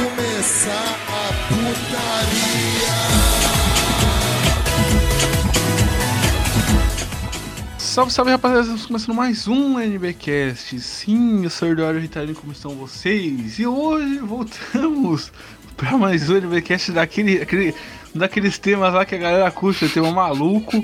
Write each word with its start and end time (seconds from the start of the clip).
começar 0.00 0.96
a 1.08 1.32
putaria. 1.48 2.90
Salve, 7.76 8.12
salve 8.12 8.30
rapaziada, 8.30 8.62
estamos 8.62 8.86
começando 8.86 9.14
mais 9.14 9.46
um 9.46 9.78
NBcast. 9.78 10.80
Sim, 10.80 11.44
eu 11.44 11.50
sou 11.50 11.68
o 11.68 11.72
Eduardo 11.72 12.00
Vitalino, 12.00 12.34
como 12.34 12.52
estão 12.52 12.74
vocês? 12.74 13.58
E 13.58 13.66
hoje 13.66 14.18
voltamos 14.18 15.30
para 15.76 15.98
mais 15.98 16.30
um 16.30 16.36
NBcast 16.36 16.92
daquele, 16.92 17.42
aquele, 17.42 17.74
daqueles 18.14 18.58
temas 18.58 18.94
lá 18.94 19.04
que 19.04 19.14
a 19.14 19.18
galera 19.18 19.50
curte, 19.50 19.88
tema 19.88 20.10
maluco. 20.10 20.82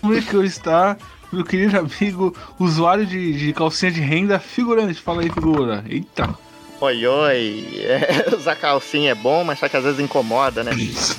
Como 0.00 0.14
é 0.14 0.20
que 0.20 0.34
eu 0.34 0.44
está? 0.44 0.96
Meu 1.32 1.44
querido 1.44 1.78
amigo, 1.78 2.34
usuário 2.58 3.06
de, 3.06 3.38
de 3.38 3.52
calcinha 3.52 3.92
de 3.92 4.00
renda, 4.00 4.40
figurante. 4.40 5.00
Fala 5.00 5.22
aí, 5.22 5.30
figura. 5.30 5.84
Eita. 5.88 6.45
Oi, 6.80 7.06
oi. 7.06 7.80
É, 7.80 8.34
usar 8.36 8.54
calcinha 8.56 9.12
é 9.12 9.14
bom, 9.14 9.42
mas 9.44 9.58
só 9.58 9.68
que 9.68 9.76
às 9.76 9.84
vezes 9.84 10.00
incomoda, 10.00 10.62
né? 10.62 10.72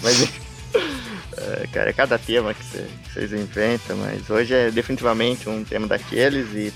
Mas, 0.03 0.23
é, 1.35 1.67
cara, 1.73 1.89
é 1.89 1.93
cada 1.93 2.17
tema 2.17 2.53
que 2.53 2.63
vocês 2.63 3.33
inventam, 3.33 3.97
mas 3.97 4.29
hoje 4.29 4.53
é 4.53 4.69
definitivamente 4.69 5.49
um 5.49 5.63
tema 5.63 5.87
daqueles 5.87 6.53
e 6.53 6.71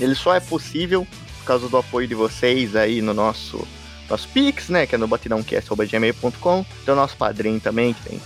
ele 0.00 0.14
só 0.14 0.34
é 0.34 0.40
possível 0.40 1.06
por 1.38 1.44
causa 1.44 1.68
do 1.68 1.76
apoio 1.76 2.08
de 2.08 2.14
vocês 2.14 2.74
aí 2.74 3.02
no 3.02 3.12
nosso 3.12 3.66
nosso 4.08 4.26
Pix, 4.28 4.70
né? 4.70 4.86
Que 4.86 4.94
é 4.94 4.98
no 4.98 5.06
batidãocast.gmail.com. 5.06 6.64
Tem 6.84 6.94
o 6.94 6.96
nosso 6.96 7.16
padrinho 7.16 7.60
também, 7.60 7.92
que 7.92 8.08
tem 8.08 8.20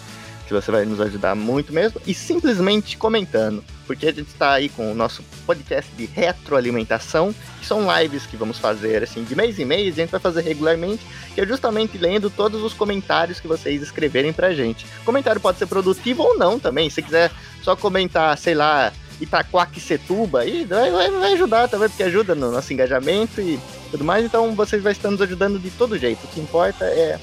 que 0.52 0.61
você 0.61 0.70
vai 0.70 0.84
nos 0.84 1.01
ajudar 1.01 1.34
muito 1.34 1.73
mesmo, 1.73 2.01
e 2.06 2.12
simplesmente 2.12 2.97
comentando, 2.98 3.65
porque 3.87 4.06
a 4.06 4.12
gente 4.12 4.29
está 4.29 4.52
aí 4.52 4.69
com 4.69 4.93
o 4.93 4.95
nosso 4.95 5.23
podcast 5.47 5.91
de 5.97 6.05
retroalimentação, 6.05 7.34
que 7.59 7.66
são 7.66 7.87
lives 7.99 8.27
que 8.27 8.37
vamos 8.37 8.59
fazer 8.59 9.02
assim 9.02 9.24
de 9.24 9.35
mês 9.35 9.59
em 9.59 9.65
mês, 9.65 9.95
a 9.95 10.02
gente 10.02 10.10
vai 10.10 10.21
fazer 10.21 10.43
regularmente, 10.43 11.02
que 11.35 11.40
é 11.40 11.46
justamente 11.46 11.96
lendo 11.96 12.29
todos 12.29 12.62
os 12.62 12.74
comentários 12.74 13.40
que 13.40 13.49
vocês 13.49 13.80
escreverem 13.80 14.32
pra 14.32 14.52
gente. 14.52 14.85
O 15.01 15.04
comentário 15.04 15.40
pode 15.40 15.59
ser 15.59 15.66
produtivo 15.66 16.23
ou 16.23 16.37
não 16.37 16.59
também, 16.59 16.90
se 16.90 17.01
quiser 17.01 17.30
só 17.62 17.74
comentar, 17.74 18.37
sei 18.37 18.55
lá, 18.55 18.93
Itaquaquecetuba, 19.21 20.40
aí 20.40 20.65
vai, 20.65 20.90
vai, 20.90 21.10
vai 21.10 21.32
ajudar 21.32 21.68
também, 21.68 21.88
porque 21.88 22.02
ajuda 22.02 22.34
no 22.34 22.51
nosso 22.51 22.73
engajamento 22.73 23.40
e 23.40 23.59
tudo 23.90 24.05
mais, 24.05 24.24
então 24.24 24.55
vocês 24.55 24.82
vão 24.82 24.93
estar 24.93 25.10
nos 25.10 25.23
ajudando 25.23 25.59
de 25.59 25.71
todo 25.71 25.99
jeito. 25.99 26.24
O 26.24 26.29
que 26.29 26.40
importa 26.40 26.84
é 26.84 27.18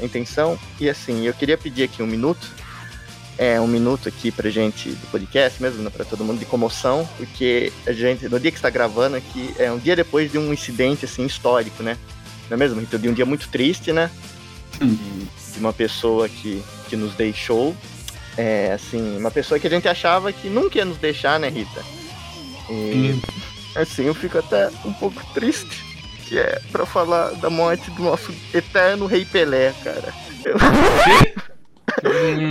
a 0.00 0.04
intenção. 0.04 0.58
E 0.78 0.88
assim, 0.88 1.26
eu 1.26 1.34
queria 1.34 1.56
pedir 1.58 1.84
aqui 1.84 2.02
um 2.02 2.06
minuto, 2.06 2.48
é 3.38 3.60
um 3.60 3.66
minuto 3.66 4.08
aqui 4.08 4.30
pra 4.30 4.50
gente 4.50 4.90
do 4.90 5.06
podcast 5.10 5.62
mesmo, 5.62 5.82
né, 5.82 5.90
pra 5.90 6.04
todo 6.04 6.24
mundo 6.24 6.38
de 6.38 6.44
comoção, 6.44 7.08
porque 7.16 7.72
a 7.86 7.92
gente, 7.92 8.28
no 8.28 8.38
dia 8.38 8.50
que 8.50 8.58
está 8.58 8.70
gravando 8.70 9.16
aqui, 9.16 9.54
é 9.58 9.70
um 9.72 9.78
dia 9.78 9.96
depois 9.96 10.30
de 10.30 10.38
um 10.38 10.52
incidente 10.52 11.04
assim 11.04 11.24
histórico, 11.24 11.82
né? 11.82 11.96
Não 12.48 12.56
é 12.56 12.58
mesmo? 12.58 12.80
Então, 12.80 12.98
de 12.98 13.08
um 13.08 13.14
dia 13.14 13.24
muito 13.24 13.48
triste, 13.48 13.92
né? 13.92 14.10
De 15.52 15.58
uma 15.58 15.72
pessoa 15.72 16.28
que, 16.28 16.62
que 16.88 16.96
nos 16.96 17.14
deixou. 17.14 17.76
É, 18.36 18.72
assim, 18.72 19.16
uma 19.16 19.30
pessoa 19.30 19.58
que 19.58 19.66
a 19.66 19.70
gente 19.70 19.88
achava 19.88 20.32
que 20.32 20.48
nunca 20.48 20.78
ia 20.78 20.84
nos 20.84 20.96
deixar, 20.96 21.38
né, 21.38 21.48
Rita? 21.48 21.84
E, 22.68 23.20
assim, 23.74 24.04
eu 24.04 24.14
fico 24.14 24.38
até 24.38 24.68
um 24.84 24.92
pouco 24.92 25.24
triste 25.34 25.89
que 26.30 26.38
é 26.38 26.60
pra 26.70 26.86
falar 26.86 27.32
da 27.32 27.50
morte 27.50 27.90
do 27.90 28.04
nosso 28.04 28.32
eterno 28.54 29.06
Rei 29.06 29.24
Pelé, 29.24 29.74
cara. 29.82 30.14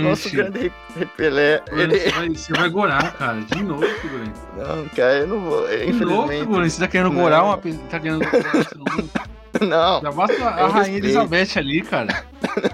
Nosso 0.02 0.30
grande 0.30 0.58
Rei, 0.58 0.72
rei 0.94 1.06
Pelé. 1.06 1.62
Ele... 1.72 1.98
Você, 1.98 2.10
vai, 2.10 2.28
você 2.28 2.52
vai 2.52 2.68
gorar, 2.68 3.14
cara, 3.14 3.40
de 3.40 3.62
novo, 3.62 3.86
figurante. 3.86 4.38
Não, 4.54 4.86
cara, 4.90 5.14
eu 5.14 5.26
não 5.26 5.40
vou. 5.40 5.66
De 5.66 6.04
novo, 6.04 6.28
figurante, 6.28 6.70
você 6.74 6.80
tá 6.80 6.88
querendo 6.88 7.10
gorar 7.10 7.42
uma. 7.42 7.56
Tá 7.88 7.98
querendo 7.98 8.20
Não. 9.66 10.02
Já 10.02 10.12
basta 10.12 10.44
a, 10.44 10.64
a 10.66 10.68
Rainha 10.68 10.98
Elizabeth 10.98 11.56
ali, 11.56 11.80
cara. 11.80 12.24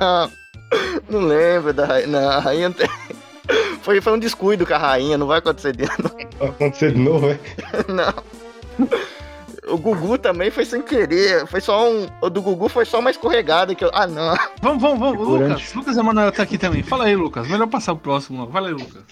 Não. 0.00 0.32
Não 1.08 1.20
lembro 1.20 1.72
da 1.72 1.86
rainha. 1.86 2.06
Não, 2.08 2.30
a 2.30 2.40
rainha 2.40 2.70
tem. 2.72 2.88
Foi, 3.80 4.00
foi 4.00 4.12
um 4.12 4.18
descuido 4.18 4.66
com 4.66 4.74
a 4.74 4.78
rainha, 4.78 5.16
não 5.16 5.28
vai 5.28 5.38
acontecer 5.38 5.74
de 5.74 5.84
novo. 5.84 6.16
Vai 6.38 6.48
acontecer 6.48 6.92
de 6.92 6.98
novo, 6.98 7.30
é? 7.30 7.38
Não. 7.86 8.88
O 9.66 9.76
Gugu 9.76 10.16
também 10.16 10.50
foi 10.50 10.64
sem 10.64 10.80
querer. 10.80 11.46
Foi 11.46 11.60
só 11.60 11.90
um. 11.90 12.06
O 12.20 12.30
do 12.30 12.40
Gugu 12.40 12.68
foi 12.68 12.84
só 12.84 13.00
uma 13.00 13.10
escorregada 13.10 13.74
que 13.74 13.84
eu. 13.84 13.90
Ah, 13.92 14.06
não. 14.06 14.36
Vamos, 14.62 14.80
vamos, 14.80 14.98
vamos. 14.98 15.26
Lucas. 15.26 15.74
Lucas 15.74 15.96
Emanuel 15.96 16.30
tá 16.30 16.44
aqui 16.44 16.56
também. 16.56 16.82
Fala 16.82 17.04
aí, 17.04 17.16
Lucas. 17.16 17.48
Melhor 17.48 17.66
passar 17.66 17.92
o 17.92 17.96
próximo. 17.96 18.48
Fala 18.50 18.68
aí, 18.68 18.74
Lucas. 18.74 19.02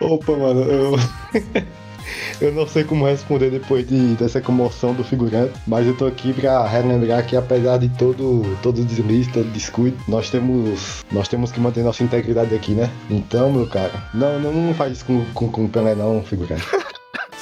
Opa, 0.00 0.36
mano. 0.36 0.60
Eu. 0.62 0.96
eu 2.40 2.52
não 2.52 2.66
sei 2.66 2.84
como 2.84 3.06
responder 3.06 3.50
depois 3.50 3.86
de, 3.86 4.14
dessa 4.16 4.40
comoção 4.40 4.92
do 4.92 5.02
figurante, 5.02 5.58
mas 5.66 5.86
eu 5.86 5.96
tô 5.96 6.06
aqui 6.06 6.32
pra 6.32 6.66
relembrar 6.66 7.26
que 7.26 7.36
apesar 7.36 7.78
de 7.78 7.88
todo, 7.90 8.42
todo 8.62 8.84
deslize, 8.84 9.30
todo 9.30 9.50
descuido, 9.50 9.96
nós 10.06 10.30
temos, 10.30 11.04
nós 11.10 11.28
temos 11.28 11.52
que 11.52 11.60
manter 11.60 11.82
nossa 11.82 12.02
integridade 12.02 12.54
aqui, 12.54 12.72
né? 12.72 12.90
Então, 13.08 13.50
meu 13.50 13.66
cara, 13.66 13.92
não, 14.12 14.38
não, 14.38 14.52
não 14.52 14.74
faz 14.74 14.92
isso 14.92 15.04
com, 15.06 15.24
com, 15.32 15.50
com 15.50 15.64
o 15.64 15.68
Pelé 15.68 15.94
não, 15.94 16.22
figurante. 16.22 16.66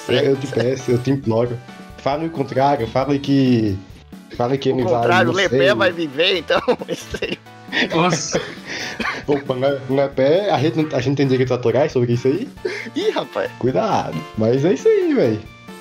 eu, 0.08 0.14
eu 0.34 0.36
te 0.36 0.46
peço, 0.46 0.90
eu 0.90 0.98
te 0.98 1.10
imploro. 1.10 1.58
Fala 1.98 2.24
o 2.24 2.30
contrário, 2.30 2.86
fala 2.86 3.18
que. 3.18 3.76
Fala 4.36 4.56
que 4.56 4.68
ele 4.68 4.82
vai. 4.82 4.92
O 4.92 4.96
contrário, 4.96 5.30
o 5.30 5.34
Lepé 5.34 5.74
vai 5.74 5.92
viver, 5.92 6.38
então. 6.38 6.60
Nossa. 7.94 8.40
Opa, 9.26 9.54
Lepé, 9.90 10.50
a 10.50 10.58
gente, 10.58 10.94
a 10.94 11.00
gente 11.00 11.16
tem 11.16 11.28
direitos 11.28 11.52
autorais 11.52 11.92
sobre 11.92 12.12
isso 12.12 12.28
aí? 12.28 12.48
Ih, 12.94 13.10
rapaz. 13.10 13.50
Cuidado. 13.58 14.16
Mas 14.36 14.64
é 14.64 14.72
isso 14.72 14.88
aí, 14.88 15.14
velho. 15.14 15.40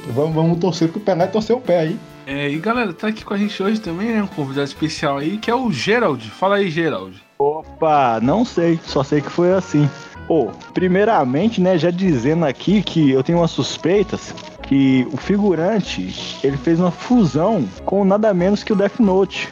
Vamos, 0.09 0.35
vamos 0.35 0.59
torcer 0.59 0.89
pro 0.89 0.99
Pelé 0.99 1.27
torcer 1.27 1.55
o 1.55 1.61
pé 1.61 1.79
aí. 1.79 1.99
É, 2.25 2.49
e 2.49 2.57
galera, 2.57 2.93
tá 2.93 3.07
aqui 3.07 3.23
com 3.23 3.33
a 3.33 3.37
gente 3.37 3.61
hoje 3.63 3.79
também, 3.79 4.09
né? 4.09 4.21
Um 4.21 4.27
convidado 4.27 4.67
especial 4.67 5.17
aí, 5.17 5.37
que 5.37 5.49
é 5.49 5.55
o 5.55 5.71
Gerald. 5.71 6.29
Fala 6.29 6.57
aí, 6.57 6.69
Gerald. 6.69 7.21
Opa, 7.39 8.19
não 8.21 8.43
sei, 8.43 8.79
só 8.83 9.03
sei 9.03 9.21
que 9.21 9.29
foi 9.29 9.53
assim. 9.53 9.89
Pô, 10.27 10.49
oh, 10.49 10.73
primeiramente, 10.73 11.61
né, 11.61 11.77
já 11.77 11.89
dizendo 11.89 12.45
aqui 12.45 12.83
que 12.83 13.11
eu 13.11 13.23
tenho 13.23 13.37
umas 13.37 13.51
suspeitas 13.51 14.33
que 14.67 15.07
o 15.11 15.17
figurante 15.17 16.39
ele 16.43 16.57
fez 16.57 16.79
uma 16.79 16.91
fusão 16.91 17.67
com 17.85 18.03
nada 18.03 18.33
menos 18.33 18.63
que 18.63 18.73
o 18.73 18.75
Death 18.75 18.99
Note. 18.99 19.49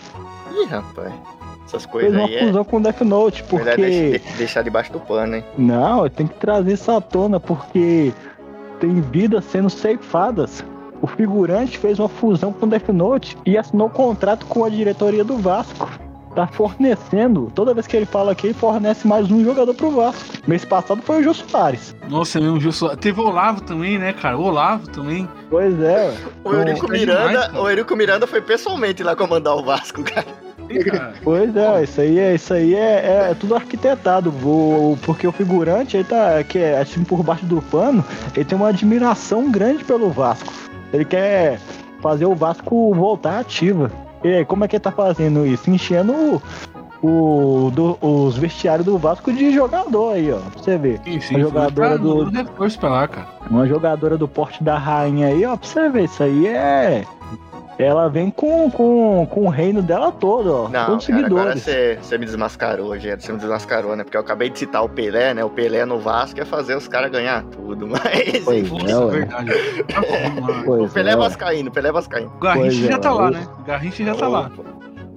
Ih, 0.51 0.65
rapaz. 0.65 1.13
Essas 1.65 1.85
coisas 1.85 2.11
fez 2.11 2.21
uma 2.21 2.27
aí 2.27 2.45
fusão 2.45 2.61
é... 2.61 2.65
com 2.65 2.77
o 2.77 2.81
Death 2.81 3.01
Note, 3.01 3.43
porque... 3.43 4.21
Deixar 4.37 4.61
debaixo 4.61 4.91
do 4.91 4.99
pano, 4.99 5.35
hein? 5.37 5.43
Não, 5.57 6.07
tem 6.09 6.27
que 6.27 6.35
trazer 6.35 6.73
isso 6.73 6.91
à 6.91 7.01
tona, 7.01 7.39
porque 7.39 8.13
tem 8.79 9.01
vidas 9.01 9.45
sendo 9.45 9.69
ceifadas. 9.69 10.63
O 11.01 11.07
figurante 11.07 11.77
fez 11.77 11.97
uma 11.99 12.09
fusão 12.09 12.51
com 12.51 12.65
o 12.65 12.69
Death 12.69 12.89
Note 12.89 13.37
e 13.45 13.57
assinou 13.57 13.87
um 13.87 13.91
contrato 13.91 14.45
com 14.45 14.63
a 14.63 14.69
diretoria 14.69 15.23
do 15.23 15.37
Vasco 15.37 15.89
tá 16.35 16.46
fornecendo, 16.47 17.51
toda 17.56 17.73
vez 17.73 17.88
que 17.88 17.96
ele 17.96 18.06
fala 18.06 18.34
aqui, 18.34 18.47
ele 18.47 18.53
fornece 18.53 19.07
mais 19.07 19.31
um 19.31 19.44
jogador 19.44 19.73
pro 19.73 19.90
Vasco. 19.90 20.38
Mês 20.46 20.66
passado 20.66 21.01
foi 21.01 21.22
o 21.22 21.23
Jô 21.23 21.34
Soares. 21.34 21.96
Nossa, 22.09 22.38
é 22.38 22.41
mesmo, 22.41 22.59
Jô 22.59 22.72
Soares. 22.72 23.00
Teve 23.00 23.22
o 23.22 23.25
Olavo 23.25 23.62
também, 23.62 23.97
né, 23.97 24.13
cara? 24.13 24.38
O 24.38 24.44
Olavo 24.44 24.88
também. 24.90 25.28
Pois 25.50 25.79
é. 25.79 26.13
O 26.44 26.53
Eurico 26.53 26.91
Miranda, 26.91 27.47
demais, 27.47 27.56
o 27.56 27.69
Eurico 27.69 27.95
Miranda 27.95 28.28
foi 28.28 28.41
pessoalmente 28.41 29.01
lá 29.01 29.16
comandar 29.16 29.56
o 29.56 29.63
Vasco, 29.63 30.03
cara. 30.03 30.25
Pois 31.24 31.56
é, 31.56 31.84
isso 31.84 32.01
aí 32.01 32.19
é, 32.19 32.35
isso 32.35 32.53
aí 32.53 32.74
é, 32.74 33.29
é 33.29 33.35
tudo 33.40 33.56
arquitetado, 33.56 34.29
o, 34.29 34.97
porque 35.03 35.28
o 35.28 35.31
figurante 35.31 35.95
aí 35.95 36.03
tá, 36.03 36.44
que 36.44 36.57
é 36.57 36.79
assim 36.79 37.03
por 37.03 37.22
baixo 37.22 37.45
do 37.45 37.62
pano, 37.62 38.03
ele 38.35 38.45
tem 38.45 38.57
uma 38.57 38.69
admiração 38.69 39.51
grande 39.51 39.84
pelo 39.84 40.09
Vasco. 40.09 40.51
Ele 40.91 41.06
quer 41.06 41.59
fazer 42.01 42.25
o 42.25 42.35
Vasco 42.35 42.94
voltar 42.95 43.40
ativa. 43.40 43.91
E 44.25 44.44
como 44.44 44.66
é 44.66 44.68
que 44.68 44.75
ele 44.75 44.81
tá 44.81 44.91
fazendo 44.91 45.46
isso? 45.46 45.69
Enchendo 45.69 46.12
o, 46.12 47.68
o 47.68 47.72
do, 47.72 47.96
os 48.02 48.36
vestiários 48.36 48.84
do 48.84 48.97
Vasco 48.97 49.31
de 49.31 49.53
jogador 49.53 50.13
aí, 50.13 50.31
ó. 50.31 50.38
Pra 50.38 50.63
você 50.63 50.78
ver. 50.80 51.00
Sim, 51.03 51.22
sim, 51.22 51.36
uma 51.36 51.44
jogadora 51.44 51.97
do. 52.00 52.24
Reforço 52.31 52.80
pra 52.80 52.90
lá, 52.90 53.08
cara. 53.08 53.28
Uma 53.52 53.68
jogadora 53.68 54.18
do 54.18 54.27
porte 54.27 54.63
da 54.63 54.80
rainha 54.80 55.27
aí, 55.27 55.45
ó. 55.45 55.56
Pra 55.56 55.68
você 55.68 55.89
ver, 55.89 56.06
isso 56.06 56.24
aí 56.24 56.48
é. 56.48 57.06
Ela 57.77 58.07
vem 58.07 58.30
com, 58.30 58.69
com, 58.72 59.27
com 59.30 59.45
o 59.45 59.50
reino 59.50 59.81
dela 59.81 60.12
todo, 60.12 60.54
ó. 60.54 60.69
Não, 60.69 60.86
todos 60.86 61.07
cara, 61.07 61.18
seguidores. 61.18 61.31
agora 61.31 61.57
você, 61.57 62.00
você 62.01 62.18
me 62.18 62.25
desmascarou, 62.25 62.98
gente. 62.98 63.25
Você 63.25 63.33
me 63.33 63.38
desmascarou, 63.38 63.95
né? 63.95 64.04
Porque 64.04 64.16
eu 64.16 64.22
acabei 64.22 64.50
de 64.50 64.60
citar 64.60 64.83
o 64.83 64.89
Pelé, 64.89 65.33
né? 65.33 65.44
O 65.44 65.50
Pelé 65.50 65.86
no 65.86 66.00
Vasco 66.00 66.39
é 66.39 66.45
fazer 66.45 66.77
os 66.77 66.88
caras 66.88 67.12
ganhar 67.12 67.44
tudo. 67.44 67.88
Mas. 67.89 68.44
Pois 68.45 68.60
enfim, 68.60 68.92
é, 68.92 69.12
verdade. 69.12 69.51
Pois 70.66 70.89
o 70.89 70.94
Pelé 70.94 71.12
é 71.12 71.13
é, 71.13 71.18
vascaíno, 71.18 71.69
o 71.69 71.72
Pelé 71.74 71.89
é 71.89 71.92
vascaíno. 71.92 72.31
O 72.36 72.39
Garrincha 72.39 72.69
Pois 72.69 72.83
é, 72.83 72.92
já 72.92 73.00
tá 73.00 73.13
lá, 73.13 73.31
né? 73.31 73.48
O 73.60 73.63
Garrincha 73.63 74.04
já 74.04 74.16
tá 74.16 74.28
lá. 74.28 74.51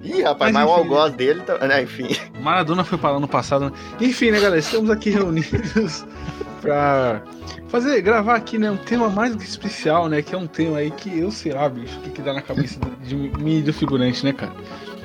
Ih, 0.01 0.21
rapaz, 0.23 0.53
Mas 0.53 0.65
mas, 0.65 0.71
o 0.71 0.73
algoz 0.73 1.13
dele, 1.13 1.41
tá... 1.41 1.57
né? 1.67 1.83
enfim. 1.83 2.07
Maradona 2.41 2.83
foi 2.83 2.97
pra 2.97 3.11
lá 3.11 3.19
no 3.19 3.27
passado. 3.27 3.65
né? 3.65 3.71
Enfim, 3.99 4.31
né, 4.31 4.39
galera? 4.39 4.59
Estamos 4.59 4.89
aqui 4.89 5.09
reunidos 5.09 6.05
pra 6.61 7.21
fazer, 7.67 8.01
gravar 8.01 8.35
aqui, 8.35 8.57
né, 8.57 8.71
um 8.71 8.77
tema 8.77 9.09
mais 9.09 9.33
do 9.33 9.37
que 9.37 9.45
especial, 9.45 10.07
né? 10.07 10.21
Que 10.21 10.33
é 10.35 10.37
um 10.37 10.47
tema 10.47 10.77
aí 10.77 10.91
que 10.91 11.19
eu 11.19 11.31
sei 11.31 11.53
lá, 11.53 11.67
bicho, 11.67 11.97
o 11.99 12.01
que, 12.01 12.09
que 12.11 12.21
dá 12.21 12.33
na 12.33 12.41
cabeça 12.41 12.79
de 13.03 13.15
mim 13.15 13.59
e 13.59 13.61
do 13.61 13.73
figurante, 13.73 14.23
né, 14.25 14.33
cara? 14.33 14.53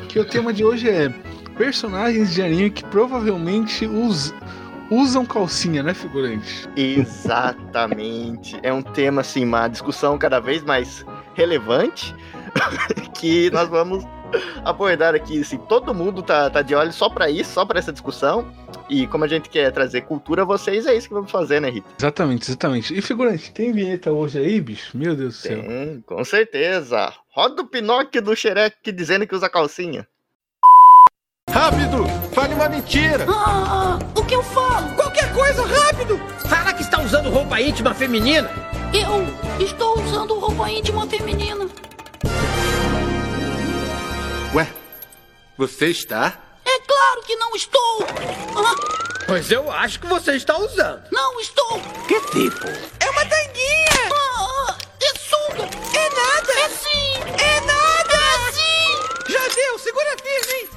Que 0.09 0.19
o 0.19 0.25
tema 0.25 0.53
de 0.53 0.65
hoje 0.65 0.89
é 0.89 1.13
personagens 1.57 2.33
de 2.33 2.43
anime 2.43 2.71
que 2.71 2.85
provavelmente 2.85 3.87
us, 3.87 4.33
usam 4.91 5.27
calcinha, 5.27 5.83
né, 5.83 5.93
figurante? 5.93 6.69
Exatamente. 6.77 8.59
É 8.63 8.73
um 8.73 8.83
tema, 8.83 9.21
assim, 9.23 9.45
uma 9.45 9.67
discussão 9.69 10.17
cada 10.19 10.41
vez 10.41 10.63
mais 10.63 11.05
relevante 11.35 12.15
que 13.15 13.51
nós 13.51 13.69
vamos 13.69 14.05
abordar 14.65 15.15
aqui, 15.15 15.41
assim, 15.41 15.59
todo 15.59 15.95
mundo 15.95 16.23
tá, 16.23 16.51
tá 16.51 16.63
de 16.63 16.75
olho 16.75 16.93
só 16.93 17.09
pra 17.09 17.31
isso, 17.31 17.53
só 17.53 17.65
pra 17.65 17.79
essa 17.79 17.93
discussão. 17.93 18.47
E 18.89 19.07
como 19.07 19.25
a 19.25 19.29
gente 19.29 19.49
quer 19.49 19.73
trazer 19.73 20.03
cultura 20.03 20.43
a 20.43 20.45
vocês, 20.45 20.87
é 20.87 20.95
isso 20.95 21.09
que 21.09 21.15
vamos 21.15 21.31
fazer, 21.31 21.61
né, 21.61 21.71
Rita? 21.71 21.89
Exatamente, 21.99 22.51
exatamente. 22.51 22.97
E 22.97 23.01
figurante, 23.01 23.53
tem 23.53 23.73
vinheta 23.73 24.13
hoje 24.13 24.39
aí, 24.39 24.61
bicho? 24.61 24.97
Meu 24.97 25.17
Deus 25.17 25.35
do 25.35 25.41
céu. 25.41 25.63
Tem, 25.63 26.01
com 26.03 26.25
certeza. 26.25 27.13
Roda 27.35 27.63
o 27.63 27.67
Pinóquio 27.67 28.21
do 28.21 28.37
Xereque 28.37 28.93
dizendo 28.93 29.27
que 29.27 29.35
usa 29.35 29.49
calcinha. 29.49 30.07
Rápido! 31.51 32.05
Fale 32.33 32.55
uma 32.55 32.69
mentira! 32.69 33.25
Ah, 33.29 33.99
o 34.17 34.25
que 34.25 34.35
eu 34.35 34.43
falo? 34.43 34.93
Qualquer 34.97 35.33
coisa, 35.33 35.65
rápido! 35.65 36.19
Fala 36.49 36.73
que 36.73 36.83
está 36.83 37.01
usando 37.01 37.31
roupa 37.31 37.61
íntima 37.61 37.95
feminina. 37.95 38.51
Eu 38.93 39.65
estou 39.65 40.01
usando 40.01 40.39
roupa 40.39 40.69
íntima 40.69 41.07
feminina. 41.07 41.69
Ué, 44.55 44.73
você 45.57 45.87
está? 45.89 46.39
É 46.65 46.79
claro 46.81 47.23
que 47.23 47.37
não 47.37 47.55
estou. 47.57 48.07
Ah, 48.57 48.75
Pois 49.27 49.51
eu 49.51 49.71
acho 49.71 50.01
que 50.01 50.07
você 50.07 50.33
está 50.37 50.57
usando. 50.59 51.03
não 51.11 51.41
estou. 51.41 51.81
Que 52.07 52.21
tipo? 52.31 52.67
É 53.01 53.11
uma 53.11 53.25
tanguinha. 53.25 54.11
Ah, 54.13 54.77
é 55.03 55.19
sunga. 55.19 55.65
É 55.99 56.11
nada. 56.11 56.53
É 56.61 56.69
sim. 56.69 57.15
É 57.43 57.61
nada. 57.61 58.15
É 58.49 58.53
sim. 58.53 59.33
Já 59.33 59.49
deu, 59.55 59.79
segura 59.79 60.17
firme, 60.23 60.53
hein? 60.61 60.69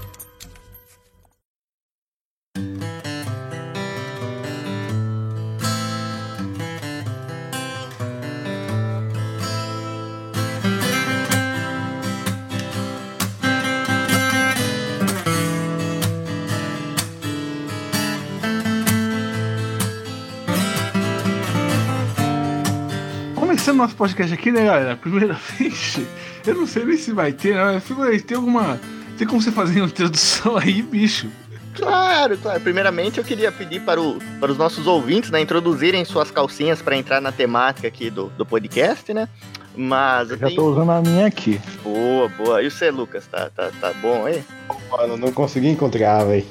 Começando 23.68 23.84
nosso 23.84 23.98
podcast 23.98 24.34
aqui, 24.34 24.50
né, 24.50 24.64
galera? 24.64 24.96
Primeira 24.96 25.34
vez. 25.60 26.00
Eu 26.46 26.56
não 26.56 26.66
sei 26.66 26.86
nem 26.86 26.98
se 26.98 27.12
vai 27.12 27.34
ter, 27.34 27.54
né? 27.54 27.82
Figurante, 27.82 28.24
tem 28.24 28.38
alguma. 28.38 28.80
Tem 29.18 29.28
como 29.28 29.42
você 29.42 29.52
fazer 29.52 29.82
uma 29.82 29.88
introdução 29.88 30.56
aí, 30.56 30.82
bicho? 30.82 31.28
Claro, 31.76 32.38
claro. 32.38 32.62
Primeiramente, 32.62 33.18
eu 33.18 33.26
queria 33.26 33.52
pedir 33.52 33.82
para, 33.82 34.00
o, 34.02 34.20
para 34.40 34.54
os 34.54 34.58
nossos 34.58 34.88
ouvintes, 34.88 35.32
né, 35.32 35.42
introduzirem 35.42 36.06
suas 36.06 36.32
calcinhas 36.32 36.82
para 36.82 36.96
entrar 36.96 37.20
na 37.20 37.34
temática 37.34 37.90
aqui 37.90 38.10
do, 38.10 38.28
do 38.38 38.46
podcast, 38.46 39.14
né? 39.14 39.28
Mas 39.76 40.32
eu 40.32 40.38
Já 40.38 40.48
tenho... 40.48 40.62
tô 40.62 40.72
usando 40.72 40.92
a 40.92 41.02
minha 41.02 41.28
aqui. 41.28 41.60
Boa, 41.84 42.30
boa. 42.30 42.64
E 42.64 42.72
você, 42.72 42.90
Lucas, 42.90 43.28
tá, 43.28 43.50
tá, 43.54 43.70
tá 43.82 43.92
bom 44.02 44.26
aí? 44.26 44.46
Mano, 44.90 45.18
não 45.18 45.34
consegui 45.34 45.68
encontrar, 45.68 46.24
velho. 46.24 46.46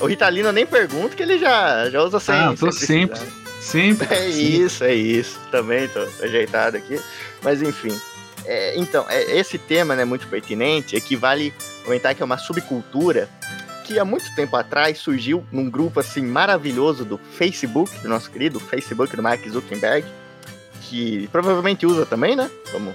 O 0.00 0.06
Ritalino 0.06 0.48
eu 0.48 0.52
nem 0.52 0.66
pergunto 0.66 1.16
que 1.16 1.22
ele 1.22 1.38
já, 1.38 1.88
já 1.90 2.02
usa 2.02 2.18
sem. 2.18 2.34
ah, 2.34 2.54
tô 2.58 2.72
sem 2.72 2.86
sempre. 2.86 3.20
precisar. 3.20 3.39
Sempre. 3.60 4.12
É 4.12 4.28
isso, 4.28 4.82
é 4.82 4.94
isso. 4.94 5.38
Também 5.50 5.86
tô 5.88 6.00
ajeitado 6.22 6.76
aqui. 6.76 6.98
Mas 7.42 7.62
enfim. 7.62 7.98
É, 8.46 8.76
então, 8.78 9.04
é, 9.08 9.36
esse 9.36 9.58
tema 9.58 9.94
é 9.94 9.98
né, 9.98 10.04
muito 10.04 10.26
pertinente. 10.26 10.96
É 10.96 11.00
que 11.00 11.14
vale 11.14 11.52
comentar 11.84 12.14
que 12.14 12.22
é 12.22 12.24
uma 12.24 12.38
subcultura 12.38 13.28
que 13.84 13.98
há 13.98 14.04
muito 14.04 14.34
tempo 14.34 14.56
atrás 14.56 14.98
surgiu 14.98 15.44
num 15.50 15.68
grupo 15.68 16.00
assim 16.00 16.22
maravilhoso 16.22 17.04
do 17.04 17.18
Facebook, 17.18 17.98
do 17.98 18.08
nosso 18.08 18.30
querido 18.30 18.58
Facebook 18.60 19.14
do 19.16 19.22
Mark 19.22 19.46
Zuckerberg, 19.48 20.06
que 20.82 21.28
provavelmente 21.32 21.84
usa 21.84 22.06
também, 22.06 22.36
né? 22.36 22.50
Vamos, 22.72 22.94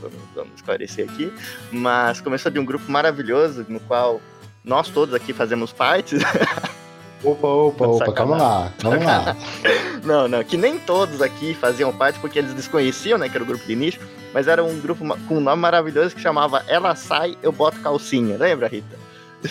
vamos, 0.00 0.18
vamos 0.34 0.54
esclarecer 0.54 1.08
aqui. 1.08 1.32
Mas 1.70 2.20
começou 2.20 2.50
de 2.50 2.58
um 2.58 2.64
grupo 2.64 2.90
maravilhoso 2.90 3.66
no 3.68 3.80
qual 3.80 4.20
nós 4.64 4.88
todos 4.88 5.14
aqui 5.14 5.32
fazemos 5.32 5.72
parte. 5.72 6.16
Opa, 7.24 7.46
opa, 7.46 7.86
opa, 7.86 8.06
Sacanagem. 8.06 8.14
calma 8.14 8.36
lá, 8.36 8.72
calma 8.78 9.04
lá. 9.04 9.36
Não, 10.02 10.26
não, 10.26 10.42
que 10.42 10.56
nem 10.56 10.76
todos 10.80 11.22
aqui 11.22 11.54
faziam 11.54 11.92
parte 11.92 12.18
porque 12.18 12.36
eles 12.40 12.52
desconheciam, 12.54 13.16
né, 13.16 13.28
que 13.28 13.36
era 13.36 13.44
o 13.44 13.46
grupo 13.46 13.64
de 13.64 13.76
nicho, 13.76 14.00
mas 14.34 14.48
era 14.48 14.64
um 14.64 14.80
grupo 14.80 15.04
com 15.28 15.36
um 15.36 15.40
nome 15.40 15.62
maravilhoso 15.62 16.12
que 16.16 16.20
chamava 16.20 16.64
Ela 16.66 16.96
Sai, 16.96 17.36
Eu 17.40 17.52
Boto 17.52 17.78
Calcinha, 17.80 18.36
lembra, 18.36 18.66
Rita? 18.66 18.98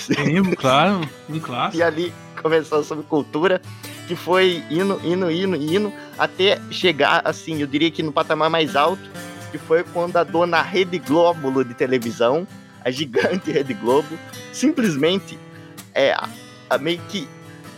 Lembro, 0.09 0.55
claro. 0.59 0.99
Um 1.29 1.35
E 1.35 1.39
clássico. 1.39 1.81
ali 1.83 2.13
começou 2.41 2.79
a 2.79 2.83
subcultura, 2.83 3.61
que 4.07 4.15
foi 4.15 4.61
indo, 4.69 4.99
indo, 5.05 5.31
indo, 5.31 5.55
indo, 5.55 5.93
até 6.19 6.59
chegar, 6.69 7.21
assim, 7.23 7.61
eu 7.61 7.67
diria 7.67 7.89
que 7.89 8.03
no 8.03 8.11
patamar 8.11 8.49
mais 8.49 8.75
alto, 8.75 9.01
que 9.51 9.57
foi 9.57 9.83
quando 9.85 10.17
a 10.17 10.23
dona 10.25 10.61
Rede 10.61 10.99
Glóbulo 10.99 11.63
de 11.63 11.73
televisão, 11.73 12.45
a 12.83 12.91
gigante 12.91 13.49
Rede 13.53 13.73
Globo, 13.73 14.17
simplesmente 14.51 15.39
é, 15.93 16.11
a- 16.11 16.27
a 16.69 16.77
meio 16.77 16.99
que 17.07 17.25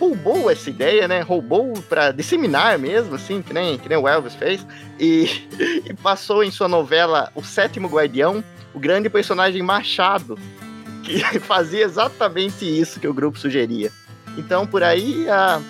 roubou 0.04 0.52
essa 0.52 0.70
ideia, 0.70 1.08
né? 1.08 1.22
Roubou 1.22 1.74
pra 1.88 2.12
disseminar 2.12 2.78
mesmo, 2.78 3.16
assim, 3.16 3.42
que 3.42 3.54
nem, 3.54 3.78
que 3.78 3.88
nem 3.88 3.98
o 3.98 4.08
Elvis 4.08 4.36
fez, 4.36 4.66
e, 5.00 5.48
e 5.86 5.94
passou 5.94 6.44
em 6.44 6.52
sua 6.52 6.68
novela 6.68 7.32
O 7.34 7.44
Sétimo 7.44 7.88
Guardião, 7.88 8.44
o 8.74 8.80
grande 8.80 9.10
personagem 9.10 9.62
Machado, 9.62 10.38
que 11.04 11.20
fazia 11.40 11.86
exatamente 11.86 12.66
isso 12.66 13.00
que 13.00 13.08
o 13.08 13.14
grupo 13.14 13.40
sugeria. 13.40 13.92
Então, 14.38 14.68
por 14.68 14.84
aí, 14.84 15.30
a 15.30 15.62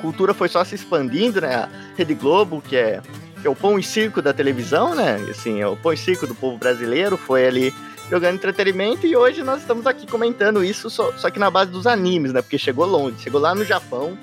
cultura 0.00 0.34
foi 0.34 0.48
só 0.48 0.62
se 0.64 0.74
expandindo, 0.74 1.40
né? 1.40 1.54
A 1.54 1.68
Rede 1.96 2.14
Globo, 2.14 2.60
que 2.60 2.76
é, 2.76 3.00
que 3.40 3.46
é 3.46 3.50
o 3.50 3.56
pão 3.56 3.78
e 3.78 3.82
circo 3.82 4.20
da 4.20 4.32
televisão, 4.32 4.94
né? 4.94 5.16
Assim, 5.30 5.60
é 5.60 5.66
o 5.66 5.76
pão 5.76 5.92
e 5.92 5.96
circo 5.96 6.26
do 6.26 6.34
povo 6.34 6.58
brasileiro, 6.58 7.16
foi 7.16 7.46
ali 7.46 7.74
jogando 8.10 8.36
entretenimento 8.36 9.06
e 9.06 9.16
hoje 9.16 9.42
nós 9.42 9.60
estamos 9.60 9.86
aqui 9.86 10.06
comentando 10.06 10.62
isso 10.62 10.90
só, 10.90 11.12
só 11.12 11.30
que 11.30 11.38
na 11.38 11.50
base 11.50 11.70
dos 11.70 11.86
animes, 11.86 12.32
né? 12.32 12.42
Porque 12.42 12.58
chegou 12.58 12.86
longe, 12.86 13.18
chegou 13.20 13.40
lá 13.40 13.54
no 13.54 13.64
Japão, 13.64 14.16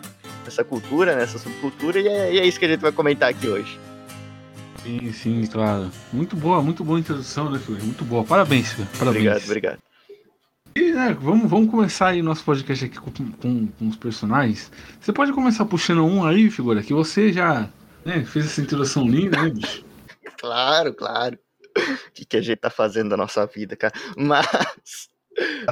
essa 0.45 0.63
cultura, 0.63 1.15
né? 1.15 1.23
Essa 1.23 1.39
subcultura, 1.39 1.99
e 1.99 2.07
é, 2.07 2.33
e 2.33 2.39
é 2.39 2.45
isso 2.45 2.59
que 2.59 2.65
a 2.65 2.69
gente 2.69 2.81
vai 2.81 2.91
comentar 2.91 3.29
aqui 3.29 3.47
hoje. 3.47 3.79
Sim, 4.83 5.11
sim, 5.13 5.45
claro. 5.45 5.91
Muito 6.11 6.35
boa, 6.35 6.61
muito 6.61 6.83
boa 6.83 6.99
introdução, 6.99 7.49
né, 7.49 7.59
Figurante? 7.59 7.85
Muito 7.85 8.03
boa. 8.03 8.23
Parabéns, 8.23 8.73
filho. 8.73 8.87
Parabéns. 8.97 9.25
Obrigado, 9.25 9.43
obrigado. 9.45 9.79
E, 10.75 10.91
né, 10.93 11.15
vamos, 11.19 11.49
vamos 11.49 11.69
começar 11.69 12.09
aí 12.09 12.21
nosso 12.21 12.43
podcast 12.43 12.85
aqui 12.85 12.97
com, 12.97 13.11
com, 13.11 13.67
com 13.67 13.87
os 13.87 13.95
personagens. 13.97 14.71
Você 14.99 15.11
pode 15.11 15.33
começar 15.33 15.65
puxando 15.65 16.03
um 16.05 16.25
aí, 16.25 16.49
figura, 16.49 16.81
que 16.81 16.93
você 16.93 17.31
já 17.31 17.69
né, 18.05 18.23
fez 18.23 18.45
essa 18.45 18.61
introdução 18.61 19.07
linda, 19.07 19.41
né, 19.41 19.49
bicho? 19.49 19.83
Claro, 20.39 20.91
claro. 20.95 21.37
O 22.07 22.13
que, 22.13 22.25
que 22.25 22.37
a 22.37 22.41
gente 22.41 22.57
tá 22.57 22.69
fazendo 22.69 23.09
da 23.09 23.17
nossa 23.17 23.45
vida, 23.45 23.75
cara? 23.75 23.93
Mas. 24.17 25.09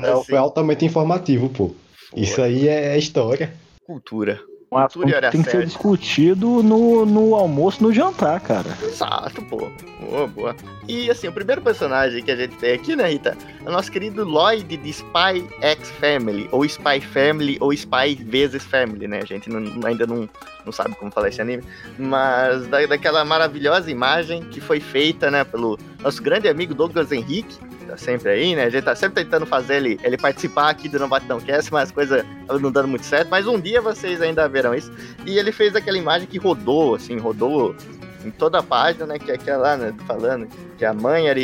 Não, 0.01 0.19
assim, 0.19 0.29
foi 0.29 0.37
altamente 0.37 0.85
informativo, 0.85 1.49
pô. 1.49 1.75
Isso 2.15 2.41
aí 2.41 2.67
é 2.67 2.97
história. 2.97 3.53
cultura. 3.85 4.41
Um 4.71 4.77
assunto 4.77 5.07
que 5.07 5.31
tem 5.31 5.41
que 5.41 5.49
ser 5.49 5.65
discutido 5.65 6.61
no, 6.61 7.03
no 7.05 7.33
almoço, 7.33 7.81
no 7.81 7.91
jantar, 7.91 8.39
cara. 8.39 8.69
Exato, 8.83 9.41
pô. 9.43 9.67
Boa, 9.99 10.27
boa. 10.27 10.55
E 10.87 11.09
assim, 11.09 11.27
o 11.27 11.31
primeiro 11.31 11.59
personagem 11.61 12.23
que 12.23 12.29
a 12.29 12.35
gente 12.35 12.55
tem 12.57 12.73
aqui, 12.73 12.95
né, 12.95 13.09
Rita? 13.09 13.35
É 13.65 13.69
o 13.69 13.71
nosso 13.71 13.91
querido 13.91 14.23
Lloyd 14.23 14.77
de 14.77 14.89
Spy 14.89 15.43
X 15.59 15.89
Family, 15.99 16.47
ou 16.51 16.63
Spy 16.65 17.01
Family, 17.01 17.57
ou 17.59 17.73
Spy 17.73 18.15
vezes 18.23 18.63
Family, 18.63 19.07
né? 19.07 19.19
A 19.23 19.25
gente 19.25 19.49
não- 19.49 19.87
ainda 19.87 20.05
não, 20.05 20.29
não 20.63 20.71
sabe 20.71 20.93
como 20.95 21.11
falar 21.11 21.29
esse 21.29 21.41
anime. 21.41 21.63
Mas 21.97 22.67
da, 22.67 22.85
daquela 22.85 23.25
maravilhosa 23.25 23.89
imagem 23.89 24.43
que 24.43 24.61
foi 24.61 24.79
feita, 24.79 25.31
né, 25.31 25.43
pelo 25.43 25.79
nosso 26.03 26.21
grande 26.21 26.47
amigo 26.47 26.75
Douglas 26.75 27.11
Henrique. 27.11 27.57
Tá 27.89 27.97
sempre 27.97 28.29
aí, 28.29 28.55
né? 28.55 28.65
A 28.65 28.69
gente 28.69 28.83
tá 28.83 28.95
sempre 28.95 29.23
tentando 29.23 29.47
fazer 29.47 29.77
ele, 29.77 29.99
ele 30.03 30.15
participar 30.15 30.69
aqui 30.69 30.87
do 30.87 30.99
Não 30.99 31.09
Batidão 31.09 31.39
Cast, 31.39 31.73
mas 31.73 31.83
as 31.89 31.91
coisas 31.91 32.23
estavam 32.41 32.61
não 32.61 32.71
dando 32.71 32.87
muito 32.87 33.03
certo. 33.05 33.29
Mas 33.29 33.47
um 33.47 33.59
dia 33.59 33.81
vocês 33.81 34.21
ainda 34.21 34.47
verão 34.47 34.75
isso. 34.75 34.91
E 35.25 35.39
ele 35.39 35.51
fez 35.51 35.75
aquela 35.75 35.97
imagem 35.97 36.27
que 36.27 36.37
rodou, 36.37 36.93
assim, 36.93 37.17
rodou 37.17 37.75
em 38.23 38.29
toda 38.29 38.59
a 38.59 38.63
página, 38.63 39.07
né? 39.07 39.17
Que 39.17 39.31
é 39.31 39.33
aquela, 39.35 39.75
né? 39.75 39.91
Falando 40.05 40.47
que 40.77 40.85
a 40.85 40.93
mãe 40.93 41.27
era, 41.27 41.39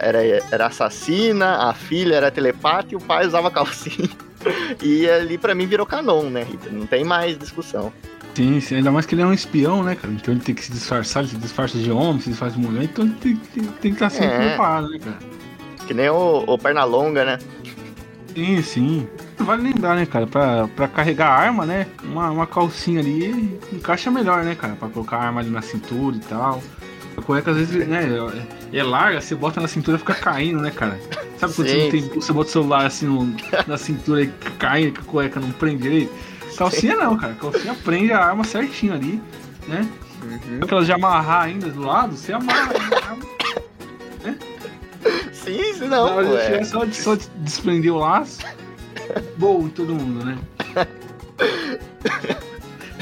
era, 0.00 0.18
era, 0.50 0.66
assassina, 0.66 1.68
a 1.68 1.74
filha 1.74 2.14
era 2.14 2.30
telepata 2.30 2.88
e 2.92 2.96
o 2.96 3.00
pai 3.00 3.26
usava 3.26 3.50
calcinha. 3.50 4.08
E 4.82 5.06
ali 5.06 5.36
pra 5.36 5.54
mim 5.54 5.66
virou 5.66 5.84
canon, 5.84 6.30
né, 6.30 6.42
Rita? 6.42 6.70
Não 6.70 6.86
tem 6.86 7.04
mais 7.04 7.36
discussão. 7.36 7.92
Sim, 8.34 8.58
sim, 8.58 8.76
ainda 8.76 8.90
mais 8.90 9.04
que 9.04 9.14
ele 9.14 9.20
é 9.20 9.26
um 9.26 9.34
espião, 9.34 9.82
né, 9.82 9.94
cara? 9.94 10.14
Então 10.14 10.32
ele 10.32 10.40
tem 10.42 10.54
que 10.54 10.64
se 10.64 10.72
disfarçar, 10.72 11.22
ele 11.24 11.32
se 11.32 11.36
disfarça 11.36 11.76
de 11.76 11.90
homem, 11.90 12.22
se 12.22 12.30
disfarça 12.30 12.56
de 12.56 12.62
mulher, 12.66 12.84
então 12.84 13.04
ele 13.04 13.14
tem, 13.20 13.36
tem, 13.36 13.62
tem 13.64 13.90
que 13.92 13.96
estar 13.96 14.08
sempre 14.08 14.34
É. 14.34 14.48
preparado, 14.48 14.88
né, 14.88 14.98
cara? 14.98 15.18
Que 15.90 15.94
nem 15.94 16.08
o, 16.08 16.44
o 16.46 16.56
Pernalonga, 16.56 17.24
né? 17.24 17.38
Sim, 18.32 18.62
sim. 18.62 19.08
Vale 19.40 19.60
lembrar, 19.64 19.96
né, 19.96 20.06
cara, 20.06 20.24
pra, 20.24 20.68
pra 20.68 20.86
carregar 20.86 21.26
a 21.26 21.34
arma, 21.34 21.66
né? 21.66 21.84
Uma, 22.04 22.30
uma 22.30 22.46
calcinha 22.46 23.00
ali 23.00 23.58
encaixa 23.72 24.08
melhor, 24.08 24.44
né, 24.44 24.54
cara? 24.54 24.74
Pra 24.76 24.88
colocar 24.88 25.16
a 25.16 25.24
arma 25.24 25.40
ali 25.40 25.50
na 25.50 25.60
cintura 25.62 26.14
e 26.14 26.20
tal. 26.20 26.62
A 27.16 27.22
cueca 27.22 27.50
às 27.50 27.56
vezes, 27.56 27.88
né, 27.88 28.04
é, 28.72 28.78
é 28.78 28.82
larga, 28.84 29.20
você 29.20 29.34
bota 29.34 29.60
na 29.60 29.66
cintura 29.66 29.96
e 29.96 29.98
fica 29.98 30.14
caindo, 30.14 30.60
né, 30.62 30.70
cara? 30.70 30.96
Sabe 31.38 31.54
quando 31.54 31.66
você, 31.66 31.74
Sim. 31.74 31.82
não 31.82 31.90
tem, 31.90 32.20
você 32.20 32.32
bota 32.32 32.48
o 32.50 32.52
celular 32.52 32.86
assim 32.86 33.06
no- 33.06 33.34
na 33.66 33.76
cintura 33.76 34.22
e 34.22 34.28
caindo, 34.60 34.92
que 34.92 35.00
a 35.00 35.02
cueca 35.02 35.40
não 35.40 35.50
prende 35.50 35.82
direito? 35.82 36.12
Calcinha 36.56 36.94
não, 36.94 37.16
cara. 37.16 37.34
Calcinha 37.34 37.74
prende 37.84 38.12
a 38.12 38.24
arma 38.24 38.44
certinho 38.44 38.92
ali, 38.94 39.20
né? 39.66 39.88
Uhum. 40.22 40.60
Aquelas 40.62 40.86
de 40.86 40.92
amarrar 40.92 41.42
ainda 41.46 41.68
do 41.68 41.80
lado, 41.82 42.16
você 42.16 42.32
amarra 42.32 42.70
a 43.02 43.06
arma. 43.10 43.39
Sim, 45.56 45.74
sim, 45.74 45.88
não, 45.88 46.04
hora 46.04 46.26
pô, 46.26 46.36
de 46.36 46.42
é. 46.42 46.64
só, 46.64 46.86
só 46.90 47.14
de 47.14 47.28
desprender 47.38 47.92
o 47.92 47.98
laço. 47.98 48.40
Bom, 49.36 49.66
em 49.66 49.68
todo 49.68 49.94
mundo, 49.94 50.24
né? 50.24 50.38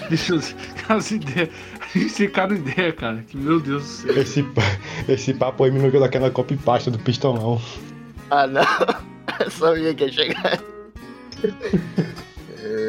Deixa 0.08 0.34
eu. 0.34 0.40
As 0.88 1.10
ideias. 1.10 1.50
A 1.80 1.98
gente 1.98 2.14
tem 2.14 2.30
cada 2.30 2.54
ideia, 2.54 2.92
cara. 2.92 3.24
Que 3.26 3.36
meu 3.36 3.60
Deus 3.60 3.82
do 3.82 3.88
céu. 3.88 4.18
Esse, 4.18 4.46
esse 5.06 5.34
papo 5.34 5.64
aí 5.64 5.70
me 5.70 5.78
lembrou 5.78 6.00
daquela 6.00 6.30
copy 6.30 6.56
pasta 6.56 6.90
do 6.90 6.98
pistolão. 6.98 7.60
Ah, 8.30 8.46
não. 8.46 8.62
Eu 9.40 9.50
sabia 9.50 9.94
que 9.94 10.04
ia 10.04 10.12
chegar. 10.12 10.58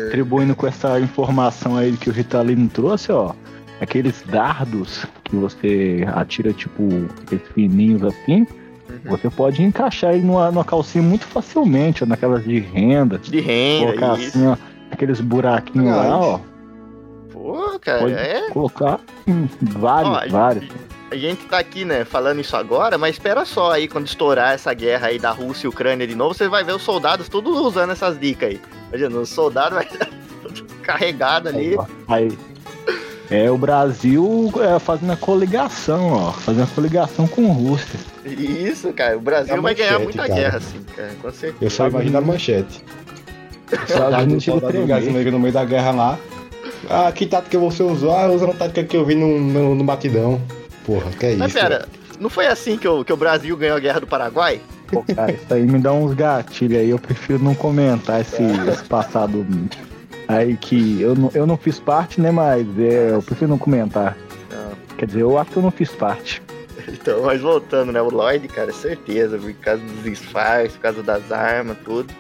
Contribuindo 0.06 0.56
com 0.56 0.66
essa 0.66 1.00
informação 1.00 1.78
aí 1.78 1.96
que 1.96 2.10
o 2.10 2.14
Ritalino 2.14 2.68
trouxe, 2.70 3.12
ó. 3.12 3.34
Aqueles 3.82 4.24
dardos 4.24 5.06
que 5.24 5.36
você 5.36 6.06
atira, 6.14 6.52
tipo, 6.52 6.84
aqueles 7.22 7.48
fininhos 7.54 8.04
assim, 8.04 8.46
você 9.06 9.30
pode 9.30 9.64
encaixar 9.64 10.12
aí 10.12 10.22
numa, 10.22 10.52
numa 10.52 10.66
calcinha 10.66 11.04
muito 11.04 11.26
facilmente, 11.26 12.04
ó, 12.04 12.08
naquelas 12.08 12.44
de 12.44 12.60
renda. 12.60 13.18
De 13.18 13.40
renda, 13.40 13.94
Colocar 13.94 14.20
isso. 14.20 14.38
assim, 14.38 14.48
ó, 14.48 14.58
aqueles 14.92 15.22
buraquinhos 15.22 15.96
lá, 15.96 16.20
ó. 16.20 16.40
Pô, 17.32 17.80
cara, 17.80 18.00
Pode 18.00 18.14
é. 18.14 18.50
colocar 18.52 19.00
hum, 19.28 19.48
vários, 19.62 20.12
Ó, 20.12 20.30
vários. 20.30 20.70
A 21.12 21.16
gente 21.16 21.46
tá 21.46 21.58
aqui, 21.58 21.86
né, 21.86 22.06
falando 22.06 22.40
isso 22.40 22.56
agora, 22.56 22.98
mas 22.98 23.16
espera 23.16 23.44
só 23.44 23.72
aí, 23.72 23.88
quando 23.88 24.06
estourar 24.06 24.54
essa 24.54 24.74
guerra 24.74 25.08
aí 25.08 25.18
da 25.18 25.32
Rússia 25.32 25.66
e 25.66 25.70
Ucrânia 25.70 26.06
de 26.06 26.14
novo, 26.14 26.36
você 26.36 26.48
vai 26.48 26.64
ver 26.64 26.76
os 26.76 26.84
soldados 26.84 27.28
todos 27.28 27.58
usando 27.60 27.92
essas 27.92 28.20
dicas 28.20 28.50
aí. 28.50 28.62
Imagina, 28.90 29.20
os 29.20 29.30
soldados 29.30 29.74
vai 29.74 29.86
estar 29.92 30.08
carregado 30.84 31.50
ali. 31.50 31.76
Aí. 32.08 32.38
É 33.32 33.50
o 33.50 33.58
Brasil 33.58 34.52
é, 34.60 34.80
fazendo 34.80 35.12
a 35.12 35.18
coligação, 35.18 36.14
ó. 36.14 36.32
Fazendo 36.32 36.64
a 36.64 36.76
coligação 36.76 37.28
com 37.28 37.52
a 37.52 37.54
Rússia. 37.54 38.00
Isso, 38.26 38.92
cara, 38.94 39.18
o 39.18 39.22
Brasil 39.22 39.56
É 39.56 39.60
vai 39.60 39.74
ganhar 39.74 40.00
muita 40.00 40.28
cara. 40.28 40.34
guerra, 40.34 40.58
assim, 40.58 40.80
cara, 40.96 41.12
com 41.22 41.32
certeza. 41.32 41.64
Eu 41.64 41.70
só 41.70 41.88
imagino 41.88 42.18
a 42.18 42.22
manchete. 42.22 42.84
Chega 43.88 44.58
a 44.58 44.70
tremer. 44.70 44.88
brasileiro 44.88 45.32
no 45.32 45.40
meio 45.40 45.54
da 45.54 45.64
guerra 45.64 45.92
lá. 45.92 46.20
Ah, 46.90 47.12
que 47.12 47.26
tática 47.26 47.58
você 47.58 47.84
usou? 47.84 48.12
Ah, 48.12 48.28
usando 48.28 48.52
a 48.52 48.56
tática 48.56 48.84
que 48.84 48.98
eu 48.98 49.06
vi 49.06 49.16
no, 49.16 49.40
no, 49.40 49.76
no 49.76 49.84
batidão. 49.84 50.42
Porra, 50.86 51.12
que 51.12 51.26
é 51.26 51.30
isso? 51.32 51.40
Mas 51.40 51.54
pera, 51.54 51.88
não 52.20 52.30
foi 52.30 52.48
assim 52.48 52.78
que 52.78 52.88
o, 52.88 53.04
que 53.04 53.14
o 53.14 53.18
Brasil 53.18 53.56
ganhou 53.56 53.78
a 53.78 53.80
guerra 53.80 54.00
do 54.00 54.08
Paraguai? 54.08 54.60
Pô, 54.88 55.04
cara, 55.04 55.32
isso 55.32 55.54
aí 55.54 55.62
me 55.64 55.80
dá 55.80 55.94
uns 55.94 56.14
gatilhos 56.16 56.80
aí. 56.80 56.90
Eu 56.90 57.00
prefiro 57.00 57.44
não 57.44 57.54
comentar 57.54 58.22
esse, 58.22 58.42
esse 58.72 58.84
passado 58.86 59.46
aí 60.28 60.58
que 60.58 61.02
eu 61.02 61.16
não, 61.16 61.32
eu 61.34 61.46
não 61.46 61.58
fiz 61.58 61.80
parte, 61.80 62.20
né? 62.20 62.32
Mas 62.32 62.66
é, 62.80 63.12
eu 63.12 63.22
prefiro 63.22 63.50
não 63.52 63.58
comentar. 63.58 64.18
Não. 64.52 64.98
Quer 64.98 65.06
dizer, 65.06 65.22
eu 65.22 65.38
acho 65.38 65.52
que 65.52 65.58
eu 65.58 65.64
não 65.64 65.72
fiz 65.72 65.92
parte. 65.92 66.42
Então, 66.92 67.24
mas 67.24 67.42
voltando, 67.42 67.92
né? 67.92 68.02
O 68.02 68.10
Lloyd, 68.10 68.48
cara, 68.48 68.72
certeza, 68.74 69.38
por 69.38 69.54
causa 69.54 69.82
dos 69.84 70.04
disfarces, 70.04 70.74
por 70.74 70.82
causa 70.82 71.04
das 71.04 71.32
armas, 71.32 71.78
tudo. 71.84 72.14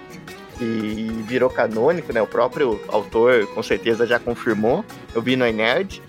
E 0.61 1.09
virou 1.25 1.49
canônico, 1.49 2.11
né? 2.11 2.21
O 2.21 2.27
próprio 2.27 2.79
autor 2.89 3.47
com 3.47 3.63
certeza 3.63 4.05
já 4.05 4.19
confirmou. 4.19 4.83
Eu 5.15 5.21
vi 5.21 5.35
no 5.35 5.47
iNerd. 5.47 6.01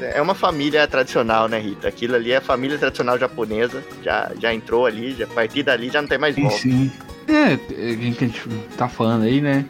Mas 0.00 0.14
É 0.14 0.22
uma 0.22 0.34
família 0.34 0.86
tradicional, 0.88 1.48
né, 1.48 1.58
Rita? 1.58 1.88
Aquilo 1.88 2.14
ali 2.14 2.32
é 2.32 2.36
a 2.36 2.40
família 2.40 2.78
tradicional 2.78 3.18
japonesa. 3.18 3.84
Já, 4.02 4.32
já 4.40 4.54
entrou 4.54 4.86
ali, 4.86 5.12
já, 5.12 5.24
a 5.24 5.28
partir 5.28 5.62
dali 5.62 5.90
já 5.90 6.00
não 6.00 6.08
tem 6.08 6.16
mais 6.18 6.34
Sim, 6.34 6.42
volta. 6.42 6.56
sim. 6.58 6.90
É, 7.28 7.52
é, 7.52 7.56
que 7.58 8.24
a 8.24 8.26
gente 8.26 8.48
tá 8.76 8.88
falando 8.88 9.24
aí, 9.24 9.40
né? 9.40 9.66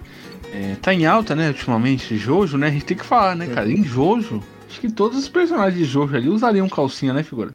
É, 0.53 0.77
tá 0.81 0.95
em 0.95 1.07
alta, 1.07 1.35
né, 1.35 1.49
ultimamente, 1.49 2.17
Jojo, 2.17 2.57
né? 2.57 2.69
A 2.69 2.71
gente 2.71 2.85
tem 2.85 2.97
que 2.97 3.05
falar, 3.05 3.37
né, 3.37 3.47
cara? 3.49 3.71
Em 3.71 3.85
Jojo, 3.85 4.43
acho 4.69 4.81
que 4.81 4.91
todos 4.91 5.19
os 5.19 5.29
personagens 5.29 5.77
de 5.77 5.85
Jojo 5.85 6.17
ali 6.17 6.29
usariam 6.29 6.69
calcinha, 6.69 7.13
né, 7.13 7.23
figura? 7.23 7.51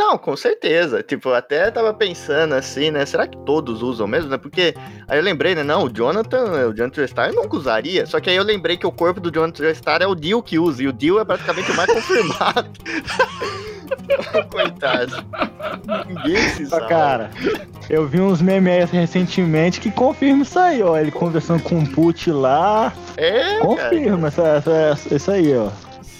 Não, 0.00 0.16
com 0.16 0.34
certeza. 0.34 1.02
Tipo, 1.02 1.28
eu 1.28 1.34
até 1.34 1.70
tava 1.70 1.92
pensando 1.92 2.54
assim, 2.54 2.90
né? 2.90 3.04
Será 3.04 3.26
que 3.26 3.36
todos 3.44 3.82
usam 3.82 4.06
mesmo, 4.06 4.30
né? 4.30 4.38
Porque 4.38 4.74
aí 5.06 5.18
eu 5.18 5.22
lembrei, 5.22 5.54
né? 5.54 5.62
Não, 5.62 5.84
o 5.84 5.90
Jonathan, 5.92 6.68
o 6.68 6.74
Jonathan 6.74 7.06
Star 7.06 7.32
nunca 7.34 7.54
usaria. 7.56 8.06
Só 8.06 8.18
que 8.18 8.30
aí 8.30 8.36
eu 8.36 8.42
lembrei 8.42 8.78
que 8.78 8.86
o 8.86 8.90
corpo 8.92 9.20
do 9.20 9.30
Jonathan 9.30 9.74
Star 9.74 10.00
é 10.00 10.06
o 10.06 10.14
Dio 10.14 10.42
que 10.42 10.58
usa. 10.58 10.82
E 10.82 10.88
o 10.88 10.92
Dio 10.92 11.20
é 11.20 11.24
praticamente 11.24 11.70
o 11.70 11.76
mais 11.76 11.90
confirmado. 11.92 12.70
Coitado. 14.50 15.24
Ninguém 16.08 16.36
se 16.50 16.66
sabe. 16.66 16.88
cara, 16.88 17.30
eu 17.88 18.06
vi 18.06 18.20
uns 18.20 18.40
memes 18.40 18.72
aí 18.72 19.00
recentemente 19.00 19.80
que 19.80 19.90
confirma 19.90 20.42
isso 20.42 20.58
aí, 20.58 20.82
ó. 20.82 20.96
Ele 20.96 21.10
conversando 21.10 21.62
com 21.62 21.78
o 21.78 21.86
Put 21.88 22.30
lá. 22.30 22.92
É. 23.16 23.58
Confirma 23.58 24.28
essa, 24.28 24.42
essa, 24.48 24.70
essa- 24.72 25.14
isso 25.14 25.30
aí, 25.30 25.54
ó. 25.56 25.68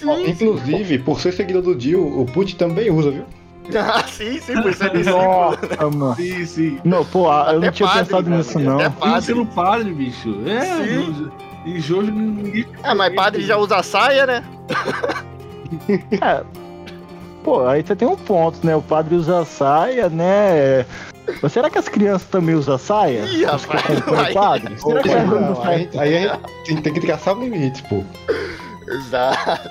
Ó, 0.05 0.17
inclusive, 0.19 0.99
por 0.99 1.19
ser 1.19 1.31
seguidor 1.31 1.61
do 1.61 1.75
Dio, 1.75 2.05
o 2.21 2.25
Put 2.25 2.55
também 2.55 2.89
usa, 2.91 3.11
viu? 3.11 3.23
Ah, 3.77 4.03
sim, 4.07 4.39
sim, 4.41 4.61
por 4.61 4.73
ser 4.73 4.89
discípulo. 4.91 5.23
Nossa, 5.23 5.89
mano. 5.97 6.15
Sim, 6.15 6.45
sim. 6.45 6.79
Não, 6.83 7.05
pô, 7.05 7.25
eu 7.27 7.31
Até 7.31 7.53
não 7.59 7.71
tinha 7.71 7.87
padre, 7.89 8.03
pensado 8.05 8.23
cara, 8.25 8.37
nisso, 8.37 8.59
não. 8.59 8.77
Padre. 8.77 8.93
padre. 8.99 9.21
sendo 9.25 9.45
padre, 9.45 9.93
bicho. 9.93 10.35
É, 10.45 10.61
Sim. 10.83 10.95
no- 10.95 11.31
em 11.65 11.79
Jojo 11.79 12.11
ninguém. 12.11 12.65
Ah, 12.83 12.95
mas 12.95 13.13
padre 13.13 13.43
já 13.43 13.55
usa 13.57 13.81
saia, 13.83 14.25
né? 14.25 14.43
É. 16.21 16.43
Pô, 17.43 17.65
aí 17.67 17.81
você 17.81 17.95
tem 17.95 18.07
um 18.07 18.15
ponto, 18.17 18.59
né? 18.65 18.75
O 18.75 18.81
padre 18.81 19.15
usa 19.15 19.45
saia, 19.45 20.09
né? 20.09 20.85
Mas 21.41 21.51
será 21.53 21.69
que 21.69 21.77
as 21.77 21.87
crianças 21.87 22.27
também 22.27 22.55
usam 22.55 22.77
saia? 22.77 23.21
Ih, 23.25 23.45
rapaz, 23.45 23.83
o 23.99 24.33
padre? 24.33 24.77
Será 24.79 25.01
que 25.01 25.09
não 25.09 25.39
Não, 25.53 25.63
aí, 25.63 25.89
saia? 25.93 26.01
aí 26.01 26.27
a 26.27 26.39
gente 26.67 26.81
tem, 26.81 26.81
tem 26.81 26.93
que 26.93 26.99
traçar 27.01 27.37
o 27.37 27.41
limite, 27.41 27.81
pô. 27.83 28.03
Exato. 28.87 29.69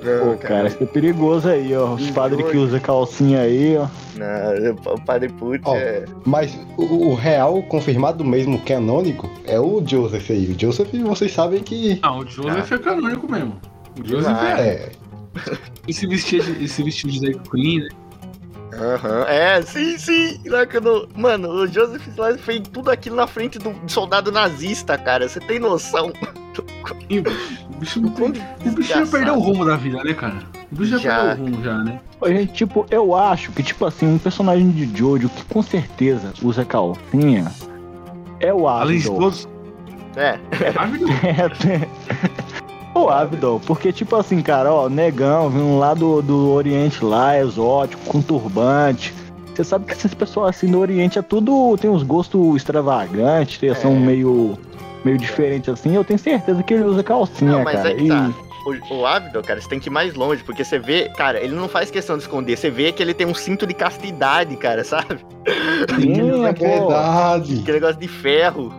Pô, 0.00 0.24
Não, 0.26 0.36
cara, 0.38 0.68
isso 0.68 0.82
é 0.82 0.86
perigoso 0.86 1.48
aí, 1.48 1.74
ó. 1.76 1.94
Os 1.94 2.10
padres 2.10 2.48
que 2.50 2.56
usam 2.56 2.80
calcinha 2.80 3.40
aí, 3.40 3.76
ó. 3.76 3.86
Não, 4.16 4.94
o 4.94 5.04
padre 5.04 5.28
Putz 5.28 5.62
Ó, 5.66 5.76
é. 5.76 6.04
Mas 6.24 6.58
o, 6.76 7.08
o 7.10 7.14
real 7.14 7.62
confirmado 7.64 8.24
mesmo 8.24 8.58
canônico 8.60 9.30
é 9.46 9.58
o 9.60 9.82
Joseph 9.86 10.30
aí. 10.30 10.46
O 10.46 10.60
Joseph, 10.60 10.88
vocês 11.04 11.32
sabem 11.32 11.62
que. 11.62 12.00
Não, 12.02 12.18
o 12.18 12.26
Joseph 12.26 12.72
é 12.72 12.78
canônico 12.78 13.30
mesmo. 13.30 13.60
O 13.98 14.06
Joseph 14.06 14.36
Ah, 14.38 14.60
é. 14.60 14.62
É, 14.62 14.92
Esse 15.86 16.06
vestido 16.06 16.54
de, 16.54 16.64
esse 16.64 16.82
vestido 16.82 17.12
de 17.12 17.20
drag 17.20 17.40
queen, 17.50 17.80
né? 17.80 17.88
Aham, 18.72 19.24
é, 19.28 19.60
sim, 19.62 19.98
sim. 19.98 20.40
Lá 20.46 20.64
quando- 20.66 21.08
Mano, 21.16 21.48
o 21.50 21.66
Joseph 21.66 22.06
Slice 22.06 22.38
fez 22.38 22.60
tudo 22.72 22.90
aquilo 22.90 23.16
na 23.16 23.26
frente 23.26 23.58
do 23.58 23.74
soldado 23.88 24.30
nazista, 24.30 24.96
cara. 24.96 25.28
Você 25.28 25.40
tem 25.40 25.58
noção? 25.58 26.12
O 26.58 27.76
bicho, 27.78 28.00
não 28.00 28.10
tem- 28.10 28.32
Quando- 28.32 28.40
o 28.66 28.70
bicho 28.74 28.88
já 28.88 29.06
perdeu 29.06 29.34
o 29.34 29.40
rumo 29.40 29.64
da 29.64 29.76
vida, 29.76 30.02
né, 30.04 30.12
cara? 30.14 30.36
O 30.70 30.76
bicho 30.76 30.90
já, 30.90 30.98
Já. 30.98 31.24
perdeu 31.26 31.44
o 31.44 31.48
rumo 31.50 31.64
já, 31.64 31.78
né? 31.78 32.00
Ô, 32.20 32.28
gente, 32.28 32.52
tipo, 32.52 32.86
eu 32.90 33.14
acho 33.16 33.50
que, 33.52 33.62
tipo 33.62 33.84
assim, 33.86 34.06
um 34.06 34.18
personagem 34.18 34.70
de 34.70 34.96
Jojo 34.96 35.28
que 35.28 35.44
com 35.44 35.62
certeza 35.62 36.32
usa 36.42 36.64
calcinha 36.64 37.50
é 38.40 38.52
o 38.52 38.68
Além 38.68 38.98
de 38.98 39.06
todos. 39.06 39.48
É, 40.16 40.38
É 40.64 40.72
maravilhoso. 40.72 41.12
O 42.94 43.08
Abdol, 43.08 43.60
porque, 43.66 43.92
tipo 43.92 44.16
assim, 44.16 44.42
cara, 44.42 44.72
ó, 44.72 44.88
negão, 44.88 45.48
vindo 45.50 45.78
lá 45.78 45.94
do, 45.94 46.20
do 46.22 46.50
Oriente 46.52 47.04
lá, 47.04 47.38
exótico, 47.38 48.02
com 48.06 48.20
turbante. 48.20 49.14
Você 49.54 49.64
sabe 49.64 49.84
que 49.86 49.92
esses 49.92 50.14
pessoas 50.14 50.50
assim 50.56 50.70
do 50.70 50.78
Oriente 50.80 51.18
é 51.18 51.22
tudo. 51.22 51.76
tem 51.78 51.90
uns 51.90 52.02
gostos 52.02 52.56
extravagantes, 52.56 53.58
são 53.78 53.92
É. 53.92 53.98
meio. 53.98 54.58
meio 55.04 55.18
diferentes 55.18 55.68
assim. 55.68 55.94
Eu 55.94 56.04
tenho 56.04 56.18
certeza 56.18 56.62
que 56.62 56.74
ele 56.74 56.84
usa 56.84 57.02
calcinha, 57.02 57.52
Não, 57.52 57.64
mas 57.64 57.76
cara. 57.76 57.90
é 57.92 57.94
que 57.94 58.04
E- 58.04 58.08
tá. 58.08 58.30
O, 58.90 58.94
o 58.94 59.06
Abdul, 59.06 59.42
cara, 59.42 59.58
você 59.58 59.66
tem 59.68 59.80
que 59.80 59.88
ir 59.88 59.90
mais 59.90 60.14
longe, 60.14 60.42
porque 60.44 60.62
você 60.62 60.78
vê, 60.78 61.08
cara, 61.16 61.40
ele 61.40 61.54
não 61.54 61.66
faz 61.66 61.90
questão 61.90 62.16
de 62.18 62.24
esconder, 62.24 62.58
você 62.58 62.68
vê 62.68 62.92
que 62.92 63.02
ele 63.02 63.14
tem 63.14 63.26
um 63.26 63.34
cinto 63.34 63.66
de 63.66 63.72
castidade, 63.72 64.54
cara, 64.56 64.84
sabe? 64.84 65.18
Sim, 65.98 66.44
é 66.44 66.52
verdade. 66.52 67.60
Aquele 67.62 67.72
negócio 67.80 67.98
de 67.98 68.06
ferro. 68.08 68.70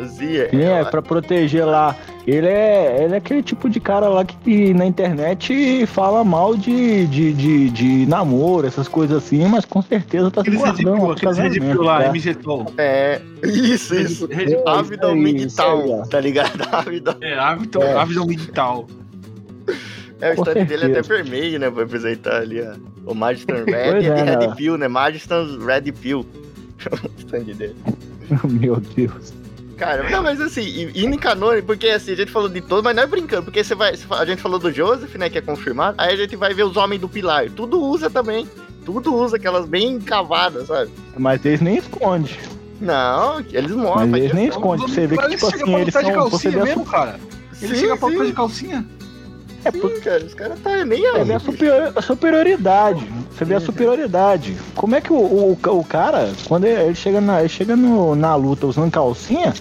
Assim, 0.00 0.36
é, 0.36 0.80
é 0.80 0.84
pra 0.84 1.00
proteger 1.00 1.64
lá. 1.64 1.96
Ele 2.26 2.46
é, 2.46 3.04
ele 3.04 3.14
é 3.14 3.16
aquele 3.18 3.42
tipo 3.42 3.68
de 3.68 3.78
cara 3.78 4.08
lá 4.08 4.24
que 4.24 4.72
na 4.72 4.86
internet 4.86 5.86
fala 5.86 6.24
mal 6.24 6.56
de, 6.56 7.06
de, 7.06 7.32
de, 7.34 7.70
de 7.70 8.06
namoro, 8.06 8.66
essas 8.66 8.88
coisas 8.88 9.22
assim, 9.22 9.46
mas 9.46 9.66
com 9.66 9.82
certeza 9.82 10.30
tá 10.30 10.42
se 10.42 10.48
Aqueles 10.48 10.62
Red 10.64 10.84
guardando. 10.84 11.12
Aqueles 11.12 11.38
Red 11.38 11.60
Pill 11.60 11.82
lá, 11.82 12.02
tá? 12.02 12.08
MG 12.08 12.34
Tol. 12.36 12.66
é, 12.78 13.20
isso, 13.42 13.94
isso. 13.94 14.28
É, 14.30 14.44
isso 14.44 15.06
aí, 15.06 15.14
Midtown, 15.14 16.00
ó. 16.00 16.06
tá 16.06 16.18
ligado? 16.18 16.62
Abdul. 16.72 17.14
É, 17.20 17.38
Avidon, 17.38 18.26
É. 18.30 19.94
É, 20.20 20.30
o 20.30 20.34
stand 20.34 20.64
dele 20.64 20.84
é 20.84 20.98
até 20.98 21.02
vermelho, 21.02 21.58
né? 21.58 21.70
Pra 21.70 21.82
apresentar 21.82 22.36
ali 22.36 22.62
ó, 22.62 22.74
o 23.04 23.14
Magistan 23.14 23.64
Red 23.66 24.00
e 24.00 24.06
é, 24.06 24.14
Red 24.14 24.36
né? 24.46 24.54
Pill, 24.54 24.78
né? 24.78 24.88
Magistan 24.88 25.58
Red 25.62 25.92
Pill. 25.92 26.20
o 26.90 27.20
stand 27.20 27.44
dele. 27.54 27.76
Meu 28.44 28.76
Deus. 28.76 29.34
Cara, 29.76 30.08
não, 30.08 30.22
mas 30.22 30.40
assim, 30.40 30.62
e- 30.62 31.04
indo 31.04 31.14
em 31.14 31.18
canônico, 31.18 31.66
porque 31.66 31.88
assim, 31.88 32.12
a 32.12 32.16
gente 32.16 32.30
falou 32.30 32.48
de 32.48 32.60
todo, 32.60 32.82
mas 32.84 32.94
não 32.94 33.02
é 33.02 33.06
brincando, 33.06 33.42
porque 33.44 33.62
você 33.64 33.74
vai. 33.74 33.94
a 34.10 34.24
gente 34.24 34.40
falou 34.40 34.58
do 34.58 34.70
Joseph, 34.72 35.14
né? 35.16 35.28
Que 35.28 35.38
é 35.38 35.40
confirmado, 35.40 35.96
aí 35.98 36.14
a 36.14 36.16
gente 36.16 36.36
vai 36.36 36.54
ver 36.54 36.62
os 36.64 36.76
homens 36.76 37.00
do 37.00 37.08
pilar. 37.08 37.50
Tudo 37.50 37.80
usa 37.82 38.08
também. 38.08 38.48
Tudo 38.84 39.14
usa, 39.14 39.36
aquelas 39.36 39.66
bem 39.66 39.98
cavadas, 39.98 40.66
sabe? 40.68 40.90
Mas 41.16 41.44
eles 41.44 41.60
nem 41.60 41.78
escondem. 41.78 42.36
Não, 42.80 43.40
eles 43.40 43.70
mostram. 43.72 44.08
Mas 44.08 44.22
eles 44.22 44.34
nem 44.34 44.48
escondem. 44.48 44.86
Você 44.86 45.06
vê 45.06 45.16
que, 45.16 45.28
tipo 45.30 45.50
chegam 45.50 45.62
assim, 45.62 45.72
pra 45.72 45.80
eles 45.80 45.94
são. 45.94 46.02
Você 46.02 46.12
calcinha 46.12 46.52
vê 46.52 46.62
mesmo, 46.64 46.84
cara. 46.84 47.18
Ele 47.62 47.74
Sim, 47.74 47.80
chega 47.80 47.96
pra 47.96 48.08
sim. 48.10 48.24
de 48.24 48.32
calcinha. 48.32 48.86
É, 49.64 49.70
Sim, 49.70 50.00
cara, 50.00 50.24
os 50.24 50.34
caras 50.34 50.58
tá 50.60 50.84
nem 50.84 51.00
você 51.00 51.24
vê 51.24 51.32
aí. 51.32 51.36
a 51.36 51.40
superior- 51.40 51.92
a 51.96 52.02
superioridade. 52.02 53.06
Você 53.30 53.44
vê 53.44 53.54
a 53.54 53.60
superioridade. 53.60 54.56
Como 54.74 54.94
é 54.94 55.00
que 55.00 55.12
o, 55.12 55.16
o, 55.16 55.52
o 55.70 55.84
cara, 55.84 56.32
quando 56.46 56.64
ele 56.64 56.94
chega, 56.94 57.20
na, 57.20 57.40
ele 57.40 57.48
chega 57.48 57.74
no- 57.76 58.14
na 58.14 58.34
luta 58.36 58.66
usando 58.66 58.90
calcinha, 58.90 59.52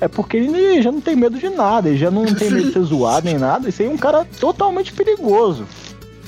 é 0.00 0.08
porque 0.08 0.36
ele 0.38 0.80
já 0.82 0.90
não 0.90 1.00
tem 1.00 1.14
medo 1.14 1.38
de 1.38 1.48
nada, 1.48 1.88
ele 1.88 1.98
já 1.98 2.10
não 2.10 2.24
tem 2.26 2.50
medo 2.50 2.66
de 2.68 2.72
ser 2.72 2.80
zoado 2.82 3.26
nem 3.26 3.38
nada. 3.38 3.68
Isso 3.68 3.82
aí 3.82 3.88
é 3.88 3.90
um 3.90 3.96
cara 3.98 4.26
totalmente 4.38 4.92
perigoso. 4.92 5.64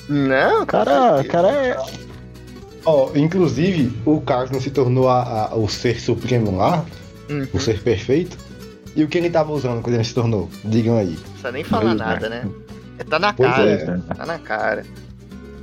Não, 0.09 0.63
O 0.63 0.67
cara, 0.67 1.21
o 1.21 1.25
cara 1.25 1.49
é. 1.51 1.77
Ó, 2.85 3.11
inclusive, 3.15 3.93
o 4.05 4.21
Carlos 4.21 4.51
não 4.51 4.61
se 4.61 4.71
tornou 4.71 5.09
a- 5.09 5.51
a- 5.53 5.55
o 5.57 5.69
ser 5.69 6.01
supremo 6.01 6.57
lá, 6.57 6.85
Uhum. 7.31 7.47
o 7.55 7.61
ser 7.61 7.81
perfeito. 7.81 8.37
E 8.97 9.03
o 9.05 9.09
que 9.09 9.17
ele 9.17 9.31
tava 9.31 9.53
usando 9.53 9.81
quando 9.81 9.95
ele 9.95 10.05
se 10.05 10.13
tornou? 10.13 10.51
Digam 10.65 10.99
aí. 10.99 11.11
Não 11.15 11.23
precisa 11.31 11.53
nem 11.53 11.65
falar 11.65 11.93
é. 11.93 11.95
nada, 11.95 12.29
né? 12.29 12.45
É, 12.45 12.82
tá 13.09 13.19
na 13.19 13.33
Pois 13.33 13.51
cara. 13.51 13.71
é. 13.71 14.15
Tá 14.15 14.27
na 14.27 14.39
cara. 14.39 14.85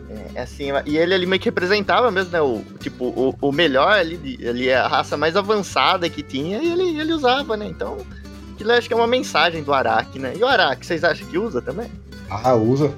É, 0.10 0.40
é 0.40 0.42
assim, 0.42 0.70
e 0.86 0.98
ele 0.98 1.14
ali 1.14 1.26
meio 1.26 1.40
que 1.40 1.48
representava 1.50 2.10
mesmo, 2.10 2.32
né? 2.32 2.42
O, 2.42 2.62
tipo, 2.80 3.06
o, 3.06 3.36
o 3.40 3.52
melhor 3.52 3.92
ali, 3.92 4.40
ali, 4.48 4.72
a 4.72 4.88
raça 4.88 5.16
mais 5.16 5.36
avançada 5.36 6.10
que 6.10 6.24
tinha, 6.24 6.60
e 6.62 6.72
ele, 6.72 7.00
ele 7.00 7.14
usava, 7.14 7.56
né? 7.56 7.68
Então, 7.68 7.98
aquilo 8.54 8.72
acho 8.72 8.88
que 8.88 8.94
é 8.94 8.98
uma 8.98 9.08
mensagem 9.08 9.64
do 9.64 9.72
Araki, 9.74 10.18
né? 10.18 10.34
E 10.36 10.44
o 10.44 10.48
Araki, 10.48 10.86
vocês 10.86 11.04
acham 11.04 11.28
que 11.28 11.38
usa 11.38 11.62
também? 11.62 11.90
Ah, 12.30 12.56
usa. 12.56 12.92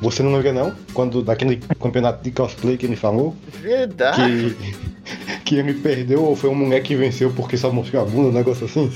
Você 0.00 0.22
não 0.22 0.34
lembra 0.34 0.52
não? 0.52 0.74
Quando 0.92 1.22
daquele 1.22 1.56
campeonato 1.80 2.22
de 2.22 2.30
cosplay 2.30 2.76
que 2.76 2.84
ele 2.84 2.96
falou? 2.96 3.34
Verdade. 3.60 4.54
Que, 4.54 5.40
que 5.44 5.54
ele 5.56 5.74
perdeu 5.74 6.22
ou 6.22 6.36
foi 6.36 6.50
um 6.50 6.54
moleque 6.54 6.88
que 6.88 6.96
venceu 6.96 7.32
porque 7.34 7.56
só 7.56 7.72
mostrou 7.72 8.02
a 8.02 8.04
bunda, 8.04 8.28
um 8.28 8.32
negócio 8.32 8.66
assim? 8.66 8.90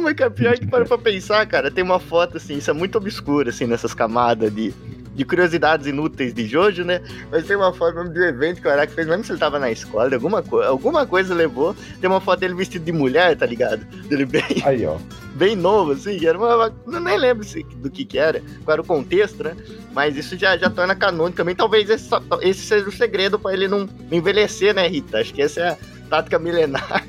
Não, 0.00 0.04
mas 0.04 0.14
cara, 0.14 0.30
pior 0.30 0.58
que 0.58 0.66
para 0.66 0.86
pra 0.86 0.96
pensar, 0.96 1.46
cara, 1.46 1.70
tem 1.70 1.84
uma 1.84 2.00
foto 2.00 2.38
assim, 2.38 2.56
isso 2.56 2.70
é 2.70 2.72
muito 2.72 2.96
obscuro, 2.96 3.50
assim, 3.50 3.66
nessas 3.66 3.92
camadas 3.92 4.50
de, 4.50 4.72
de 5.14 5.24
curiosidades 5.26 5.86
inúteis 5.86 6.32
de 6.32 6.46
Jojo, 6.46 6.84
né? 6.84 7.02
Mas 7.30 7.46
tem 7.46 7.54
uma 7.54 7.70
foto 7.70 7.96
mesmo 7.96 8.14
de 8.14 8.18
um 8.20 8.24
evento 8.24 8.62
que 8.62 8.66
o 8.66 8.70
Araki 8.70 8.94
fez, 8.94 9.06
mesmo 9.06 9.24
se 9.24 9.32
ele 9.32 9.38
tava 9.38 9.58
na 9.58 9.70
escola, 9.70 10.14
alguma, 10.14 10.42
co 10.42 10.58
alguma 10.62 11.06
coisa 11.06 11.34
levou. 11.34 11.76
Tem 12.00 12.08
uma 12.08 12.18
foto 12.20 12.40
dele 12.40 12.54
vestido 12.54 12.82
de 12.82 12.92
mulher, 12.92 13.36
tá 13.36 13.44
ligado? 13.44 13.84
Dele 14.08 14.24
bem, 14.24 14.42
Aí, 14.64 14.86
ó. 14.86 14.96
bem 15.36 15.54
novo, 15.54 15.92
assim, 15.92 16.24
era 16.24 16.38
uma. 16.38 16.72
Eu 16.90 17.00
nem 17.00 17.18
lembro 17.18 17.44
se- 17.44 17.62
do 17.76 17.90
que 17.90 18.06
que 18.06 18.16
era, 18.18 18.40
qual 18.64 18.72
era 18.72 18.80
o 18.80 18.84
contexto, 18.86 19.44
né? 19.44 19.54
Mas 19.92 20.16
isso 20.16 20.34
já, 20.34 20.56
já 20.56 20.70
torna 20.70 20.94
canônico 20.94 21.36
também. 21.36 21.54
Talvez 21.54 21.90
esse, 21.90 22.08
esse 22.40 22.60
seja 22.62 22.88
o 22.88 22.92
segredo 22.92 23.38
pra 23.38 23.52
ele 23.52 23.68
não 23.68 23.86
envelhecer, 24.10 24.74
né, 24.74 24.88
Rita? 24.88 25.18
Acho 25.18 25.34
que 25.34 25.42
essa 25.42 25.60
é 25.60 25.68
a 25.68 25.76
tática 26.08 26.38
milenar. 26.38 27.04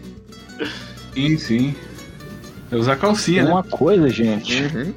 Sim, 1.14 1.38
sim. 1.38 1.76
É 2.72 2.76
usar 2.76 2.96
calcinha, 2.96 3.38
Tem 3.44 3.46
né? 3.46 3.52
uma 3.52 3.64
coisa, 3.64 4.10
gente. 4.10 4.64
Uhum. 4.64 4.94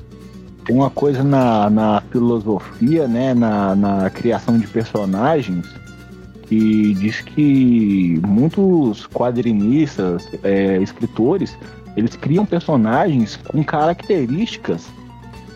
Tem 0.64 0.76
uma 0.76 0.90
coisa 0.90 1.22
na, 1.22 1.68
na 1.68 2.00
filosofia, 2.10 3.06
né? 3.08 3.34
Na, 3.34 3.74
na 3.74 4.10
criação 4.10 4.58
de 4.58 4.66
personagens 4.66 5.66
que 6.46 6.94
diz 6.94 7.20
que 7.20 8.20
muitos 8.26 9.06
quadrinistas, 9.06 10.28
é, 10.42 10.78
escritores, 10.80 11.56
eles 11.96 12.14
criam 12.16 12.44
personagens 12.46 13.36
com 13.36 13.64
características 13.64 14.86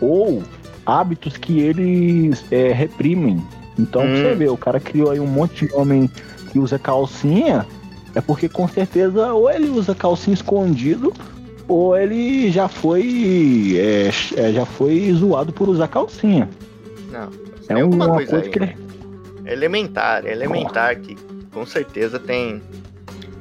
ou 0.01 0.43
hábitos 0.85 1.37
que 1.37 1.59
eles 1.59 2.43
é, 2.51 2.71
reprimem. 2.71 3.41
Então, 3.77 4.01
pra 4.01 4.11
Hum. 4.11 4.15
você 4.23 4.35
ver, 4.35 4.49
o 4.49 4.57
cara 4.57 4.79
criou 4.79 5.11
aí 5.11 5.19
um 5.19 5.27
monte 5.27 5.67
de 5.67 5.73
homem 5.73 6.09
que 6.51 6.59
usa 6.59 6.77
calcinha, 6.79 7.65
é 8.15 8.19
porque 8.21 8.49
com 8.49 8.67
certeza 8.67 9.31
ou 9.33 9.49
ele 9.49 9.69
usa 9.69 9.93
calcinha 9.95 10.33
escondido 10.33 11.13
ou 11.69 11.95
ele 11.95 12.51
já 12.51 12.67
foi 12.67 13.75
é, 13.77 14.09
é, 14.35 14.51
já 14.51 14.65
foi 14.65 15.13
zoado 15.13 15.53
por 15.53 15.69
usar 15.69 15.87
calcinha. 15.87 16.49
Não. 17.11 17.29
É 17.69 17.83
uma 17.83 18.09
coisa 18.09 18.31
coisa, 18.31 18.45
aí, 18.45 18.51
que 18.51 18.59
né? 18.59 18.75
ele... 18.75 18.89
É 19.45 19.53
elementar, 19.53 20.25
é 20.25 20.31
elementar 20.31 20.99
que 20.99 21.15
com 21.51 21.65
certeza 21.65 22.19
tem, 22.19 22.61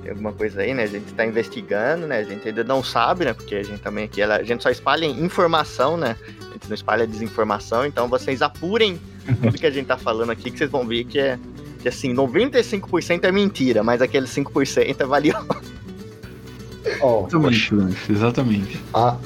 tem 0.03 0.11
alguma 0.11 0.33
coisa 0.33 0.61
aí, 0.61 0.73
né? 0.75 0.85
A 0.85 0.87
gente 0.87 1.13
tá 1.15 1.25
investigando, 1.25 2.07
né? 2.07 2.19
A 2.19 2.23
gente 2.25 2.47
ainda 2.47 2.63
não 2.63 2.83
sabe, 2.85 3.25
né? 3.25 3.33
Porque 3.33 3.55
a 3.55 3.63
gente 3.63 3.81
também 3.81 4.05
aqui, 4.05 4.21
ela- 4.21 4.37
a 4.37 4.43
gente 4.43 4.63
só 4.63 4.71
espalha 4.71 5.07
informação, 5.07 5.97
né? 5.97 6.17
A 6.41 6.53
gente 6.53 6.69
não 6.69 6.75
espalha 6.75 7.07
desinformação, 7.07 7.85
então 7.87 8.09
vocês 8.09 8.43
apurem 8.43 8.99
tudo 9.43 9.59
que 9.59 9.67
a 9.67 9.71
gente 9.71 9.87
tá 9.87 9.97
falando 9.97 10.31
aqui, 10.31 10.51
que 10.51 10.59
vocês 10.59 10.71
vão 10.71 10.87
ver 10.87 11.05
que 11.05 11.19
é, 11.19 11.39
que 11.81 11.89
assim, 11.89 12.15
95% 12.15 13.25
é 13.25 13.33
mentira, 13.33 13.83
mas 13.83 14.01
aquele 14.03 14.27
5% 14.27 15.01
é 15.01 15.05
valioso. 15.07 15.47
Ó, 17.01 17.27
Exatamente, 18.11 18.81
a- 18.95 19.17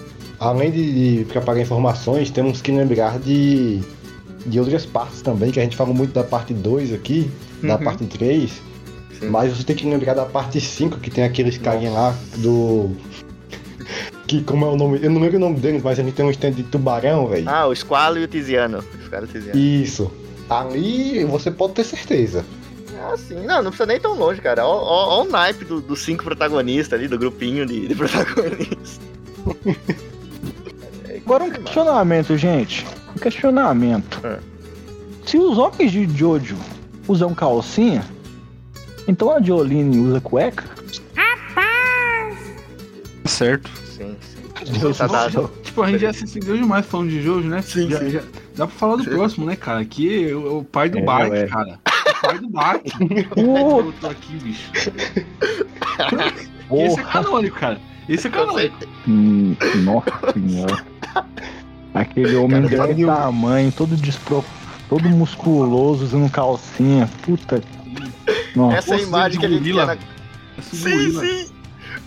além 0.41 0.71
de, 0.71 1.19
de 1.19 1.25
preparar 1.27 1.61
informações, 1.61 2.31
temos 2.31 2.61
que 2.61 2.73
lembrar 2.73 3.19
de, 3.19 3.81
de 4.47 4.59
outras 4.61 4.85
partes 4.87 5.23
também, 5.23 5.51
que 5.51 5.61
a 5.61 5.63
gente 5.63 5.77
falou 5.77 5.95
muito 5.95 6.13
da 6.13 6.25
parte 6.25 6.53
2 6.53 6.93
aqui, 6.93 7.31
da 7.63 7.77
Uhum. 7.77 7.85
parte 7.85 8.05
3, 8.07 8.51
Sim. 9.21 9.29
mas 9.29 9.57
você 9.57 9.63
tem 9.65 9.77
que 9.77 9.89
lembrar 9.89 10.15
da 10.15 10.25
parte 10.25 10.61
5, 10.61 10.99
que 10.99 11.11
tem 11.11 11.25
aqueles 11.25 11.59
carinha 11.59 11.91
lá 11.91 12.15
do. 12.39 12.91
Que 14.27 14.43
como 14.43 14.65
é 14.65 14.69
o 14.69 14.77
nome? 14.77 14.99
Eu 15.03 15.11
não 15.11 15.21
lembro 15.21 15.37
o 15.37 15.41
nome 15.41 15.57
deles, 15.61 15.83
mas 15.83 15.99
a 15.99 16.03
gente 16.03 16.15
tem 16.15 16.25
um 16.25 16.31
stand 16.31 16.53
de 16.53 16.63
tubarão, 16.63 17.27
velho. 17.27 17.47
Ah, 17.47 17.67
o 17.67 17.75
Squalo 17.75 18.19
e 18.19 18.25
o 18.25 18.29
Tiziano. 18.29 18.79
O 18.79 19.15
e 19.15 19.19
o 19.25 19.27
Tiziano. 19.27 19.59
Isso. 19.59 20.11
Ali 20.49 21.23
você 21.25 21.51
pode 21.51 21.75
ter 21.75 21.85
certeza. 21.85 22.43
Ah, 23.05 23.17
sim. 23.17 23.45
Não, 23.47 23.57
não 23.63 23.71
precisa 23.71 23.87
nem 23.87 23.99
tão 24.01 24.15
longe, 24.17 24.41
cara. 24.41 24.65
Ó, 24.67 24.71
ó, 24.77 25.19
ó 25.19 25.23
o 25.25 25.29
naipe 25.29 25.65
do- 25.65 25.81
dos 25.81 26.01
cinco 26.03 26.25
protagonistas 26.25 26.99
ali, 26.99 27.09
do 27.09 27.19
grupinho 27.19 27.67
de, 27.67 27.89
de 27.89 27.95
protagonistas. 27.97 29.01
Agora 31.25 31.45
um 31.45 31.51
questionamento, 31.51 32.37
gente. 32.37 32.87
Um 33.17 33.19
questionamento. 33.21 34.21
É. 34.27 34.39
Se 35.27 35.39
os 35.39 35.57
homens 35.59 35.93
de 35.93 36.07
Jojo 36.17 36.57
usam 37.09 37.35
calcinha, 37.35 38.05
então 39.07 39.31
a 39.31 39.41
Jolene 39.41 39.99
usa 39.99 40.21
cueca? 40.21 40.65
Certo. 43.25 43.71
Sim, 43.87 44.17
sim. 44.21 44.79
Deus 44.81 44.99
Tá 44.99 45.07
do 45.07 45.13
dado. 45.13 45.51
Tipo, 45.63 45.83
a 45.83 45.91
gente 45.91 46.01
já 46.01 46.13
se 46.13 46.25
estendeu 46.25 46.57
demais 46.57 46.85
falando 46.87 47.11
de 47.11 47.23
Jojo, 47.23 47.49
né? 47.49 47.63
Sim, 47.63 47.89
Já- 47.89 47.99
sim. 48.01 48.11
já- 48.11 48.21
dá 48.57 48.67
pra 48.67 48.77
falar 48.77 48.97
do 48.97 49.05
próximo, 49.05 49.47
né, 49.47 49.57
cara? 49.57 49.85
Que 49.85 50.29
é 50.31 50.35
o, 50.35 50.59
o 50.59 50.65
pai 50.65 50.89
do 50.89 50.99
É, 50.99 51.03
Bart, 51.03 51.31
cara. 51.49 51.79
Pai 52.23 52.39
do 52.39 52.49
Bart. 52.49 52.83
Pô, 53.35 53.81
Eu 53.81 53.93
tô 54.01 54.07
aqui, 54.07 54.33
bicho. 54.37 54.71
Esse 54.75 54.91
é 56.01 56.47
porra. 56.69 57.03
canônico, 57.05 57.59
cara. 57.59 57.81
Esse 58.09 58.27
é 58.27 58.31
canônico. 58.31 58.77
Hum, 59.07 59.57
Nossa 59.85 60.33
senhora. 60.33 60.85
Aquele 61.95 62.37
homem 62.37 62.69
Cara, 62.69 62.93
eu- 62.93 63.07
tamanho, 63.07 63.71
todo 63.73 63.97
despro... 63.97 64.45
todo 64.89 65.09
musculoso, 65.11 66.05
usando 66.05 66.31
calcinha. 66.31 67.09
Puta. 67.23 67.63
Nossa. 68.57 68.77
Essa 68.79 68.93
é 68.93 68.95
a 68.95 68.99
Poço 68.99 69.09
imagem 69.09 69.41
que 69.41 69.47
a 69.47 69.49
gente 69.49 69.59
gorila. 69.59 69.97
quer 69.97 70.07
na... 70.57 70.63
Sim, 70.63 71.21
sim. 71.21 71.53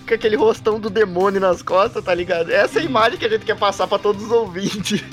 Com 0.07 0.13
aquele 0.13 0.35
rostão 0.35 0.79
do 0.79 0.89
demônio 0.89 1.39
nas 1.41 1.61
costas, 1.61 2.03
tá 2.03 2.13
ligado? 2.13 2.51
Essa 2.51 2.79
é 2.79 2.81
a 2.81 2.85
imagem 2.85 3.17
que 3.17 3.25
a 3.25 3.29
gente 3.29 3.45
quer 3.45 3.57
passar 3.57 3.87
pra 3.87 3.97
todos 3.99 4.23
os 4.25 4.31
ouvintes. 4.31 5.03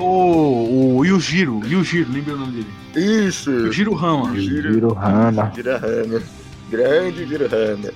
O, 0.00 0.96
o 0.98 1.04
Yujiro, 1.04 1.60
Yujiro, 1.66 2.10
lembra 2.12 2.34
o 2.34 2.38
nome 2.38 2.52
dele? 2.92 3.26
Isso. 3.26 3.50
Yujiro 3.50 3.94
Rama. 3.94 4.34
Giro 4.38 4.96
Hana. 4.98 5.52
Girahana. 5.54 6.22
Grande 6.70 7.26
Girahana. 7.26 7.92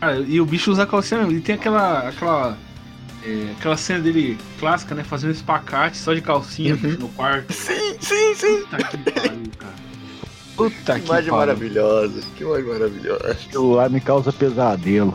Cara, 0.00 0.20
e 0.20 0.40
o 0.40 0.46
bicho 0.46 0.70
usa 0.70 0.86
calcinha 0.86 1.20
mesmo. 1.22 1.36
E 1.38 1.40
tem 1.40 1.54
aquela. 1.56 2.08
aquela. 2.08 2.56
é, 3.24 3.52
aquela 3.58 3.76
cena 3.76 4.00
dele 4.00 4.38
clássica, 4.60 4.94
né? 4.94 5.02
Fazendo 5.04 5.32
espacate 5.32 5.96
só 5.96 6.14
de 6.14 6.20
calcinha 6.20 6.74
Uhum. 6.74 6.96
no 7.00 7.08
quarto. 7.10 7.52
Sim, 7.52 7.96
sim, 8.00 8.34
sim. 8.34 8.62
Puta 8.64 8.78
que 8.88 9.10
pariu, 9.10 9.50
cara. 9.58 9.74
Puta 10.56 10.94
Que 10.94 11.00
que 11.00 11.06
imagem 11.06 11.08
pariu. 11.08 11.34
maravilhosa. 11.34 12.22
Que 12.36 12.44
imagem 12.44 12.64
maravilhosa. 12.68 13.30
Aquilo 13.32 13.72
lá 13.74 13.88
me 13.88 14.00
causa 14.00 14.32
pesadelo. 14.32 15.14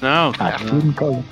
Não, 0.00 0.32
cara. 0.32 0.56
Aquilo 0.56 0.82
me 0.82 0.92
causa 0.94 1.22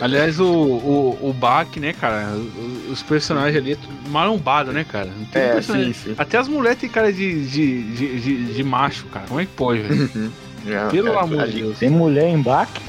Aliás, 0.00 0.38
o, 0.38 0.44
o, 0.46 1.18
o 1.30 1.32
Bach, 1.32 1.68
né, 1.76 1.92
cara? 1.92 2.28
o- 2.34 2.90
Os 2.92 3.02
personagens 3.02 3.56
ali 3.56 3.72
é 3.72 3.78
marombado, 4.10 4.72
né, 4.72 4.84
cara? 4.84 5.06
Não 5.06 5.24
tem 5.26 5.42
É, 5.42 5.52
personagem- 5.52 5.92
sim, 5.92 6.10
sim. 6.10 6.14
Até 6.18 6.38
as 6.38 6.48
mulheres 6.48 6.78
têm 6.78 6.88
cara 6.88 7.12
de, 7.12 7.46
de, 7.48 7.82
de, 7.94 8.20
de, 8.20 8.54
de 8.54 8.64
macho, 8.64 9.06
cara. 9.06 9.26
Como 9.26 9.40
é 9.40 9.46
que 9.46 9.52
pode, 9.52 9.80
velho? 9.82 10.32
Não, 10.64 10.90
Pelo 10.90 11.12
cara, 11.12 11.24
amor 11.24 11.46
de 11.48 11.62
Deus. 11.62 11.78
Tem 11.78 11.88
mulher 11.90 12.28
em 12.28 12.40
baque? 12.42 12.80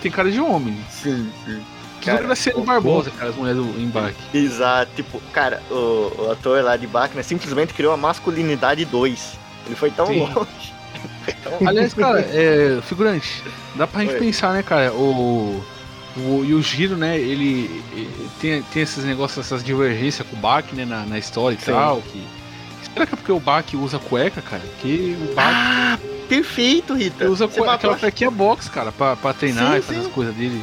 Tem 0.00 0.10
cara 0.10 0.30
de 0.30 0.40
homem. 0.40 0.76
Sim, 0.90 1.30
sim. 1.44 1.60
Cara, 2.04 2.22
Graciela 2.22 2.64
Barbosa, 2.64 3.10
cara, 3.12 3.30
as 3.30 3.36
mulheres 3.36 3.62
do 3.62 3.80
embarque. 3.80 4.18
Exato, 4.36 4.90
tipo, 4.96 5.20
cara, 5.32 5.62
o, 5.70 6.12
o 6.18 6.30
ator 6.32 6.62
lá 6.64 6.76
de 6.76 6.86
Bachner 6.86 7.22
simplesmente 7.24 7.72
criou 7.72 7.92
a 7.92 7.96
masculinidade 7.96 8.84
2. 8.84 9.38
Ele 9.66 9.76
foi 9.76 9.90
tão 9.92 10.06
Sim. 10.06 10.18
longe. 10.34 10.71
Foi 11.24 11.34
tão 11.58 11.68
Aliás, 11.68 11.94
cara, 11.94 12.20
é, 12.20 12.80
figurante, 12.82 13.42
dá 13.74 13.86
pra 13.86 14.00
gente 14.02 14.14
Oi. 14.14 14.18
pensar, 14.18 14.52
né, 14.52 14.62
cara, 14.62 14.92
o, 14.92 15.62
o 16.16 16.44
Yujiro, 16.44 16.96
né, 16.96 17.18
ele, 17.18 17.82
ele 17.92 18.28
tem, 18.40 18.62
tem 18.62 18.82
esses 18.82 19.04
negócios, 19.04 19.44
essas 19.44 19.62
divergências 19.62 20.26
com 20.28 20.36
o 20.36 20.38
Bach, 20.38 20.64
né, 20.72 20.84
na, 20.84 21.04
na 21.06 21.18
história 21.18 21.56
e 21.56 21.60
Sim. 21.60 21.72
tal, 21.72 22.02
que... 22.02 22.22
Será 22.92 23.06
que 23.06 23.14
é 23.14 23.16
porque 23.16 23.32
o 23.32 23.40
Bach 23.40 23.64
usa 23.74 23.98
cueca, 23.98 24.42
cara? 24.42 24.62
Que 24.80 25.16
o 25.18 25.34
Bach 25.34 25.46
Ah, 25.48 25.98
perfeito, 26.28 26.92
Rita. 26.94 27.28
usa 27.30 27.46
Você 27.46 27.58
cueca, 27.58 27.74
aquela 27.74 27.96
cuequinha 27.98 28.30
box, 28.30 28.68
cara, 28.68 28.92
pra, 28.92 29.16
pra 29.16 29.32
treinar 29.32 29.72
Sim, 29.72 29.78
e 29.78 29.82
fazer 29.82 30.00
sim. 30.00 30.06
as 30.06 30.12
coisas 30.12 30.34
dele. 30.34 30.62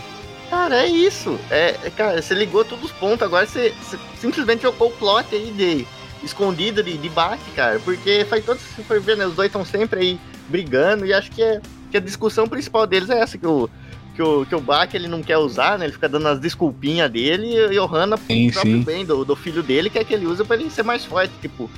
Cara, 0.50 0.84
é 0.84 0.88
isso. 0.88 1.40
É, 1.50 1.76
é, 1.84 1.90
cara, 1.90 2.22
você 2.22 2.34
ligou 2.34 2.64
todos 2.66 2.86
os 2.86 2.92
pontos, 2.92 3.22
agora 3.24 3.46
você, 3.48 3.74
você 3.82 3.98
simplesmente 4.20 4.62
jogou 4.64 4.90
o 4.90 4.92
plot 4.92 5.28
aí 5.34 5.52
de 5.52 5.88
escondido 6.24 6.84
de, 6.84 6.98
de 6.98 7.10
Bach, 7.10 7.40
cara, 7.56 7.80
porque 7.80 8.26
faz 8.30 8.46
todo, 8.46 8.60
se 8.60 8.84
for 8.84 9.00
ver, 9.00 9.18
né, 9.18 9.26
os 9.26 9.36
dois 9.36 9.48
estão 9.48 9.64
sempre 9.66 10.00
aí 10.00 10.20
brigando, 10.48 11.06
e 11.06 11.14
acho 11.14 11.32
que, 11.32 11.42
é, 11.42 11.62
que 11.92 11.98
a 11.98 12.00
discussão 12.00 12.48
principal 12.48 12.86
deles 12.86 13.10
é 13.10 13.20
essa, 13.20 13.38
que 13.38 13.48
o, 13.48 13.70
que 14.16 14.22
o, 14.22 14.46
que 14.46 14.56
o 14.56 14.60
Bach 14.60 14.94
ele 14.94 15.08
não 15.08 15.22
quer 15.22 15.38
usar, 15.38 15.78
né, 15.78 15.86
ele 15.86 15.94
fica 15.94 16.10
dando 16.10 16.28
as 16.28 16.40
desculpinhas 16.40 17.10
dele, 17.12 17.54
e 17.74 17.80
o 17.80 17.86
Hanna, 17.86 18.18
Sim, 18.18 18.52
próprio 18.52 18.78
sim. 18.78 18.84
bem 18.84 19.06
do, 19.06 19.24
do 19.24 19.36
filho 19.36 19.64
dele, 19.64 19.90
quer 19.90 20.04
que 20.04 20.14
ele 20.14 20.26
usa 20.26 20.44
pra 20.44 20.56
ele 20.56 20.70
ser 20.70 20.84
mais 20.84 21.06
forte, 21.06 21.34
tipo... 21.42 21.70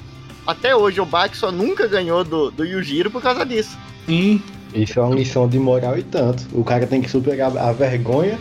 Até 0.45 0.75
hoje 0.75 0.99
o 0.99 1.05
Bach 1.05 1.35
só 1.35 1.51
nunca 1.51 1.87
ganhou 1.87 2.23
do, 2.23 2.49
do 2.49 2.65
Yujiro 2.65 3.11
por 3.11 3.21
causa 3.21 3.45
disso. 3.45 3.77
Sim. 4.07 4.41
Isso 4.73 4.99
é 4.99 5.03
uma 5.03 5.13
lição 5.13 5.47
de 5.47 5.59
moral 5.59 5.97
e 5.99 6.03
tanto. 6.03 6.43
O 6.51 6.63
cara 6.63 6.87
tem 6.87 6.99
que 7.01 7.09
superar 7.11 7.55
a 7.55 7.71
vergonha 7.71 8.39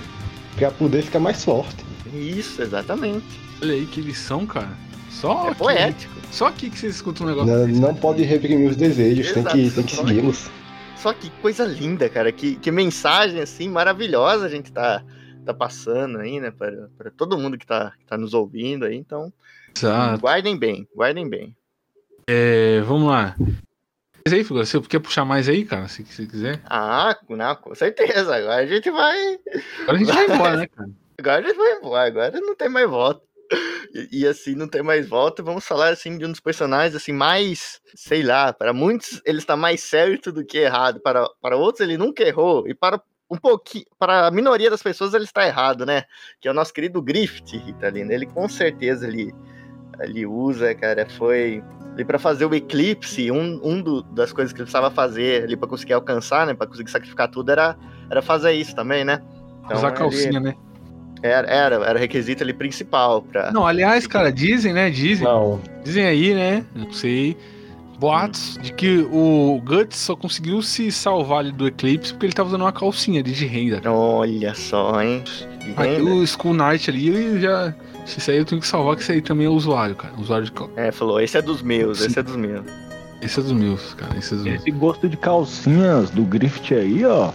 pra 0.57 0.71
poder 0.71 1.03
ficar 1.03 1.19
mais 1.19 1.45
forte. 1.45 1.85
Isso, 2.15 2.63
exatamente. 2.63 3.27
Olha 3.61 3.75
aí 3.75 3.85
que 3.85 4.01
lição, 4.01 4.47
cara. 4.47 4.71
Só 5.11 5.47
É 5.47 5.49
aqui, 5.49 5.59
poético. 5.59 6.15
Só 6.31 6.47
aqui 6.47 6.71
que 6.71 6.79
vocês 6.79 6.95
escutam 6.95 7.27
um 7.27 7.31
negócio 7.31 7.53
Não, 7.53 7.67
desse, 7.67 7.81
não 7.81 7.95
pode 7.95 8.23
reprimir 8.23 8.71
os 8.71 8.77
desejos, 8.77 9.33
tem 9.33 9.45
que, 9.45 9.61
Exato. 9.61 9.75
tem 9.75 9.85
que 9.85 9.97
segui-los. 9.97 10.51
Só 10.97 11.13
que 11.13 11.31
coisa 11.43 11.65
linda, 11.65 12.09
cara. 12.09 12.31
Que, 12.31 12.57
que 12.57 12.71
mensagem, 12.71 13.41
assim, 13.41 13.69
maravilhosa 13.69 14.47
a 14.47 14.49
gente 14.49 14.71
tá, 14.71 15.03
tá 15.45 15.53
passando 15.53 16.19
aí, 16.19 16.39
né? 16.39 16.51
Para, 16.51 16.89
para 16.97 17.11
todo 17.11 17.39
mundo 17.39 17.59
que 17.59 17.67
tá, 17.67 17.93
que 17.99 18.05
tá 18.05 18.17
nos 18.17 18.35
ouvindo 18.35 18.85
aí. 18.85 18.97
Então, 18.97 19.33
Exato. 19.77 20.21
guardem 20.21 20.57
bem, 20.57 20.87
guardem 20.95 21.29
bem. 21.29 21.57
É, 22.27 22.81
vamos 22.83 23.09
lá. 23.09 23.35
Mas 24.25 24.35
aí, 24.35 24.45
Figura, 24.45 24.65
você 24.65 24.81
quer 24.83 25.01
puxar 25.01 25.25
mais 25.25 25.49
aí, 25.49 25.65
cara? 25.65 25.89
Se 25.89 26.05
você 26.05 26.27
quiser. 26.27 26.61
Ah, 26.67 27.17
não, 27.29 27.57
com 27.57 27.75
certeza. 27.75 28.37
Agora 28.37 28.63
a 28.63 28.67
gente 28.67 28.91
vai. 28.91 29.39
Agora 29.83 29.97
a 29.97 29.99
gente 29.99 30.13
vai 30.13 30.25
embora, 30.27 30.57
né, 30.59 30.67
cara? 30.67 30.91
Agora 31.19 31.39
a 31.39 31.43
gente 31.43 31.57
vai 31.57 31.73
embora. 31.79 32.07
Agora 32.07 32.41
não 32.41 32.55
tem 32.55 32.69
mais 32.69 32.89
volta. 32.89 33.23
E, 33.93 34.21
e, 34.21 34.27
assim, 34.27 34.55
não 34.55 34.69
tem 34.69 34.83
mais 34.83 35.09
volta. 35.09 35.43
Vamos 35.43 35.65
falar 35.67 35.89
assim 35.89 36.17
de 36.17 36.25
um 36.25 36.31
dos 36.31 36.41
personagens 36.41 36.95
assim 36.95 37.13
mais, 37.13 37.81
sei 37.95 38.23
lá, 38.23 38.53
para 38.53 38.73
muitos 38.73 39.21
ele 39.25 39.39
está 39.39 39.57
mais 39.57 39.81
certo 39.83 40.31
do 40.31 40.45
que 40.45 40.59
errado. 40.59 41.01
Para, 41.01 41.29
para 41.43 41.57
outros 41.57 41.81
ele 41.81 41.97
nunca 41.99 42.23
errou 42.23 42.69
e 42.69 42.75
para 42.75 43.01
um 43.29 43.37
pouquinho, 43.37 43.85
para 43.99 44.27
a 44.27 44.31
minoria 44.31 44.69
das 44.71 44.83
pessoas 44.83 45.15
ele 45.15 45.25
está 45.25 45.47
errado, 45.47 45.85
né? 45.87 46.05
Que 46.41 46.49
é 46.49 46.51
o 46.51 46.55
nosso 46.55 46.73
querido 46.73 47.01
Griffith, 47.03 47.57
Ritalina. 47.65 48.13
Ele 48.13 48.27
com 48.27 48.49
certeza 48.49 49.07
ele, 49.07 49.33
ele 50.01 50.27
usa, 50.27 50.75
cara, 50.75 51.09
foi 51.11 51.63
ali 51.93 52.05
para 52.05 52.19
fazer 52.19 52.45
o 52.47 52.55
eclipse, 52.55 53.31
um, 53.31 53.61
um 53.63 53.83
do- 53.83 54.03
das 54.03 54.33
coisas 54.33 54.53
que 54.53 54.59
ele 54.59 54.65
precisava 54.65 54.91
fazer 54.93 55.45
ali 55.45 55.57
para 55.57 55.69
conseguir 55.69 55.93
alcançar, 55.93 56.47
né, 56.47 56.55
para 56.55 56.67
conseguir 56.69 56.91
sacrificar 56.91 57.29
tudo 57.29 57.51
era 57.51 57.77
era 58.09 58.21
fazer 58.23 58.53
isso 58.53 58.75
também, 58.75 59.05
né? 59.05 59.21
Então, 59.65 59.77
Usar 59.79 59.89
ele- 59.89 59.97
calcinha, 59.99 60.41
né? 60.41 60.55
Era, 61.23 61.47
era, 61.49 61.75
era 61.77 61.99
o 61.99 62.01
requisito 62.01 62.43
ali 62.43 62.53
principal 62.53 63.23
pra. 63.23 63.51
Não, 63.53 63.67
aliás, 63.67 64.07
cara, 64.07 64.33
dizem, 64.33 64.73
né? 64.73 64.91
Dizem. 64.91 65.27
Não, 65.27 65.61
Dizem 65.85 66.05
aí, 66.05 66.35
né? 66.35 66.65
Não 66.75 66.93
sei. 66.93 67.37
Boatos 67.99 68.59
de 68.63 68.73
que 68.73 69.07
o 69.13 69.61
Guts 69.63 69.99
só 69.99 70.17
conseguiu 70.17 70.63
se 70.63 70.91
salvar 70.91 71.41
ali 71.41 71.53
do 71.53 71.67
eclipse 71.67 72.15
porque 72.15 72.27
ele 72.27 72.33
tava 72.33 72.49
usando 72.49 72.63
uma 72.63 72.73
calcinha 72.73 73.21
ali 73.21 73.33
de 73.33 73.45
renda. 73.45 73.83
Olha 73.91 74.55
só, 74.55 75.03
hein? 75.03 75.23
Aí 75.77 75.97
renda. 75.97 76.11
o 76.11 76.23
Skull 76.25 76.55
Knight 76.55 76.91
ali, 76.91 77.09
ele 77.09 77.41
já. 77.41 77.75
Isso 78.07 78.31
aí 78.31 78.39
eu 78.39 78.45
tenho 78.47 78.61
que 78.61 78.67
salvar, 78.67 78.97
que 78.97 79.03
isso 79.03 79.13
aí 79.13 79.21
também 79.21 79.47
é 79.47 79.51
usuário, 79.51 79.95
cara. 79.95 80.15
Usuário 80.19 80.47
de. 80.47 80.53
É, 80.77 80.91
falou, 80.91 81.21
esse 81.21 81.37
é 81.37 81.43
dos 81.43 81.61
meus, 81.61 82.01
esse 82.01 82.19
é 82.19 82.23
dos 82.23 82.37
meus. 82.37 82.65
Esse 83.21 83.39
é 83.39 83.43
dos 83.43 83.53
meus, 83.53 83.93
cara. 83.93 84.17
Esse 84.17 84.33
é 84.33 84.37
dos 84.37 84.47
meus. 84.47 84.61
Esse 84.61 84.71
gosto 84.71 85.07
de 85.07 85.17
calcinhas 85.19 86.09
do 86.09 86.23
Griffith 86.23 86.75
aí, 86.75 87.05
ó. 87.05 87.31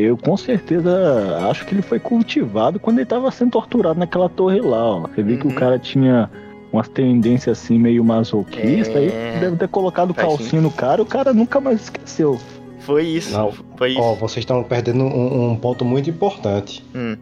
Eu 0.00 0.16
com 0.16 0.36
certeza 0.36 1.38
acho 1.50 1.66
que 1.66 1.74
ele 1.74 1.82
foi 1.82 1.98
cultivado 1.98 2.78
quando 2.78 2.98
ele 2.98 3.06
tava 3.06 3.28
sendo 3.32 3.50
torturado 3.50 3.98
naquela 3.98 4.28
torre 4.28 4.60
lá, 4.60 4.84
ó. 4.84 5.00
Você 5.08 5.22
vê 5.24 5.36
que 5.36 5.46
Uhum. 5.46 5.52
o 5.52 5.56
cara 5.56 5.76
tinha 5.76 6.30
umas 6.72 6.86
tendências 6.88 7.58
assim 7.58 7.78
meio 7.78 8.04
masoquista, 8.04 8.96
É. 8.98 9.32
aí 9.34 9.40
deve 9.40 9.56
ter 9.56 9.66
colocado 9.68 10.14
Faz 10.14 10.28
calcinha 10.28 10.62
no 10.62 10.70
cara, 10.70 11.02
o 11.02 11.06
cara 11.06 11.32
nunca 11.32 11.60
mais 11.60 11.82
esqueceu. 11.82 12.38
Foi 12.78 13.04
isso. 13.04 13.32
Não. 13.36 13.50
Foi 13.76 13.90
isso. 13.90 14.00
ó, 14.00 14.14
vocês 14.14 14.42
estão 14.42 14.62
perdendo 14.62 15.02
um, 15.02 15.50
um 15.50 15.56
ponto 15.56 15.84
muito 15.84 16.08
importante. 16.08 16.84
Hum. 16.94 17.16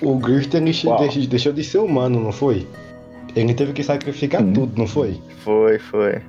O 0.00 0.18
Qual? 0.20 0.98
deixou, 0.98 0.98
deixou 1.28 1.52
de 1.52 1.64
ser 1.64 1.78
humano, 1.78 2.20
não 2.20 2.32
foi? 2.32 2.66
Ele 3.34 3.54
teve 3.54 3.72
que 3.72 3.82
sacrificar 3.82 4.40
Sim. 4.42 4.52
tudo, 4.52 4.72
não 4.78 4.86
foi? 4.86 5.18
Foi, 5.38 5.78
foi. 5.78 6.20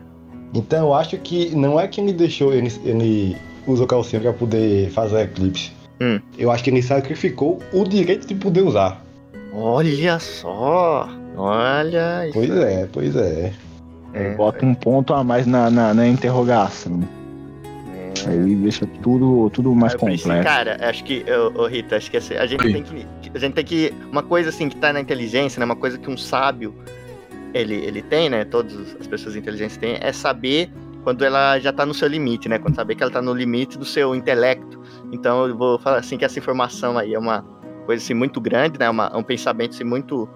Então 0.54 0.88
eu 0.88 0.94
acho 0.94 1.18
que 1.18 1.56
não 1.56 1.80
é 1.80 1.88
que 1.88 2.02
ele 2.02 2.13
deixou, 2.13 2.54
ele, 2.54 2.72
ele 2.84 3.36
usou 3.67 3.88
calcinha 3.88 4.21
pra 4.21 4.34
poder 4.34 4.89
fazer 4.91 5.21
eclipse. 5.21 5.71
Hum. 6.02 6.19
Eu 6.38 6.52
acho 6.52 6.63
que 6.63 6.69
ele 6.69 6.82
sacrificou 6.82 7.60
o 7.71 7.84
direito 7.84 8.28
de 8.28 8.36
poder 8.36 8.62
usar. 8.62 9.04
Olha 9.54 10.19
só. 10.19 11.08
Olha 11.36 12.28
isso. 12.28 12.34
Pois 12.34 12.49
é, 12.49 12.88
pois 12.91 13.15
é. 13.15 13.54
É, 14.13 14.36
Bota 14.36 14.65
um 14.65 14.76
ponto 14.76 15.13
a 15.13 15.23
mais 15.23 15.47
na, 15.47 15.69
na, 15.69 15.93
na 15.93 16.08
interrogação. 16.08 17.02
é. 17.95 18.30
Aí 18.30 18.56
deixa 18.56 18.86
tudo, 19.02 19.49
tudo 19.49 19.73
mais 19.73 19.95
complexo. 19.95 20.28
Cara, 20.28 20.78
acho 20.88 21.04
que, 21.04 21.26
ô, 21.56 21.62
ô, 21.62 21.67
Rita, 21.67 21.95
acho 21.97 22.12
que 22.12 22.17
assim, 22.17 22.36
a 22.36 22.45
gente 22.45 22.63
Oi. 22.65 22.73
tem 22.73 22.84
que. 22.84 23.08
A 23.34 23.39
gente 23.39 23.54
tem 23.54 23.65
que. 23.65 23.93
Uma 24.12 24.21
coisa 24.21 24.49
assim 24.49 24.69
que 24.69 24.76
tá 24.76 24.93
na 24.93 24.99
inteligência, 25.02 25.60
né? 25.60 25.65
Uma 25.65 25.76
coisa 25.76 25.97
que 25.97 26.10
um 26.10 26.17
sábio 26.17 26.76
ele, 27.54 27.76
ele 27.76 28.02
tem, 28.02 28.30
né? 28.30 28.45
Todas 28.45 28.95
as 28.99 29.08
pessoas 29.08 29.36
inteligentes 29.36 29.78
têm, 29.78 29.97
é 29.99 30.12
saber 30.12 30.69
quando 31.04 31.24
ela 31.24 31.60
já 31.60 31.72
tá 31.72 31.86
no 31.86 31.94
seu 31.94 32.08
limite, 32.08 32.48
né? 32.48 32.58
Quando 32.58 32.76
saber 32.76 32.96
que 32.96 33.04
ela 33.04 33.12
tá 33.12 33.22
no 33.22 33.34
limite 33.34 33.78
do 33.78 33.86
seu 33.86 34.16
intelecto. 34.16 34.80
Então 35.12 35.48
eu 35.48 35.56
vou 35.56 35.78
falar 35.78 35.98
assim 35.98 36.18
que 36.18 36.26
essa 36.26 36.39
informação 36.39 36.98
aí 36.98 37.13
é 37.13 37.20
uma 37.20 37.44
coisa 37.86 38.04
assim 38.04 38.13
muito 38.13 38.39
grande, 38.39 38.80
né? 38.80 38.89
Uma, 38.89 39.16
um 39.16 39.24
pensamento 39.24 39.72
assim 39.72 39.84
muito. 39.84 40.28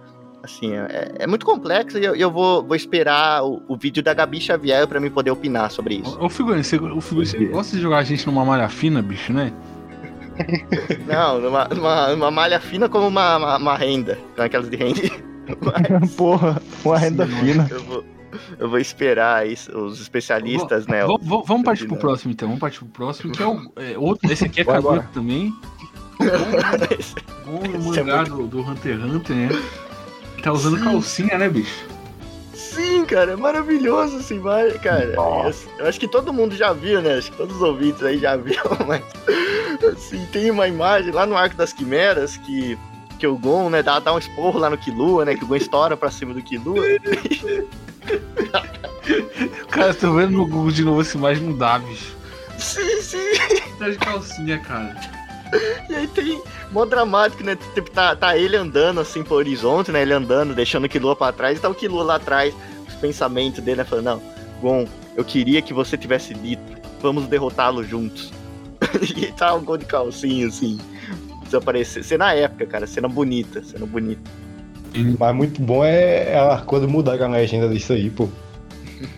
Assim, 0.43 0.71
é, 0.73 1.13
é 1.19 1.27
muito 1.27 1.45
complexo 1.45 1.97
e 1.97 2.05
eu, 2.05 2.15
eu 2.15 2.31
vou, 2.31 2.63
vou 2.63 2.75
esperar 2.75 3.43
o, 3.43 3.61
o 3.67 3.75
vídeo 3.75 4.01
da 4.03 4.13
Gabi 4.13 4.39
Xavier 4.39 4.87
pra 4.87 4.99
mim 4.99 5.09
poder 5.09 5.31
opinar 5.31 5.71
sobre 5.71 5.95
isso. 5.95 6.17
Ô, 6.21 6.29
Figurinha, 6.29 6.63
você, 6.63 6.77
o 6.77 7.01
Figurinha, 7.01 7.31
você 7.31 7.45
gosta 7.45 7.75
de 7.75 7.81
jogar 7.81 7.97
a 7.97 8.03
gente 8.03 8.25
numa 8.27 8.45
malha 8.45 8.69
fina, 8.69 9.01
bicho, 9.01 9.33
né? 9.33 9.51
Não, 11.07 11.41
numa, 11.41 11.65
numa, 11.65 12.07
numa 12.09 12.31
malha 12.31 12.59
fina 12.59 12.87
como 12.87 13.07
uma, 13.07 13.37
uma, 13.37 13.57
uma 13.57 13.75
renda. 13.75 14.17
Com 14.35 14.43
aquelas 14.43 14.69
de 14.69 14.77
renda. 14.77 15.01
Mas 15.61 16.13
Porra, 16.15 16.61
uma 16.85 16.97
renda 16.97 17.25
Sim, 17.25 17.33
fina. 17.33 17.67
eu 17.69 17.83
vou, 17.83 18.03
eu 18.59 18.69
vou 18.69 18.79
esperar 18.79 19.47
isso, 19.47 19.75
os 19.77 19.99
especialistas, 20.01 20.85
né? 20.87 21.05
V- 21.05 21.17
v- 21.21 21.43
vamos 21.45 21.63
partir 21.63 21.87
pro 21.87 21.97
próximo, 21.97 22.31
então. 22.31 22.47
Vamos 22.47 22.61
partir 22.61 22.79
pro 22.79 22.87
próximo, 22.87 23.31
que 23.31 23.41
é 23.41 23.47
o 23.47 23.71
é, 23.75 23.97
outro. 23.97 24.31
Esse 24.31 24.45
aqui 24.45 24.61
é 24.61 24.65
Kaguya 24.65 24.81
bora. 24.81 25.09
também. 25.13 25.53
Bom 27.45 27.59
no 27.67 27.89
Esse 27.91 27.99
é 27.99 28.03
mangá 28.03 28.23
do, 28.23 28.47
do 28.47 28.59
Hunter 28.61 28.99
x 28.99 29.03
Hunter, 29.13 29.35
né? 29.35 29.49
Tá 30.43 30.51
usando 30.51 30.83
calcinha, 30.83 31.37
né, 31.37 31.47
bicho? 31.49 31.85
Sim, 32.53 33.05
cara, 33.05 33.33
é 33.33 33.35
maravilhoso 33.35 34.17
assim, 34.17 34.39
vai, 34.39 34.71
cara. 34.79 35.15
Nossa. 35.15 35.67
Eu 35.79 35.87
acho 35.87 35.99
que 35.99 36.07
todo 36.07 36.33
mundo 36.33 36.55
já 36.55 36.73
viu, 36.73 37.01
né? 37.01 37.15
Acho 37.17 37.31
que 37.31 37.37
todos 37.37 37.55
os 37.55 37.61
ouvintes 37.61 38.03
aí 38.03 38.17
já 38.19 38.35
viram, 38.37 38.63
mas 38.87 39.01
assim, 39.93 40.25
tem 40.31 40.49
uma 40.51 40.67
imagem 40.67 41.11
lá 41.11 41.25
no 41.25 41.35
Arco 41.35 41.55
das 41.55 41.73
Quimeras 41.73 42.37
que, 42.37 42.77
que 43.19 43.25
o 43.27 43.37
Gon, 43.37 43.69
né, 43.69 43.81
dá, 43.81 43.99
dá 43.99 44.13
um 44.13 44.17
esporro 44.19 44.59
lá 44.59 44.69
no 44.69 44.77
Killua, 44.77 45.25
né? 45.25 45.35
Que 45.35 45.43
o 45.43 45.47
Gon 45.47 45.55
estoura 45.55 45.95
pra 45.97 46.11
cima 46.11 46.33
do 46.33 46.41
Killua. 46.41 46.83
Cara, 49.69 49.93
tô 49.93 50.13
vendo 50.13 50.31
no 50.31 50.47
Google 50.47 50.71
de 50.71 50.83
novo 50.83 51.01
essa 51.01 51.17
imagem, 51.17 51.43
não 51.43 51.57
dá, 51.57 51.79
bicho. 51.79 52.15
sim, 52.57 53.01
sim. 53.01 53.33
Tá 53.77 53.89
de 53.89 53.97
calcinha, 53.97 54.59
cara. 54.59 54.95
E 55.89 55.95
aí 55.95 56.07
tem 56.07 56.41
mó 56.71 56.85
dramático, 56.85 57.43
né? 57.43 57.57
Tipo, 57.73 57.89
tá, 57.91 58.15
tá 58.15 58.37
ele 58.37 58.55
andando 58.55 58.99
assim 58.99 59.23
pro 59.23 59.35
horizonte, 59.35 59.91
né? 59.91 60.01
Ele 60.01 60.13
andando, 60.13 60.53
deixando 60.53 60.85
o 60.85 60.89
Killua 60.89 61.15
pra 61.15 61.31
trás, 61.31 61.57
e 61.57 61.61
tá 61.61 61.69
o 61.69 61.75
Killua 61.75 62.03
lá 62.03 62.15
atrás, 62.15 62.53
os 62.87 62.95
pensamentos 62.95 63.61
dele, 63.63 63.77
né? 63.77 63.83
Falando, 63.83 64.05
não, 64.05 64.21
Gon, 64.61 64.87
eu 65.15 65.23
queria 65.23 65.61
que 65.61 65.73
você 65.73 65.97
tivesse 65.97 66.33
dito, 66.33 66.61
vamos 67.01 67.27
derrotá-lo 67.27 67.83
juntos. 67.83 68.33
e 69.15 69.31
tá 69.31 69.53
o 69.53 69.61
Gon 69.61 69.77
de 69.77 69.85
calcinha, 69.85 70.47
assim, 70.47 70.77
desaparecer. 71.43 72.03
Cena 72.03 72.33
épica, 72.33 72.65
cara, 72.65 72.87
cena 72.87 73.07
bonita, 73.07 73.63
cena 73.63 73.85
bonita. 73.85 74.29
Mas 75.19 75.35
muito 75.35 75.61
bom 75.61 75.83
é 75.83 76.37
a 76.39 76.57
quando 76.65 76.87
mudar 76.87 77.21
a 77.21 77.27
legenda 77.27 77.67
disso 77.69 77.93
aí, 77.93 78.09
pô. 78.09 78.27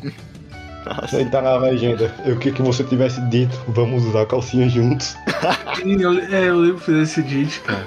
Nossa, 0.85 1.19
Ele 1.19 1.29
tá 1.29 1.41
na 1.41 1.57
legenda. 1.57 2.13
Eu 2.25 2.37
queria 2.37 2.53
que 2.53 2.61
você 2.61 2.83
tivesse 2.83 3.21
dito, 3.29 3.55
vamos 3.67 4.05
usar 4.05 4.25
calcinha 4.25 4.67
juntos. 4.69 5.15
Sim, 5.77 6.01
eu, 6.01 6.13
é, 6.19 6.49
eu 6.49 6.57
lembro 6.57 6.83
de 6.83 7.01
esse 7.03 7.21
gente, 7.27 7.59
cara. 7.61 7.85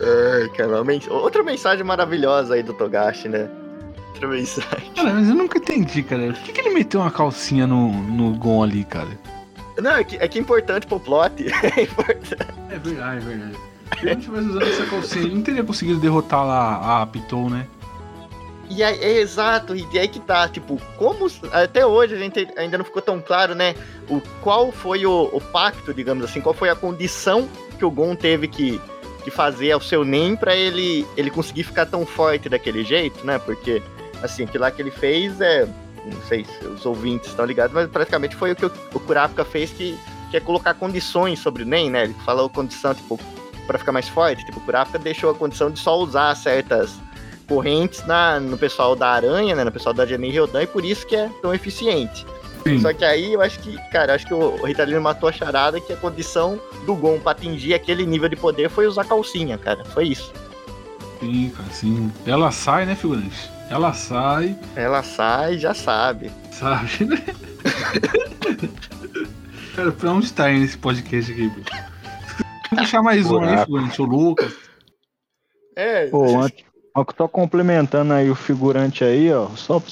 ai, 0.00 0.48
cara, 0.56 0.68
uma 0.76 0.84
mens- 0.84 1.08
outra 1.08 1.42
mensagem 1.42 1.84
maravilhosa 1.84 2.54
aí 2.54 2.62
do 2.62 2.72
Togashi, 2.72 3.28
né? 3.28 3.48
Outra 4.14 4.28
mensagem. 4.28 4.90
Cara, 4.94 5.14
mas 5.14 5.28
eu 5.28 5.34
nunca 5.34 5.58
entendi, 5.58 6.02
cara. 6.02 6.32
Por 6.32 6.42
que, 6.42 6.52
que 6.52 6.60
ele 6.60 6.70
meteu 6.74 7.00
uma 7.00 7.10
calcinha 7.10 7.66
no, 7.66 7.92
no 7.92 8.34
Gon 8.34 8.62
ali, 8.62 8.84
cara? 8.84 9.08
Não, 9.80 9.92
é 9.96 10.02
que 10.04 10.16
é, 10.16 10.26
que 10.26 10.38
é 10.38 10.40
importante 10.40 10.86
pro 10.86 10.98
plot. 10.98 11.44
É 11.76 11.82
importante. 11.82 12.46
É 12.70 12.78
verdade, 12.78 13.16
é 13.18 13.20
verdade. 13.20 13.56
Se 13.98 14.06
ele 14.06 14.14
não 14.14 14.20
tivesse 14.20 14.48
usando 14.48 14.62
essa 14.62 14.86
calcinha, 14.86 15.34
não 15.34 15.42
teria 15.42 15.64
conseguido 15.64 15.98
derrotar 15.98 16.46
lá 16.46 17.02
a 17.02 17.06
Pitou, 17.06 17.48
né? 17.48 17.66
E 18.70 18.82
aí, 18.82 18.98
é 19.00 19.18
exato, 19.20 19.74
e 19.74 19.98
aí 19.98 20.06
que 20.08 20.20
tá, 20.20 20.46
tipo, 20.46 20.78
como 20.98 21.26
até 21.52 21.86
hoje 21.86 22.14
a 22.14 22.18
gente 22.18 22.46
ainda 22.56 22.76
não 22.76 22.84
ficou 22.84 23.00
tão 23.00 23.18
claro, 23.18 23.54
né? 23.54 23.74
O, 24.10 24.20
qual 24.42 24.70
foi 24.70 25.06
o, 25.06 25.30
o 25.32 25.40
pacto, 25.40 25.94
digamos 25.94 26.22
assim, 26.22 26.40
qual 26.40 26.54
foi 26.54 26.68
a 26.68 26.74
condição 26.74 27.48
que 27.78 27.84
o 27.84 27.90
Gon 27.90 28.14
teve 28.14 28.46
que, 28.46 28.78
que 29.24 29.30
fazer 29.30 29.72
ao 29.72 29.80
seu 29.80 30.04
Nen 30.04 30.36
pra 30.36 30.54
ele, 30.54 31.06
ele 31.16 31.30
conseguir 31.30 31.62
ficar 31.62 31.86
tão 31.86 32.04
forte 32.04 32.48
daquele 32.48 32.84
jeito, 32.84 33.26
né? 33.26 33.38
Porque 33.38 33.82
assim, 34.22 34.44
aquilo 34.44 34.62
lá 34.62 34.70
que 34.70 34.82
ele 34.82 34.90
fez 34.90 35.40
é. 35.40 35.66
Não 36.04 36.22
sei 36.22 36.44
se 36.44 36.64
os 36.64 36.86
ouvintes 36.86 37.28
estão 37.28 37.44
ligados, 37.44 37.74
mas 37.74 37.88
praticamente 37.88 38.34
foi 38.34 38.52
o 38.52 38.56
que 38.56 38.64
o, 38.64 38.72
o 38.94 39.00
Kurapika 39.00 39.44
fez 39.44 39.70
que, 39.70 39.98
que 40.30 40.36
é 40.36 40.40
colocar 40.40 40.72
condições 40.74 41.38
sobre 41.38 41.64
o 41.64 41.66
Nen, 41.66 41.90
né? 41.90 42.04
Ele 42.04 42.14
falou 42.24 42.48
condição, 42.48 42.94
tipo, 42.94 43.20
para 43.68 43.78
ficar 43.78 43.92
mais 43.92 44.08
forte. 44.08 44.44
Tipo, 44.44 44.58
o 44.58 44.62
Kurapika 44.62 44.98
deixou 44.98 45.30
a 45.30 45.34
condição 45.34 45.70
de 45.70 45.78
só 45.78 45.96
usar 45.98 46.34
certas 46.34 46.94
correntes 47.46 48.04
na, 48.06 48.40
no 48.40 48.58
pessoal 48.58 48.96
da 48.96 49.10
Aranha, 49.10 49.54
né? 49.54 49.62
No 49.62 49.70
pessoal 49.70 49.94
da 49.94 50.04
Jenny 50.04 50.30
Ryodan, 50.30 50.62
e 50.62 50.66
por 50.66 50.84
isso 50.84 51.06
que 51.06 51.14
é 51.14 51.30
tão 51.40 51.54
eficiente. 51.54 52.26
Sim. 52.64 52.80
Só 52.80 52.92
que 52.92 53.04
aí 53.04 53.32
eu 53.34 53.40
acho 53.40 53.58
que, 53.60 53.78
cara, 53.90 54.14
acho 54.14 54.26
que 54.26 54.34
o 54.34 54.62
Ritalino 54.64 55.00
matou 55.00 55.28
a 55.28 55.32
charada 55.32 55.80
que 55.80 55.92
a 55.92 55.96
condição 55.96 56.60
do 56.84 56.94
Gon 56.94 57.18
pra 57.20 57.32
atingir 57.32 57.72
aquele 57.74 58.04
nível 58.04 58.28
de 58.28 58.36
poder 58.36 58.68
foi 58.68 58.86
usar 58.86 59.04
calcinha, 59.04 59.56
cara. 59.56 59.84
Foi 59.84 60.08
isso. 60.08 60.32
Sim, 61.20 61.52
cara, 61.56 61.68
sim. 61.70 62.12
Ela 62.26 62.50
sai, 62.50 62.84
né, 62.86 62.94
figurante? 62.94 63.50
Ela 63.70 63.92
sai, 63.92 64.56
Ela 64.74 65.02
sai 65.02 65.58
já 65.58 65.72
sabe. 65.74 66.30
sabe, 66.50 67.04
né? 67.04 67.22
cara, 69.74 69.92
pra 69.92 70.10
onde 70.12 70.32
tá 70.32 70.50
indo 70.50 70.64
esse 70.64 70.76
podcast 70.78 71.30
aqui, 71.32 71.48
bicho? 71.48 71.70
Vou 72.70 72.78
deixar 72.78 73.02
mais 73.02 73.30
um 73.30 73.42
aí, 73.42 73.58
figurante, 73.58 74.02
o 74.02 74.04
Lucas. 74.04 74.54
É, 75.74 76.06
Pô, 76.06 76.40
antes, 76.40 76.64
ó, 76.94 77.04
que 77.04 77.14
só 77.16 77.28
complementando 77.28 78.12
aí 78.12 78.30
o 78.30 78.34
figurante 78.34 79.04
aí, 79.04 79.32
ó, 79.32 79.48
só 79.50 79.82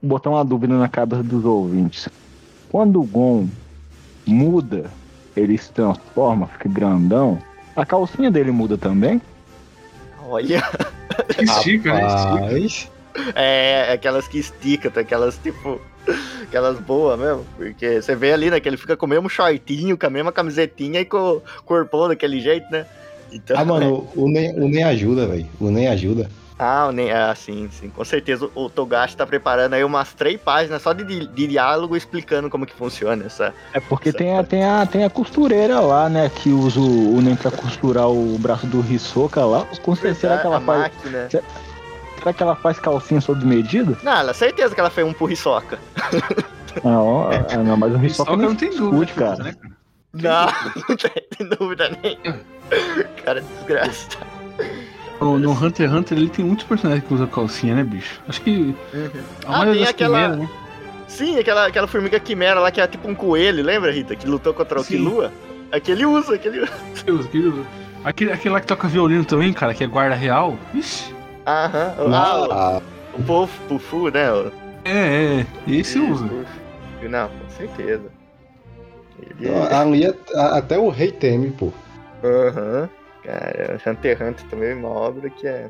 botar 0.00 0.30
uma 0.30 0.44
dúvida 0.44 0.78
na 0.78 0.88
cabeça 0.88 1.22
dos 1.22 1.44
ouvintes. 1.44 2.08
Quando 2.70 3.00
o 3.00 3.04
Gon 3.04 3.48
muda, 4.26 4.90
ele 5.36 5.58
se 5.58 5.70
transforma, 5.72 6.46
fica 6.46 6.68
grandão, 6.68 7.38
a 7.76 7.84
calcinha 7.84 8.30
dele 8.30 8.50
muda 8.50 8.78
também? 8.78 9.20
olha. 10.34 10.62
Estica, 11.38 11.94
né? 11.94 12.60
Estica. 12.60 12.93
Rapaz, 13.16 13.32
É, 13.36 13.92
aquelas 13.92 14.26
que 14.28 14.38
estica, 14.38 14.90
tá? 14.90 15.00
aquelas 15.00 15.38
tipo. 15.38 15.80
Aquelas 16.42 16.78
boas 16.78 17.18
mesmo. 17.18 17.46
Porque 17.56 18.02
você 18.02 18.14
vê 18.14 18.32
ali, 18.34 18.50
né? 18.50 18.60
Que 18.60 18.68
ele 18.68 18.76
fica 18.76 18.94
com 18.96 19.06
o 19.06 19.08
mesmo 19.08 19.28
shortinho, 19.28 19.96
com 19.96 20.06
a 20.06 20.10
mesma 20.10 20.30
camisetinha 20.30 21.00
e 21.00 21.04
com 21.06 21.16
o 21.36 21.42
corpão 21.64 22.08
daquele 22.08 22.40
jeito, 22.40 22.70
né? 22.70 22.84
Então, 23.32 23.58
ah, 23.58 23.64
mano, 23.64 24.06
o 24.14 24.28
nem, 24.28 24.52
o 24.54 24.68
nem 24.68 24.84
ajuda, 24.84 25.26
velho. 25.26 25.46
O 25.58 25.70
nem 25.70 25.88
ajuda. 25.88 26.30
Ah, 26.58 26.86
o 26.88 26.92
Nen- 26.92 27.10
ah, 27.10 27.34
sim, 27.34 27.68
sim. 27.72 27.88
Com 27.88 28.04
certeza 28.04 28.48
o 28.54 28.68
Togashi 28.70 29.16
tá 29.16 29.26
preparando 29.26 29.72
aí 29.74 29.82
umas 29.82 30.12
três 30.12 30.38
páginas 30.40 30.82
só 30.82 30.92
de, 30.92 31.02
di- 31.02 31.26
de 31.26 31.46
diálogo 31.48 31.96
explicando 31.96 32.48
como 32.50 32.64
que 32.66 32.74
funciona 32.74 33.24
essa. 33.24 33.52
É 33.72 33.80
porque 33.80 34.10
Essa 34.10 34.18
tem 34.18 34.38
a, 34.38 34.44
tem, 34.44 34.62
a, 34.64 34.86
tem 34.86 35.04
a 35.04 35.10
costureira 35.10 35.80
lá, 35.80 36.08
né, 36.08 36.30
que 36.32 36.50
usa 36.50 36.78
o, 36.78 37.16
o 37.16 37.20
Nen 37.22 37.34
pra 37.34 37.50
costurar 37.50 38.08
o 38.08 38.38
braço 38.38 38.66
do 38.68 38.84
Hisoka 38.88 39.44
lá. 39.44 39.66
Com 39.82 39.96
certeza, 39.96 40.20
será 40.20 40.38
que 40.38 40.46
ela 40.46 40.58
a 40.58 40.60
faz, 40.60 40.78
máquina. 40.92 41.28
Será 42.24 42.32
que 42.32 42.42
ela 42.42 42.56
faz 42.56 42.80
calcinha 42.80 43.20
sob 43.20 43.44
medida? 43.44 43.96
Não, 44.02 44.12
ela 44.12 44.32
certeza 44.32 44.74
que 44.74 44.80
ela 44.80 44.90
fez 44.90 45.06
um 45.06 45.12
purriçoca. 45.12 45.78
Não, 46.82 47.30
ah, 47.30 47.56
não 47.58 47.76
mas 47.76 47.92
o 47.94 47.98
Só 47.98 48.04
Hisoka 48.24 48.30
que 48.32 48.36
não 48.36 48.48
não 48.50 48.56
tem 48.56 48.70
dúvida, 48.70 49.04
discute, 49.06 49.14
cara. 49.14 49.44
né? 49.44 49.54
Não, 50.12 50.46
não 50.88 50.96
tem 50.96 51.48
dúvida 51.56 51.98
nenhuma. 52.02 52.40
Cara, 53.24 53.40
desgraça. 53.40 54.08
No, 55.20 55.38
no 55.38 55.52
Hunter 55.52 55.86
x 55.88 55.96
Hunter 55.96 56.18
ele 56.18 56.28
tem 56.28 56.44
muitos 56.44 56.64
personagens 56.66 57.06
que 57.06 57.14
usam 57.14 57.28
calcinha, 57.28 57.76
né, 57.76 57.84
bicho? 57.84 58.20
Acho 58.28 58.40
que 58.42 58.74
a 59.46 59.62
Ah, 59.62 59.66
tem 59.66 59.78
das 59.78 59.88
aquela- 59.90 60.18
primeiras, 60.18 60.38
né? 60.38 60.48
Sim, 61.06 61.38
aquela, 61.38 61.66
aquela 61.68 61.86
formiga 61.86 62.18
quimera 62.18 62.58
lá 62.58 62.72
que 62.72 62.80
é 62.80 62.86
tipo 62.88 63.08
um 63.08 63.14
coelho, 63.14 63.62
lembra, 63.62 63.92
Rita? 63.92 64.16
Que 64.16 64.26
lutou 64.26 64.52
contra 64.52 64.80
o 64.80 64.82
Sim. 64.82 64.96
Killua? 64.96 65.32
Aquele 65.70 66.04
usa, 66.04 66.34
aquele 66.34 66.62
usa. 66.62 66.72
Deus, 67.06 67.26
aquele, 67.26 67.64
aquele, 68.04 68.32
aquele 68.32 68.52
lá 68.54 68.60
que 68.60 68.66
toca 68.66 68.88
violino 68.88 69.24
também, 69.24 69.52
cara, 69.52 69.72
que 69.72 69.84
é 69.84 69.86
guarda 69.86 70.16
real. 70.16 70.58
Ixi. 70.74 71.14
Aham. 71.46 71.94
Ah, 72.12 72.46
Ah, 72.50 72.80
o, 73.14 73.20
o 73.20 73.24
Puff, 73.24 73.58
Pufu, 73.68 74.08
né? 74.10 74.22
É, 74.84 75.40
é. 75.40 75.46
Esse 75.66 75.98
usa. 75.98 76.26
Puff. 76.26 77.08
Não, 77.08 77.28
com 77.28 77.50
certeza. 77.56 78.04
Ele... 79.40 79.48
ali 79.70 80.04
é- 80.06 80.14
a- 80.34 80.58
até 80.58 80.78
o 80.78 80.88
rei 80.88 81.12
teme, 81.12 81.50
pô. 81.50 81.70
Aham. 82.22 82.88
Cara, 83.22 83.80
Hunter 83.86 84.12
x 84.18 84.20
Hunter 84.28 84.46
também 84.50 84.70
é 84.70 84.74
uma 84.74 84.88
obra 84.88 85.30
que 85.30 85.46
é. 85.46 85.68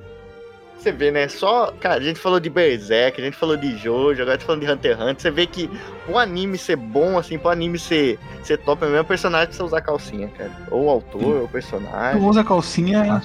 Você 0.78 0.90
vê, 0.92 1.10
né? 1.10 1.28
Só. 1.28 1.72
Cara, 1.80 1.96
a 1.96 2.00
gente 2.00 2.18
falou 2.18 2.38
de 2.40 2.50
Berserk, 2.50 3.20
a 3.20 3.24
gente 3.24 3.36
falou 3.36 3.56
de 3.56 3.76
Jojo, 3.76 4.20
agora 4.22 4.36
tá 4.38 4.44
falando 4.44 4.62
de 4.66 4.70
Hunter 4.70 4.92
x 4.92 5.00
Hunter. 5.00 5.20
Você 5.20 5.30
vê 5.30 5.46
que 5.46 5.70
o 6.08 6.18
anime 6.18 6.58
ser 6.58 6.76
bom, 6.76 7.16
assim, 7.18 7.38
pro 7.38 7.50
anime 7.50 7.78
ser, 7.78 8.18
ser 8.42 8.58
top, 8.58 8.84
é 8.84 8.88
o 8.88 8.90
mesmo 8.90 9.04
personagem 9.04 9.48
que 9.48 9.56
você 9.56 9.62
usar 9.62 9.80
calcinha, 9.80 10.28
cara. 10.36 10.50
Ou 10.70 10.86
o 10.86 10.90
autor, 10.90 11.22
ou 11.24 11.44
o 11.44 11.48
Tu 11.48 11.52
personagem. 11.52 12.22
usa 12.22 12.42
calcinha, 12.44 13.22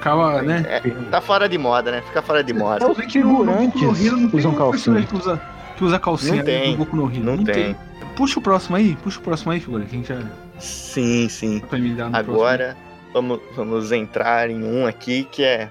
acaba, 0.00 0.42
né? 0.42 0.64
É, 0.66 0.80
tá 1.10 1.20
fora 1.20 1.48
de 1.48 1.58
moda, 1.58 1.90
né? 1.90 2.02
Fica 2.02 2.22
fora 2.22 2.42
de 2.42 2.52
moda. 2.52 2.90
Os 2.90 3.12
figurantes 3.12 3.80
não 3.80 3.94
tem 4.28 4.30
usam 4.32 4.52
um 4.52 4.54
calcinha. 4.56 5.02
Que 5.02 5.14
usa, 5.14 5.42
que 5.76 5.84
usa 5.84 5.98
calcinha 5.98 6.36
Não 6.36 6.44
tem. 6.44 6.70
no 6.72 6.78
Boku 6.78 6.96
no 6.96 7.10
Hero. 7.10 7.24
Não 7.24 7.44
tem. 7.44 7.76
Puxa 8.16 8.38
o 8.38 8.42
próximo 8.42 8.76
aí, 8.76 8.96
puxa 9.02 9.18
o 9.18 9.22
próximo 9.22 9.52
aí, 9.52 9.60
figura, 9.60 9.84
que 9.84 9.94
a 9.94 9.98
gente 9.98 10.08
já 10.08 10.20
Sim, 10.58 11.28
sim. 11.28 11.62
Agora 12.12 12.76
vamos, 13.12 13.40
vamos 13.54 13.92
entrar 13.92 14.50
em 14.50 14.62
um 14.62 14.86
aqui 14.86 15.24
que 15.30 15.42
é 15.42 15.70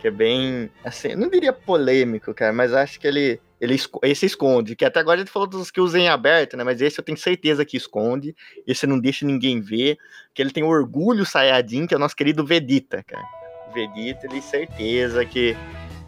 que 0.00 0.08
é 0.08 0.10
bem 0.10 0.68
assim, 0.84 1.14
não 1.14 1.28
diria 1.28 1.52
polêmico, 1.52 2.34
cara, 2.34 2.52
mas 2.52 2.72
acho 2.72 2.98
que 2.98 3.06
ele 3.06 3.40
ele 3.60 3.76
esse 4.02 4.26
esconde, 4.26 4.74
que 4.74 4.84
até 4.84 4.98
agora 4.98 5.16
a 5.16 5.18
gente 5.20 5.30
falou 5.30 5.46
dos 5.48 5.70
que 5.70 5.80
usam 5.80 6.00
em 6.00 6.08
aberto, 6.08 6.56
né? 6.56 6.64
Mas 6.64 6.80
esse 6.80 6.98
eu 6.98 7.04
tenho 7.04 7.16
certeza 7.16 7.64
que 7.64 7.76
esconde, 7.76 8.34
esse 8.66 8.84
não 8.88 8.98
deixa 8.98 9.24
ninguém 9.24 9.60
ver, 9.60 9.96
que 10.34 10.42
ele 10.42 10.50
tem 10.50 10.64
o 10.64 10.68
orgulho 10.68 11.24
Sayajin, 11.24 11.86
que 11.86 11.94
é 11.94 11.96
o 11.96 12.00
nosso 12.00 12.16
querido 12.16 12.44
Vedita, 12.44 13.04
cara. 13.04 13.41
O 13.72 13.74
Vedita, 13.74 14.26
ele 14.26 14.42
certeza 14.42 15.24
que 15.24 15.56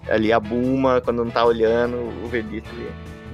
ali 0.08 0.32
a 0.32 0.38
Buma, 0.38 1.00
quando 1.00 1.24
não 1.24 1.30
tá 1.30 1.44
olhando, 1.44 1.96
o 2.22 2.28
Vedita 2.28 2.68
ele, 2.70 2.90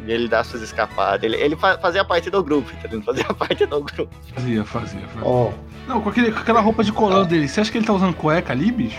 ele 0.06 0.28
dá 0.28 0.44
suas 0.44 0.62
escapadas. 0.62 1.22
Ele, 1.24 1.36
ele 1.36 1.56
fa- 1.56 1.76
fazia 1.78 2.04
parte 2.04 2.30
do 2.30 2.42
grupo, 2.44 2.70
tá 2.80 2.86
vendo? 2.88 3.02
Fazia 3.02 3.24
parte 3.34 3.66
do 3.66 3.80
grupo. 3.82 4.08
Fazia, 4.34 4.64
fazia, 4.64 5.00
fazia. 5.08 5.28
Ó, 5.28 5.50
Não, 5.88 6.00
com, 6.00 6.10
aquele, 6.10 6.30
com 6.30 6.38
aquela 6.38 6.60
roupa 6.60 6.84
de 6.84 6.92
colã 6.92 7.24
dele, 7.24 7.48
você 7.48 7.60
acha 7.60 7.72
que 7.72 7.78
ele 7.78 7.86
tá 7.86 7.92
usando 7.92 8.14
cueca 8.14 8.52
ali, 8.52 8.70
bicho? 8.70 8.98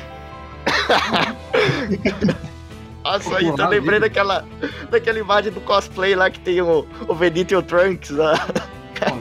Nossa, 3.04 3.38
aí 3.38 3.46
eu 3.46 3.52
Colado 3.54 3.70
lembrei 3.72 4.00
dele. 4.00 4.10
daquela, 4.10 4.46
daquela 4.92 5.20
imagem 5.20 5.52
do 5.52 5.62
cosplay 5.62 6.14
lá 6.16 6.30
que 6.30 6.40
tem 6.40 6.62
o, 6.62 6.86
o 7.08 7.16
Vegeta 7.16 7.54
e 7.54 7.58
o 7.58 7.62
Trunks 7.64 8.12
lá. 8.12 8.34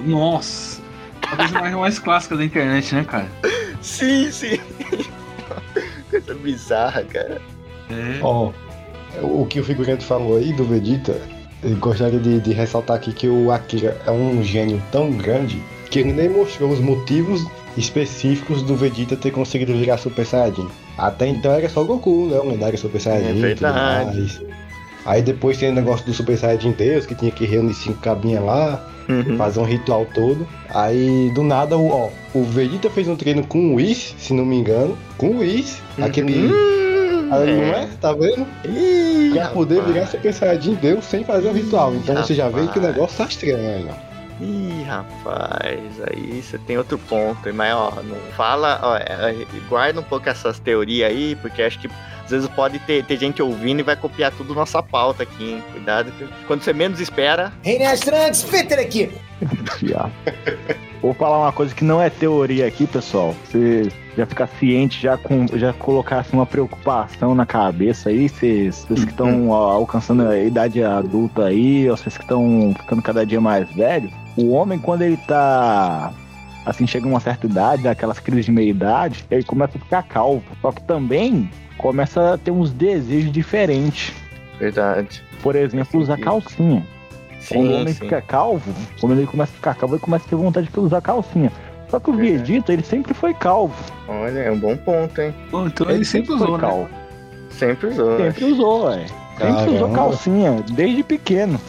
Nossa! 0.04 0.80
Talvez 1.22 1.54
a 1.54 1.58
imagem 1.60 1.78
mais 1.78 1.98
clássica 1.98 2.36
da 2.36 2.44
internet, 2.44 2.94
né, 2.94 3.04
cara? 3.04 3.28
Sim, 3.80 4.30
sim. 4.30 4.60
Coisa 6.10 6.34
bizarra, 6.34 7.02
cara. 7.04 7.40
É. 7.90 8.18
ó. 8.22 8.50
O 9.22 9.44
que 9.46 9.58
o 9.58 9.64
figurante 9.64 10.04
falou 10.04 10.36
aí 10.36 10.52
do 10.52 10.64
Vegeta, 10.64 11.20
eu 11.64 11.76
gostaria 11.76 12.18
de, 12.20 12.38
de 12.40 12.52
ressaltar 12.52 12.96
aqui 12.96 13.12
que 13.12 13.28
o 13.28 13.50
Akira 13.50 14.00
é 14.06 14.10
um 14.10 14.42
gênio 14.42 14.80
tão 14.92 15.10
grande 15.10 15.60
que 15.90 15.98
ele 15.98 16.12
nem 16.12 16.28
mostrou 16.28 16.70
os 16.70 16.78
motivos 16.78 17.44
específicos 17.76 18.62
do 18.62 18.76
Vegeta 18.76 19.16
ter 19.16 19.32
conseguido 19.32 19.72
virar 19.74 19.98
Super 19.98 20.24
Saiyajin. 20.24 20.68
Até 20.96 21.26
então 21.26 21.50
era 21.52 21.68
só 21.68 21.82
o 21.82 21.86
Goku, 21.86 22.26
né? 22.26 22.38
O 22.38 22.48
lendário 22.50 22.78
Super 22.78 23.00
Saiyajin 23.00 23.26
É 23.26 23.30
e 23.30 23.34
tudo 23.34 23.42
verdade. 23.42 24.16
mais. 24.20 24.40
Aí 25.04 25.22
depois 25.22 25.56
tem 25.58 25.70
o 25.70 25.74
negócio 25.74 26.04
do 26.06 26.12
Super 26.12 26.36
Saiyajin 26.36 26.72
Deus, 26.72 27.06
que 27.06 27.14
tinha 27.14 27.30
que 27.30 27.44
reunir 27.46 27.74
cinco 27.74 28.00
cabinhas 28.00 28.44
lá, 28.44 28.86
Uhum. 29.08 29.36
fazer 29.36 29.58
um 29.60 29.64
ritual 29.64 30.06
todo. 30.14 30.46
Aí 30.68 31.32
do 31.34 31.42
nada, 31.42 31.76
o, 31.76 31.88
ó, 31.90 32.10
o 32.32 32.44
Vegeta 32.44 32.88
fez 32.90 33.08
um 33.08 33.16
treino 33.16 33.44
com 33.44 33.58
o 33.72 33.74
Whis, 33.76 34.14
se 34.18 34.32
não 34.32 34.44
me 34.44 34.56
engano. 34.56 34.96
Com 35.18 35.28
o 35.30 35.38
Whis, 35.38 35.82
aquele. 36.00 36.46
Hum, 36.46 37.28
Aí, 37.32 37.56
não 37.56 37.64
é? 37.74 37.88
Tá 38.00 38.12
vendo? 38.12 38.46
Ih, 38.64 39.30
Pra 39.34 39.48
poder 39.48 39.76
rapaz. 39.78 39.94
virar 39.94 40.06
Super 40.06 40.32
Saiyajin 40.34 40.74
Deus 40.74 41.04
sem 41.04 41.24
fazer 41.24 41.48
o 41.48 41.52
ritual. 41.52 41.94
Então 41.94 42.14
você 42.16 42.34
já 42.34 42.48
vê 42.48 42.60
que 42.68 42.78
o 42.78 42.82
Rapaz. 42.82 42.82
negócio 42.94 43.18
tá 43.18 43.24
estranho. 43.24 43.88
ó. 43.90 44.10
Ih, 44.42 44.84
rapaz, 44.86 45.80
aí 46.08 46.42
você 46.42 46.56
tem 46.58 46.78
outro 46.78 46.96
ponto, 46.98 47.52
mas 47.52 47.74
ó, 47.74 47.92
não 48.02 48.16
fala, 48.36 48.80
ó, 48.82 48.96
é, 48.96 49.34
guarda 49.68 50.00
um 50.00 50.02
pouco 50.02 50.28
essas 50.28 50.58
teorias 50.58 51.10
aí, 51.10 51.36
porque 51.42 51.62
acho 51.62 51.78
que 51.78 51.90
às 52.30 52.42
vezes 52.42 52.48
pode 52.48 52.78
ter, 52.80 53.04
ter 53.04 53.18
gente 53.18 53.42
ouvindo 53.42 53.80
e 53.80 53.82
vai 53.82 53.96
copiar 53.96 54.30
tudo 54.32 54.54
nossa 54.54 54.82
pauta 54.82 55.24
aqui, 55.24 55.52
hein? 55.52 55.64
Cuidado, 55.72 56.12
que 56.12 56.26
quando 56.46 56.62
você 56.62 56.72
menos 56.72 57.00
espera, 57.00 57.52
Reinas 57.62 58.00
Trunks, 58.00 58.44
Peter 58.44 58.78
aqui. 58.78 59.10
Vou 61.02 61.14
falar 61.14 61.38
uma 61.38 61.52
coisa 61.52 61.74
que 61.74 61.82
não 61.82 62.00
é 62.00 62.10
teoria 62.10 62.66
aqui, 62.66 62.86
pessoal. 62.86 63.34
Você 63.44 63.90
já 64.16 64.26
ficar 64.26 64.46
ciente, 64.58 65.00
já, 65.00 65.16
com, 65.16 65.46
já 65.54 65.72
colocar 65.72 66.18
assim, 66.18 66.36
uma 66.36 66.44
preocupação 66.44 67.34
na 67.34 67.46
cabeça 67.46 68.10
aí, 68.10 68.28
vocês, 68.28 68.84
vocês 68.86 69.04
que 69.04 69.10
estão 69.10 69.52
alcançando 69.52 70.28
a 70.28 70.38
idade 70.38 70.84
adulta 70.84 71.46
aí, 71.46 71.88
ou 71.88 71.96
vocês 71.96 72.16
que 72.16 72.22
estão 72.22 72.74
ficando 72.78 73.00
cada 73.00 73.24
dia 73.24 73.40
mais 73.40 73.68
velho, 73.70 74.10
o 74.36 74.50
homem, 74.50 74.78
quando 74.78 75.02
ele 75.02 75.16
tá. 75.16 76.12
Assim, 76.66 76.86
chega 76.86 77.06
uma 77.06 77.20
certa 77.20 77.46
idade, 77.46 77.88
aquelas 77.88 78.18
crises 78.18 78.44
de 78.46 78.52
meia 78.52 78.70
idade, 78.70 79.24
ele 79.30 79.42
começa 79.44 79.78
a 79.78 79.80
ficar 79.80 80.02
calvo. 80.02 80.42
Só 80.60 80.70
que 80.72 80.82
também 80.82 81.50
começa 81.78 82.34
a 82.34 82.38
ter 82.38 82.50
uns 82.50 82.70
desejos 82.72 83.32
diferentes. 83.32 84.12
verdade. 84.58 85.22
Por 85.42 85.56
exemplo, 85.56 86.00
usar 86.00 86.18
calcinha. 86.18 86.86
Quando 87.48 87.64
o 87.64 87.68
Sim, 87.68 87.74
homem 87.80 87.94
sim. 87.94 88.00
fica 88.00 88.20
calvo, 88.20 88.74
quando 89.00 89.12
ele 89.16 89.26
começa 89.26 89.50
a 89.52 89.56
ficar 89.56 89.74
calvo, 89.74 89.94
ele 89.94 90.02
começa 90.02 90.26
a 90.26 90.28
ter 90.28 90.36
vontade 90.36 90.68
de 90.68 90.80
usar 90.80 91.00
calcinha. 91.00 91.50
Só 91.88 91.98
que 91.98 92.10
o 92.10 92.12
Verdade. 92.12 92.52
Vegeta, 92.52 92.72
ele 92.72 92.82
sempre 92.84 93.14
foi 93.14 93.32
calvo. 93.34 93.74
Olha, 94.06 94.38
é 94.40 94.50
um 94.50 94.58
bom 94.58 94.76
ponto, 94.76 95.20
hein? 95.20 95.34
Bom, 95.50 95.66
então 95.66 95.90
ele, 95.90 96.04
sempre 96.04 96.32
usou, 96.34 96.52
né? 96.52 96.58
calvo. 96.58 96.88
Sempre 97.50 97.88
usou. 97.88 98.16
Sempre 98.18 98.44
usou, 98.44 98.92
é. 98.92 99.06
Sempre 99.38 99.74
usou 99.74 99.88
calcinha, 99.90 100.62
desde 100.72 101.02
pequeno. 101.02 101.59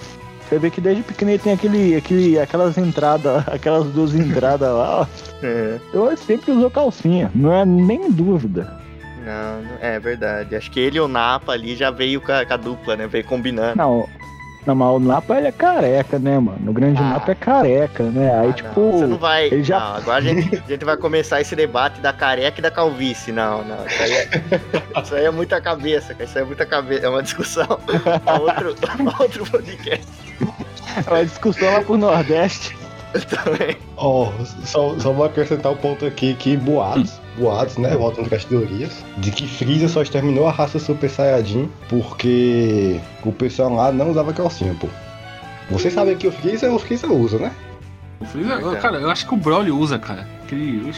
Você 0.51 0.59
vê 0.59 0.69
que 0.69 0.81
desde 0.81 1.01
pequeno 1.01 1.31
ele 1.31 1.39
tem 1.39 1.53
aquele, 1.53 1.95
aquele, 1.95 2.37
aquelas 2.37 2.77
entradas, 2.77 3.41
aquelas 3.47 3.85
duas 3.87 4.13
entradas 4.13 4.67
lá, 4.67 4.99
ó. 5.01 5.07
É. 5.41 5.79
Então 5.87 6.07
ele 6.07 6.17
sempre 6.17 6.51
usou 6.51 6.69
calcinha, 6.69 7.31
não 7.33 7.53
é 7.53 7.63
nem 7.65 8.11
dúvida. 8.11 8.77
Não, 9.25 9.61
não- 9.61 9.77
é 9.79 9.97
verdade. 9.97 10.53
Acho 10.53 10.69
que 10.69 10.79
ele 10.81 10.97
e 10.97 10.99
o 10.99 11.07
Napa 11.07 11.53
ali 11.53 11.73
já 11.73 11.89
veio 11.89 12.19
com 12.19 12.33
a, 12.33 12.45
com 12.45 12.53
a 12.53 12.57
dupla, 12.57 12.97
né? 12.97 13.07
Veio 13.07 13.23
combinando. 13.23 13.77
Não, 13.77 14.09
não, 14.65 14.75
mas 14.75 14.89
o 14.95 14.99
Napa 14.99 15.37
ele 15.37 15.47
é 15.47 15.51
careca, 15.51 16.19
né, 16.19 16.37
mano? 16.39 16.69
O 16.69 16.73
grande 16.73 16.99
Ah. 17.01 17.09
Napa 17.13 17.31
é 17.31 17.35
careca, 17.35 18.03
né? 18.03 18.39
Aí, 18.39 18.49
Ah, 18.49 18.53
tipo. 18.53 18.79
não, 18.79 18.91
você 18.99 19.05
não 19.07 19.17
vai. 19.17 19.45
ele 19.47 19.63
já- 19.63 19.79
Não, 19.79 19.95
agora 19.95 20.17
a 20.17 20.21
gente, 20.21 20.55
a 20.55 20.69
gente 20.69 20.85
vai 20.85 20.97
começar 20.97 21.41
esse 21.41 21.55
debate 21.55 21.99
da 21.99 22.11
careca 22.13 22.59
e 22.59 22.61
da 22.61 22.71
calvície. 22.71 23.31
Não, 23.31 23.63
não. 23.63 23.85
Isso 23.85 24.03
aí 24.03 24.11
é, 24.13 24.29
isso 25.01 25.15
aí 25.15 25.25
é 25.25 25.31
muita 25.31 25.59
cabeça, 25.61 26.13
cara. 26.13 26.25
Isso 26.25 26.37
aí 26.37 26.43
é 26.43 26.47
muita 26.47 26.65
cabeça. 26.65 27.05
É 27.05 27.09
uma 27.09 27.23
discussão 27.23 27.65
pra 28.23 28.33
outro, 28.39 28.75
pra 28.75 29.15
outro 29.23 29.45
podcast 29.49 30.07
É 31.07 31.09
uma 31.09 31.23
discussão 31.25 31.73
lá 31.73 31.81
pro 31.81 31.97
Nordeste. 31.97 32.75
também. 33.29 33.75
Ó, 33.97 34.31
só, 34.63 34.97
só 34.97 35.11
vou 35.11 35.25
acrescentar 35.25 35.69
o 35.71 35.75
ponto 35.75 36.05
aqui 36.05 36.33
que 36.33 36.55
boatos, 36.55 37.20
boatos, 37.37 37.77
né? 37.77 37.95
Voltando 37.95 38.27
com 38.29 38.35
as 38.35 38.45
teorias, 38.45 39.03
de 39.17 39.31
que 39.31 39.47
Freeza 39.47 39.87
só 39.87 40.01
exterminou 40.01 40.47
a 40.47 40.51
raça 40.51 40.79
Super 40.79 41.09
Saiyajin 41.09 41.69
porque 41.89 42.99
o 43.23 43.31
pessoal 43.31 43.73
lá 43.73 43.91
não 43.91 44.11
usava 44.11 44.33
calcinha, 44.33 44.75
pô. 44.79 44.87
Vocês 45.69 45.93
sabem 45.93 46.17
que 46.17 46.27
o 46.27 46.31
Freeza, 46.31 46.71
o 46.71 46.77
Freeza 46.79 47.07
usa, 47.07 47.37
né? 47.39 47.51
O 48.19 48.25
Freeza, 48.25 48.75
cara, 48.77 48.97
eu 48.99 49.09
acho 49.09 49.25
que 49.27 49.33
o 49.33 49.37
Broly 49.37 49.71
usa, 49.71 49.97
cara. 49.97 50.27
Aquele. 50.43 50.91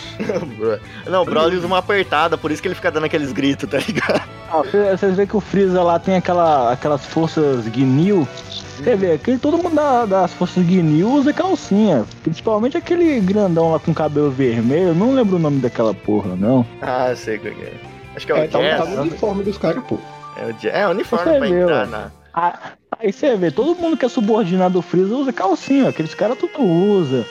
Não, 1.09 1.21
o 1.21 1.25
Broly 1.25 1.55
usa 1.57 1.67
uma 1.67 1.77
apertada, 1.77 2.37
por 2.37 2.51
isso 2.51 2.61
que 2.61 2.67
ele 2.67 2.75
fica 2.75 2.89
dando 2.91 3.05
aqueles 3.05 3.31
gritos, 3.31 3.69
tá 3.69 3.77
ligado? 3.77 4.21
Ah, 4.51 4.61
cê- 4.69 4.91
Vocês 4.97 5.15
veem 5.15 5.27
que 5.27 5.37
o 5.37 5.39
Freeza 5.39 5.81
lá 5.83 5.99
tem 5.99 6.15
aquela, 6.15 6.71
aquelas 6.73 7.05
forças 7.05 7.65
Ginyu. 7.65 8.27
Você 8.77 8.95
vê, 8.95 9.11
aquele, 9.13 9.37
todo 9.37 9.57
mundo 9.57 9.75
da- 9.75 10.05
das 10.05 10.33
forças 10.33 10.65
Ginyu 10.65 11.09
usa 11.11 11.31
calcinha. 11.33 12.05
Principalmente 12.23 12.75
aquele 12.77 13.19
grandão 13.19 13.71
lá 13.71 13.79
com 13.79 13.93
cabelo 13.93 14.31
vermelho. 14.31 14.89
Eu 14.89 14.95
não 14.95 15.13
lembro 15.13 15.35
o 15.35 15.39
nome 15.39 15.59
daquela 15.59 15.93
porra, 15.93 16.35
não. 16.35 16.65
Ah, 16.81 17.13
sei 17.15 17.37
qual 17.37 17.53
que 17.53 17.61
é. 17.63 17.73
Acho 18.15 18.25
que 18.25 18.31
é 18.31 18.35
o 18.35 18.37
É, 18.39 18.47
Jazz. 18.47 18.77
tá 18.79 18.85
no 18.85 19.01
uniforme 19.01 19.43
dos 19.43 19.57
caras, 19.57 19.83
pô. 19.85 19.97
É 20.37 20.45
o, 20.47 20.53
Jazz. 20.53 20.73
é 20.75 20.87
o 20.87 20.91
uniforme 20.91 21.25
Você 21.31 21.37
pra 21.37 21.47
viu, 21.47 21.61
entrar 21.63 21.83
ó. 21.83 21.89
na. 21.89 22.11
Ah, 22.33 22.59
Aí 22.99 23.11
você 23.11 23.35
vê, 23.35 23.51
todo 23.51 23.75
mundo 23.75 23.97
que 23.97 24.05
é 24.05 24.09
subordinado 24.09 24.75
do 24.75 24.81
Freeza 24.81 25.13
usa 25.15 25.33
calcinha. 25.33 25.89
Aqueles 25.89 26.13
caras 26.13 26.37
tudo 26.37 26.61
usa. 26.63 27.25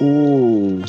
O 0.00 0.80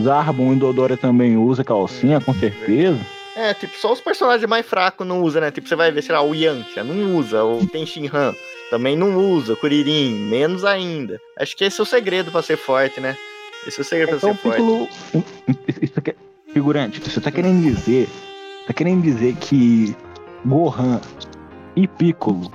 Zarbon 0.00 0.52
e 0.52 0.56
Dodora 0.56 0.96
também 0.96 1.36
usa 1.36 1.62
calcinha, 1.64 2.20
com 2.20 2.32
certeza. 2.32 2.98
É, 3.36 3.52
tipo, 3.54 3.76
só 3.78 3.92
os 3.92 4.00
personagens 4.00 4.48
mais 4.48 4.64
fracos 4.64 5.06
não 5.06 5.22
usam, 5.22 5.40
né? 5.42 5.50
Tipo, 5.50 5.68
você 5.68 5.74
vai 5.74 5.90
ver, 5.90 6.02
sei 6.02 6.14
lá, 6.14 6.22
o 6.22 6.34
Yantia 6.34 6.84
não 6.84 7.16
usa, 7.16 7.42
o 7.44 7.66
Tenshinhan 7.66 8.34
também 8.72 8.96
não 8.96 9.14
usa, 9.18 9.52
o 9.52 9.56
Kuririn, 9.58 10.14
menos 10.14 10.64
ainda. 10.64 11.20
Acho 11.38 11.54
que 11.54 11.62
esse 11.62 11.78
é 11.78 11.82
o 11.82 11.86
segredo 11.86 12.32
pra 12.32 12.40
ser 12.40 12.56
forte, 12.56 13.02
né? 13.02 13.14
Esse 13.66 13.80
é 13.80 13.82
o 13.82 13.84
segredo 13.84 14.16
Então, 14.16 14.34
pra 14.34 14.50
ser 14.50 14.62
forte. 14.62 14.88
Piccolo. 15.12 15.26
Isso 15.82 15.92
aqui, 15.98 16.14
figurante, 16.54 16.98
você 16.98 17.20
tá 17.20 17.30
querendo 17.30 17.62
dizer. 17.62 18.08
Tá 18.66 18.72
querendo 18.72 19.02
dizer 19.02 19.36
que 19.36 19.94
Gohan 20.46 21.02
e 21.76 21.86
Piccolo 21.86 22.50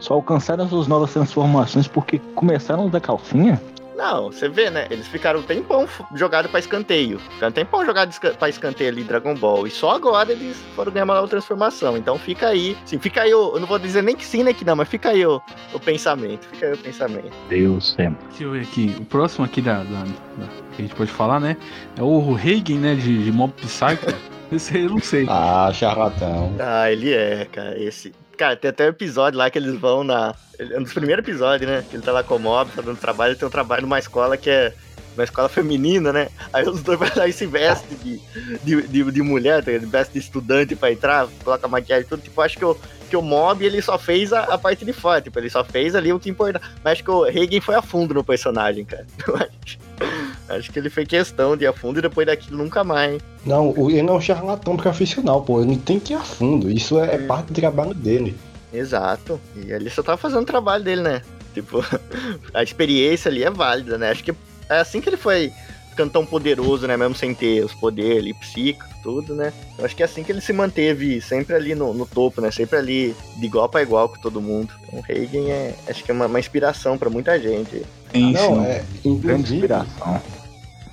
só 0.00 0.14
alcançaram 0.14 0.68
suas 0.68 0.88
novas 0.88 1.12
transformações 1.12 1.86
porque 1.86 2.18
começaram 2.34 2.82
a 2.82 2.86
usar 2.86 3.00
calcinha? 3.00 3.62
Não, 3.96 4.30
você 4.30 4.48
vê, 4.48 4.68
né? 4.70 4.86
Eles 4.90 5.06
ficaram 5.08 5.40
um 5.40 5.42
tempão 5.42 5.88
jogado 6.14 6.48
pra 6.48 6.60
escanteio. 6.60 7.18
Ficaram 7.18 7.48
um 7.48 7.52
tempão 7.52 7.84
jogado 7.86 8.14
pra 8.38 8.48
escanteio 8.48 8.90
ali 8.90 9.02
Dragon 9.02 9.34
Ball. 9.34 9.66
E 9.66 9.70
só 9.70 9.92
agora 9.92 10.30
eles 10.32 10.56
foram 10.74 10.92
ganhar 10.92 11.04
uma 11.04 11.14
nova 11.14 11.28
transformação. 11.28 11.96
Então 11.96 12.18
fica 12.18 12.48
aí. 12.48 12.76
Sim, 12.84 12.98
fica 12.98 13.22
aí 13.22 13.32
o. 13.34 13.54
Eu 13.54 13.60
não 13.60 13.66
vou 13.66 13.78
dizer 13.78 14.02
nem 14.02 14.14
que 14.14 14.24
sim, 14.24 14.42
nem 14.42 14.52
que 14.52 14.64
não, 14.64 14.76
mas 14.76 14.88
fica 14.88 15.08
aí 15.10 15.24
o, 15.24 15.40
o 15.72 15.80
pensamento. 15.80 16.46
Fica 16.52 16.66
aí 16.66 16.72
o 16.74 16.78
pensamento. 16.78 17.32
Deus 17.48 17.92
sempre. 17.94 18.26
Deixa 18.28 18.44
eu 18.44 18.50
ver 18.52 18.62
aqui. 18.62 18.94
O 19.00 19.04
próximo 19.06 19.44
aqui 19.44 19.62
da, 19.62 19.78
da- 19.78 19.82
da- 20.04 20.66
que 20.76 20.82
a 20.82 20.84
gente 20.84 20.94
pode 20.94 21.10
falar, 21.10 21.40
né? 21.40 21.56
É 21.98 22.02
o 22.02 22.32
Reigen, 22.34 22.78
né? 22.78 22.94
De, 22.94 23.24
de 23.24 23.32
Mob 23.32 23.52
Psycho. 23.54 24.14
Esse 24.52 24.76
aí 24.76 24.84
eu 24.84 24.90
não 24.90 25.00
sei. 25.00 25.26
Ah, 25.28 25.70
charlatão. 25.74 26.54
Ah, 26.60 26.92
ele 26.92 27.12
é, 27.12 27.46
cara. 27.50 27.76
Esse. 27.82 28.12
Cara, 28.36 28.56
tem 28.56 28.68
até 28.68 28.84
um 28.84 28.90
episódio 28.90 29.38
lá 29.38 29.50
que 29.50 29.58
eles 29.58 29.78
vão 29.78 30.04
na. 30.04 30.34
É 30.58 30.78
um 30.78 30.82
dos 30.82 30.92
primeiros 30.92 31.26
episódios, 31.26 31.70
né? 31.70 31.84
Que 31.88 31.96
ele 31.96 32.02
tá 32.02 32.12
lá 32.12 32.22
com 32.22 32.38
Mob, 32.38 32.70
tá 32.70 32.82
dando 32.82 32.98
trabalho, 32.98 33.32
ele 33.32 33.38
tem 33.38 33.48
um 33.48 33.50
trabalho 33.50 33.82
numa 33.82 33.98
escola 33.98 34.36
que 34.36 34.50
é. 34.50 34.72
Uma 35.14 35.24
escola 35.24 35.48
feminina, 35.48 36.12
né? 36.12 36.28
Aí 36.52 36.68
os 36.68 36.82
dois 36.82 36.98
vão 36.98 37.08
lá 37.16 37.26
e 37.26 37.32
se 37.32 37.46
vestem 37.46 37.96
de, 37.96 38.20
de, 38.62 38.86
de, 38.86 39.12
de 39.12 39.22
mulher, 39.22 39.64
tá 39.64 39.70
ligado? 39.70 39.90
veste 39.90 40.12
de 40.12 40.18
estudante 40.18 40.76
pra 40.76 40.92
entrar, 40.92 41.26
coloca 41.42 41.66
maquiagem 41.66 42.06
tudo. 42.06 42.20
Tipo, 42.20 42.42
acho 42.42 42.58
que 42.58 42.64
o, 42.66 42.76
que 43.08 43.16
o 43.16 43.22
Mob 43.22 43.64
ele 43.64 43.80
só 43.80 43.98
fez 43.98 44.30
a, 44.34 44.42
a 44.42 44.58
parte 44.58 44.84
de 44.84 44.92
fora, 44.92 45.22
tipo, 45.22 45.38
ele 45.38 45.48
só 45.48 45.64
fez 45.64 45.94
ali 45.94 46.12
o 46.12 46.20
que 46.20 46.28
importa. 46.28 46.60
Mas 46.84 46.92
acho 46.92 47.04
que 47.04 47.10
o 47.10 47.22
Reagan 47.22 47.62
foi 47.62 47.76
a 47.76 47.80
fundo 47.80 48.12
no 48.12 48.22
personagem, 48.22 48.84
cara. 48.84 49.06
Acho, 50.48 50.70
que 50.72 50.78
ele 50.78 50.88
fez 50.90 51.08
questão 51.08 51.56
de 51.56 51.64
ir 51.64 51.66
a 51.66 51.72
fundo 51.72 51.98
e 51.98 52.02
depois 52.02 52.26
daquilo 52.26 52.58
nunca 52.58 52.84
mais. 52.84 53.20
Não, 53.44 53.70
o- 53.76 53.90
ele 53.90 54.08
é 54.08 54.12
um 54.12 54.20
charlatão 54.20 54.76
profissional, 54.76 55.42
pô. 55.42 55.60
Ele 55.62 55.76
tem 55.76 55.98
que 55.98 56.12
ir 56.12 56.16
a 56.16 56.20
fundo. 56.20 56.70
Isso 56.70 56.98
é, 57.00 57.14
é 57.14 57.18
parte 57.18 57.48
do 57.48 57.54
trabalho 57.54 57.94
dele. 57.94 58.36
Exato. 58.72 59.40
E 59.56 59.70
ele 59.72 59.90
só 59.90 60.02
tava 60.02 60.18
fazendo 60.18 60.42
o 60.42 60.46
trabalho 60.46 60.84
dele, 60.84 61.02
né? 61.02 61.22
Tipo, 61.54 61.82
a 62.54 62.62
experiência 62.62 63.28
ali 63.30 63.42
é 63.42 63.50
válida, 63.50 63.96
né? 63.98 64.10
Acho 64.10 64.22
que 64.22 64.32
é 64.68 64.78
assim 64.78 65.00
que 65.00 65.08
ele 65.08 65.16
foi 65.16 65.52
ficando 65.90 66.10
tão 66.12 66.26
poderoso, 66.26 66.86
né? 66.86 66.96
Mesmo 66.96 67.14
sem 67.14 67.34
ter 67.34 67.64
os 67.64 67.72
poderes 67.72 68.18
ali, 68.18 68.34
psíquicos, 68.34 68.86
tudo, 69.02 69.34
né? 69.34 69.52
Eu 69.78 69.84
acho 69.86 69.96
que 69.96 70.02
é 70.02 70.06
assim 70.06 70.22
que 70.22 70.30
ele 70.30 70.40
se 70.42 70.52
manteve 70.52 71.20
sempre 71.22 71.54
ali 71.54 71.74
no, 71.74 71.94
no 71.94 72.04
topo, 72.06 72.40
né? 72.40 72.50
Sempre 72.50 72.78
ali 72.78 73.16
de 73.38 73.46
igual 73.46 73.68
pra 73.68 73.80
igual 73.82 74.08
com 74.08 74.18
todo 74.20 74.40
mundo. 74.40 74.72
Então, 74.86 74.98
o 74.98 75.02
Reagan 75.02 75.48
é, 75.48 75.74
acho 75.88 76.04
que 76.04 76.10
é 76.10 76.14
uma, 76.14 76.26
uma 76.26 76.38
inspiração 76.38 76.98
pra 76.98 77.08
muita 77.08 77.40
gente. 77.40 77.82
Sim, 78.12 78.32
Não, 78.32 78.40
sim. 78.56 78.64
é. 78.66 78.84
Grande 79.04 79.08
Inclusive, 79.08 79.54
inspiração. 79.56 80.22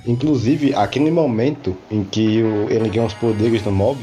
Inclusive, 0.06 0.74
aquele 0.76 1.10
momento 1.12 1.76
em 1.92 2.04
que 2.04 2.42
o- 2.42 2.68
ele 2.70 2.90
ganha 2.90 3.06
os 3.06 3.14
poderes 3.14 3.62
do 3.62 3.72
mob, 3.72 4.00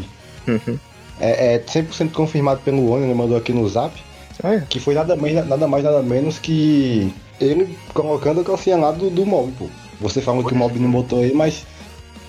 é, 1.20 1.54
é 1.54 1.58
100% 1.58 2.12
confirmado 2.12 2.60
pelo 2.64 2.90
Oni, 2.90 3.04
ele 3.04 3.14
mandou 3.14 3.36
aqui 3.36 3.52
no 3.52 3.68
zap, 3.68 3.92
Olha. 4.42 4.66
que 4.68 4.80
foi 4.80 4.94
nada 4.94 5.14
mais, 5.16 5.34
nada 5.46 5.66
mais, 5.68 5.84
nada 5.84 6.02
menos 6.02 6.38
que 6.38 7.12
ele 7.40 7.76
colocando 7.92 8.40
a 8.40 8.44
calcinha 8.44 8.76
lá 8.76 8.90
do, 8.92 9.10
do 9.10 9.26
mob, 9.26 9.52
pô. 9.58 9.66
Você 10.00 10.20
falando 10.22 10.46
que 10.46 10.54
o 10.54 10.56
mob 10.56 10.78
não 10.78 10.90
botou 10.90 11.20
aí, 11.20 11.32
mas 11.34 11.66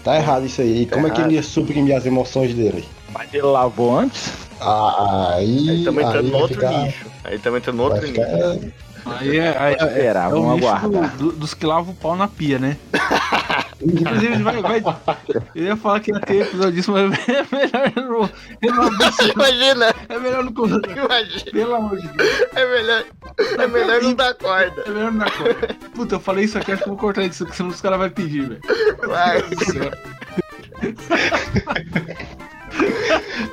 tá 0.04 0.18
errado 0.18 0.46
isso 0.46 0.62
aí. 0.62 0.82
E 0.82 0.86
Tá 0.86 0.96
como 0.96 1.08
é 1.08 1.10
que 1.10 1.18
errado. 1.18 1.30
ele 1.30 1.36
ia 1.38 1.44
suprimir 1.44 1.96
as 1.96 2.06
emoções 2.06 2.54
dele? 2.54 2.84
Mas 3.14 3.34
ele 3.34 3.44
lavou 3.44 3.98
antes? 3.98 4.30
Ah, 4.60 5.36
aí. 5.36 5.70
Aí 5.70 5.78
estamos 5.80 6.04
entrando 6.04 6.26
aí 6.26 6.32
no 6.32 6.38
outro 6.38 6.56
ficar- 6.56 6.84
nicho. 6.84 7.06
Aí 7.24 7.36
estamos 7.36 7.60
entrando 7.60 7.78
no 7.78 7.84
outro 7.84 8.02
ficar- 8.08 8.28
nicho. 8.56 8.74
Aí 9.06 9.38
é, 9.38 9.58
aí 9.58 9.74
é, 9.74 9.84
Esperar, 9.86 10.28
é 10.28 10.30
vamos 10.32 10.48
o 10.52 10.54
nicho 10.56 10.68
aguardar. 10.68 11.18
do- 11.18 11.26
do- 11.26 11.32
dos 11.34 11.54
que 11.54 11.66
lavam 11.66 11.94
o 11.94 11.96
pau 11.96 12.16
na 12.16 12.28
pia, 12.28 12.60
né? 12.60 12.78
Inclusive, 13.82 14.44
vai, 14.44 14.62
vai. 14.62 14.84
Eu 15.56 15.64
ia 15.64 15.76
falar 15.76 16.00
que 16.02 16.12
ia 16.12 16.20
ter 16.20 16.44
episódio 16.44 16.72
disso, 16.74 16.92
mas 16.92 17.12
é 17.28 17.46
melhor 17.52 17.92
não. 17.96 18.30
eu 18.62 18.74
não- 18.76 18.92
Imagina, 19.34 19.96
É 20.08 20.20
melhor 20.20 20.44
não. 20.44 20.52
imagina. 20.52 21.52
Pelo 21.52 21.76
amor 21.76 22.00
de 22.00 22.08
Deus. 22.10 22.30
É 22.56 22.66
melhor, 22.66 23.04
é 23.60 23.68
melhor 23.68 24.02
não 24.04 24.14
dar 24.14 24.34
corda. 24.36 24.84
É 24.86 24.90
melhor 24.92 25.12
não 25.12 25.20
dar 25.20 25.32
conta. 25.32 25.74
Puta, 25.96 26.16
eu 26.16 26.20
falei 26.20 26.46
isso 26.46 26.58
aqui, 26.60 26.72
acho 26.72 26.84
que 26.84 26.90
eu 26.90 26.94
vou 26.94 27.02
cortar 27.02 27.24
isso, 27.24 27.44
porque 27.44 27.58
senão 27.58 27.70
os 27.72 27.82
caras 27.82 27.98
vão 28.00 28.10
pedir, 28.12 28.48
velho. 28.50 28.62
Vai. 29.08 29.40
Meu 29.40 29.50
Deus 29.50 29.60
do 29.60 29.74
céu. 29.74 29.92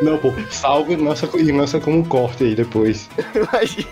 Não, 0.02 0.18
pô, 0.18 0.32
salve 0.50 0.92
e 0.92 0.96
lança, 0.96 1.28
e 1.37 1.50
lança 1.52 1.80
como 1.80 2.04
corte 2.06 2.44
aí 2.44 2.54
depois. 2.54 3.08
Imagina. 3.34 3.88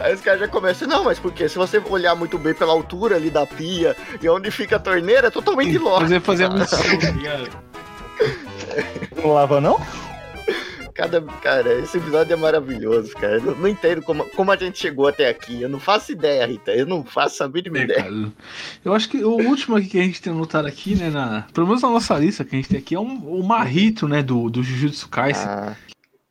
Aí 0.00 0.14
os 0.14 0.20
caras 0.20 0.40
já 0.40 0.48
começam, 0.48 0.88
não, 0.88 1.04
mas 1.04 1.18
porque 1.18 1.48
se 1.48 1.56
você 1.56 1.78
olhar 1.88 2.14
muito 2.14 2.36
bem 2.38 2.52
pela 2.54 2.72
altura 2.72 3.16
ali 3.16 3.30
da 3.30 3.46
pia 3.46 3.96
e 4.20 4.28
onde 4.28 4.50
fica 4.50 4.76
a 4.76 4.78
torneira, 4.80 5.28
é 5.28 5.30
totalmente 5.30 5.78
lógico. 5.78 6.20
Fazer, 6.20 6.20
fazer 6.20 6.44
a 6.50 6.50
missão, 6.50 6.78
tá? 6.78 7.50
Não 9.22 9.32
lava, 9.32 9.60
não? 9.60 9.80
Cada, 10.94 11.20
cara, 11.20 11.74
esse 11.80 11.98
episódio 11.98 12.32
é 12.32 12.36
maravilhoso, 12.36 13.12
cara. 13.14 13.34
Eu 13.38 13.42
não, 13.42 13.54
não 13.56 13.68
entendo 13.68 14.00
como, 14.00 14.24
como 14.30 14.52
a 14.52 14.56
gente 14.56 14.78
chegou 14.78 15.08
até 15.08 15.28
aqui. 15.28 15.60
Eu 15.60 15.68
não 15.68 15.80
faço 15.80 16.12
ideia, 16.12 16.46
Rita. 16.46 16.70
Eu 16.70 16.86
não 16.86 17.02
faço 17.04 17.42
a 17.42 17.48
mínima 17.48 17.78
É, 17.78 17.82
ideia. 17.82 18.02
cara, 18.04 18.32
eu 18.84 18.94
acho 18.94 19.08
que 19.08 19.24
o 19.24 19.30
último 19.32 19.74
aqui 19.76 19.88
que 19.88 19.98
a 19.98 20.02
gente 20.04 20.22
tem 20.22 20.32
anotado 20.32 20.68
aqui, 20.68 20.94
né, 20.94 21.10
na, 21.10 21.46
pelo 21.52 21.66
menos 21.66 21.82
na 21.82 21.90
nossa 21.90 22.16
lista 22.16 22.44
que 22.44 22.54
a 22.54 22.58
gente 22.60 22.68
tem 22.68 22.78
aqui, 22.78 22.94
é 22.94 23.00
um, 23.00 23.12
o 23.26 23.42
Marrito, 23.42 24.06
né, 24.06 24.22
do, 24.22 24.48
do 24.48 24.62
Jujutsu 24.62 25.08
Kaisen. 25.08 25.44
Ah, 25.44 25.74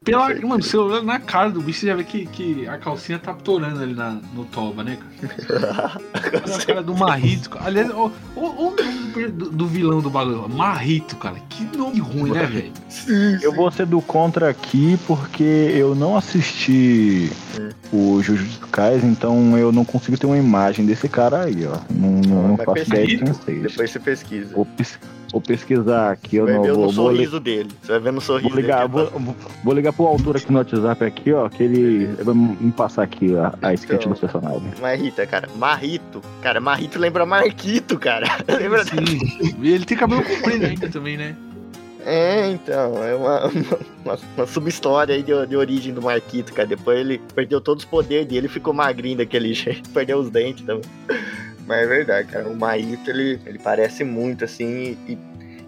Pela, 0.04 0.30
mano, 0.42 0.62
você 0.62 0.76
olhando 0.76 1.06
na 1.06 1.20
cara 1.20 1.50
do 1.50 1.62
bicho, 1.62 1.80
você 1.80 1.88
já 1.88 1.96
vê 1.96 2.04
que, 2.04 2.26
que 2.26 2.68
a 2.68 2.78
calcinha 2.78 3.18
tá 3.18 3.34
torando 3.34 3.82
ali 3.82 3.94
na, 3.94 4.20
no 4.34 4.44
toba, 4.46 4.84
né, 4.84 4.98
cara? 4.98 6.02
Olha 6.46 6.56
a 6.56 6.66
cara 6.66 6.84
do 6.84 6.96
Marrito. 6.96 7.50
cara. 7.50 7.66
Aliás, 7.66 7.90
o 7.90 8.12
nome 8.36 9.28
do, 9.32 9.50
do 9.50 9.68
vilão 9.68 10.02
do 10.02 10.10
bagulho. 10.10 10.50
Marrito, 10.50 11.16
cara. 11.16 11.38
Que 11.50 11.78
nome 11.78 12.00
ruim, 12.00 12.32
né, 12.32 12.46
velho? 12.46 13.40
Eu 13.42 13.54
vou 13.54 13.72
ser 13.72 13.86
do 13.86 14.02
contra 14.02 14.50
aqui 14.50 15.00
porque 15.08 15.44
eu 15.44 15.96
não 15.96 16.18
assisti 16.18 17.32
Hum. 17.60 17.70
o 17.92 18.24
Jujutsu 18.24 18.68
Kaisen, 18.72 19.12
então 19.12 19.58
eu 19.58 19.72
não 19.72 19.86
consigo 19.86 20.18
ter 20.18 20.26
uma 20.26 20.38
imagem 20.38 20.86
desse 20.86 21.08
cara 21.08 21.44
aí, 21.44 21.66
ó. 21.66 21.78
Não, 21.94 22.10
não, 22.22 22.48
não 22.50 22.58
faço 22.58 22.82
ideia 22.82 23.06
de 23.06 23.18
quem 23.20 23.34
seja. 23.34 23.68
Depois 23.68 23.92
você 23.92 24.00
pesquisa. 24.00 24.56
Vou, 24.56 24.68
vou 25.34 25.42
pesquisar 25.42 26.12
aqui. 26.12 26.38
Eu 26.38 26.46
vai 26.46 26.54
não 26.54 26.62
ver 26.64 26.72
vou, 26.74 26.86
no 26.86 26.92
vou, 26.94 27.10
li- 27.12 27.16
sorriso 27.18 27.40
dele. 27.42 27.70
Você 27.82 27.92
vai 27.92 28.00
ver 28.00 28.14
no 28.14 28.22
sorriso 28.22 28.48
vou 28.50 28.58
ligar, 28.58 28.88
dele. 28.88 29.10
vou, 29.12 29.20
vou- 29.20 29.36
vou 29.66 29.74
ligar 29.74 29.92
pro 29.92 30.06
autor 30.06 30.38
aqui 30.38 30.50
no 30.52 30.60
WhatsApp 30.60 31.04
aqui, 31.04 31.34
ó, 31.34 31.50
que 31.50 31.62
ele 31.64 32.06
vai 32.24 32.34
me 32.34 32.72
passar 32.72 33.04
aqui 33.04 33.36
a, 33.36 33.54
a 33.62 33.74
sketch 33.74 34.00
Então. 34.02 34.12
dos 34.12 34.22
personagens. 34.22 34.80
Marrita, 34.80 35.26
cara. 35.28 35.50
Marrito. 35.58 36.22
Cara, 36.42 36.62
Marrito 36.62 36.98
lembra 37.00 37.26
Marquito, 37.26 38.00
cara. 38.00 38.28
lembra 38.48 38.86
Sim. 38.86 39.54
E 39.62 39.74
ele 39.74 39.84
tem 39.84 39.98
cabelo 39.98 40.24
comprido 40.24 40.66
ainda 40.66 40.88
também, 40.88 41.18
né? 41.18 41.36
É, 42.06 42.50
então, 42.52 43.02
é 43.02 43.16
uma, 43.16 43.48
uma, 44.04 44.20
uma 44.36 44.46
sub-história 44.46 45.16
aí 45.16 45.24
de, 45.24 45.48
de 45.48 45.56
origem 45.56 45.94
do 45.94 46.02
Marquito, 46.02 46.52
cara. 46.54 46.68
Depois 46.68 47.00
ele 47.00 47.20
perdeu 47.34 47.62
todos 47.62 47.86
os 47.86 47.90
poderes 47.90 48.28
dele 48.28 48.48
e 48.48 48.50
ficou 48.50 48.74
magrinho 48.74 49.18
daquele 49.20 49.52
jeito, 49.56 49.90
perdeu 49.92 50.20
os 50.20 50.30
dentes 50.30 50.66
também. 50.66 50.84
Mas 51.68 51.80
é 51.84 51.86
verdade, 51.88 52.28
cara. 52.28 52.48
O 52.48 52.56
Marrito, 52.56 53.10
ele, 53.10 53.40
ele 53.46 53.60
parece 53.60 54.04
muito, 54.04 54.44
assim, 54.44 54.98
e, 55.08 55.18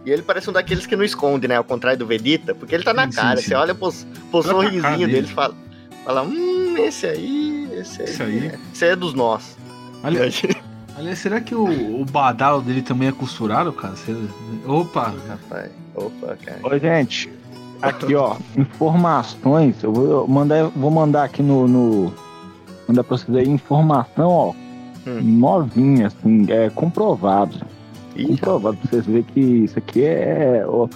e 0.06 0.12
ele 0.12 0.22
parece 0.22 0.50
um 0.50 0.54
daqueles 0.54 0.86
que 0.86 0.96
não 0.96 1.04
esconde, 1.04 1.48
né? 1.48 1.56
Ao 1.56 1.64
contrário 1.64 1.98
do 2.00 2.06
Vegeta, 2.06 2.54
porque 2.54 2.76
ele 2.76 2.84
tá 2.84 2.94
na 2.94 3.10
Sim, 3.10 3.16
cara. 3.16 3.38
sim. 3.38 3.48
Você 3.48 3.56
olha 3.56 3.74
pro, 3.74 3.92
pro 4.32 4.44
sorrisinho 4.44 4.98
dele. 5.00 5.12
dele 5.14 5.28
e 5.28 5.34
fala, 5.34 5.56
fala, 6.04 6.22
hum, 6.24 6.76
esse 6.78 7.08
aí, 7.08 7.70
esse 7.74 8.02
aí. 8.02 8.08
Esse 8.10 8.24
aí. 8.24 8.48
é- 8.48 8.60
Esse 8.74 8.86
aí 8.86 8.92
é 8.92 8.96
dos 8.96 9.14
nossos. 9.14 9.56
Aliás, 10.04 10.42
aliás, 10.98 11.18
será 11.20 11.40
que 11.42 11.56
o, 11.56 12.02
o 12.02 12.06
badalo 12.06 12.62
dele 12.62 12.82
também 12.82 13.08
é 13.08 13.12
costurado, 13.12 13.72
cara? 13.74 13.96
Você- 13.96 14.16
Opa! 14.66 15.14
Rapaz, 15.28 15.72
opa, 15.96 16.38
cara. 16.46 16.60
Ô, 16.62 16.78
gente, 16.78 17.30
aqui, 17.82 18.14
ó, 18.16 18.36
informações. 18.58 19.82
Eu 19.82 19.94
vou 19.94 20.28
mandar, 20.28 20.66
vou 20.76 20.92
mandar 20.92 21.24
aqui 21.24 21.42
no. 21.42 21.68
no 21.68 22.14
mandar 22.88 23.04
pra 23.04 23.18
vocês 23.18 23.36
aí 23.36 23.48
informação, 23.50 24.30
ó. 24.30 24.54
Hum. 25.08 25.20
Novinha, 25.22 26.08
assim, 26.08 26.46
é 26.52 26.70
comprovado. 26.70 27.58
Ih, 28.16 28.28
Comprovado 28.38 28.78
pra 28.78 28.90
vocês 28.90 29.06
verem 29.06 29.24
que 29.24 29.40
isso 29.40 29.78
aqui 29.78 30.04
é. 30.04 30.64
ó, 30.68 30.88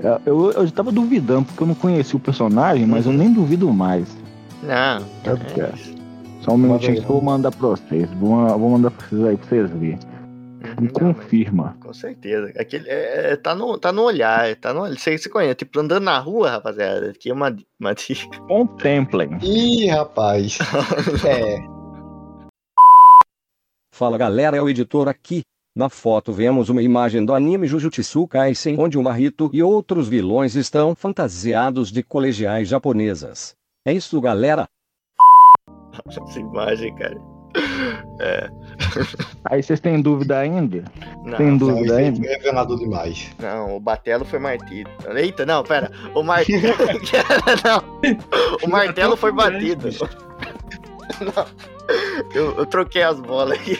é- 0.00 0.20
eu, 0.26 0.50
eu 0.52 0.66
já 0.66 0.72
tava 0.72 0.92
duvidando, 0.92 1.44
porque 1.46 1.62
eu 1.62 1.66
não 1.66 1.74
conheci 1.74 2.14
o 2.16 2.20
personagem, 2.20 2.86
mas 2.86 3.04
eu 3.06 3.12
nem 3.12 3.32
duvido 3.32 3.72
mais. 3.72 4.06
não. 4.62 5.04
É 5.24 5.36
porque 5.36 5.60
é. 5.60 5.72
Só 6.42 6.52
um 6.52 6.56
minutinho 6.58 6.94
que 6.94 7.00
eu 7.02 7.06
vou 7.08 7.20
mandar 7.22 7.50
pra 7.50 7.68
vocês. 7.68 8.08
Vou, 8.14 8.46
vou 8.58 8.70
mandar 8.70 8.90
pra 8.92 9.06
vocês 9.06 9.24
aí 9.24 9.36
pra 9.36 9.48
vocês 9.48 9.70
verem. 9.70 9.98
Uhum, 10.64 10.74
Me 10.80 10.86
não, 10.86 10.92
confirma. 11.14 11.76
Com 11.80 11.92
certeza. 11.92 12.52
Aquele, 12.58 12.88
é, 12.88 13.32
é, 13.32 13.36
tá, 13.36 13.54
no, 13.54 13.76
tá 13.76 13.92
no 13.92 14.02
olhar, 14.02 14.54
tá 14.56 14.72
no 14.72 14.86
Você, 14.88 15.18
você 15.18 15.28
conhece, 15.28 15.56
tipo, 15.56 15.78
andando 15.80 16.04
na 16.04 16.18
rua, 16.18 16.50
rapaziada, 16.50 17.10
aqui 17.10 17.30
é 17.30 17.32
uma, 17.34 17.54
uma 17.78 17.94
dica. 17.94 18.38
Contemplem. 18.46 19.30
Ih, 19.42 19.88
rapaz. 19.88 20.58
É. 21.26 21.77
Fala 23.98 24.16
galera, 24.16 24.56
é 24.56 24.62
o 24.62 24.68
editor 24.68 25.08
aqui. 25.08 25.42
Na 25.74 25.88
foto 25.88 26.32
vemos 26.32 26.68
uma 26.68 26.80
imagem 26.80 27.24
do 27.24 27.34
anime 27.34 27.66
Jujutsu 27.66 28.28
Kaisen 28.28 28.76
onde 28.78 28.96
o 28.96 29.02
Marito 29.02 29.50
e 29.52 29.60
outros 29.60 30.06
vilões 30.06 30.54
estão 30.54 30.94
fantasiados 30.94 31.90
de 31.90 32.04
colegiais 32.04 32.68
japonesas. 32.68 33.56
É 33.84 33.92
isso 33.92 34.20
galera. 34.20 34.68
Essa 36.06 36.38
imagem, 36.38 36.94
cara. 36.94 37.20
É, 38.20 38.48
Aí 39.50 39.60
vocês 39.64 39.80
têm 39.80 40.00
dúvida 40.00 40.38
ainda? 40.38 40.84
não, 41.24 41.36
Tem 41.36 41.46
Não, 41.48 41.58
dúvida 41.58 41.96
aí 41.96 42.04
ainda? 42.04 42.18
foi 42.18 42.28
revelador 42.36 42.78
demais. 42.78 43.34
não, 43.40 43.78
o 43.78 43.80
Batelo 43.80 44.24
foi 44.24 44.38
martido. 44.38 44.88
Eita, 45.16 45.44
não, 45.44 45.64
pera. 45.64 45.90
O 46.14 46.22
martelo. 46.22 46.62
não. 47.66 48.62
O 48.62 48.70
martelo 48.70 49.16
foi 49.16 49.32
batido. 49.32 49.88
Não. 51.20 51.46
Eu, 52.34 52.54
eu 52.58 52.66
troquei 52.66 53.02
as 53.02 53.18
bolas 53.18 53.58
aqui. 53.58 53.78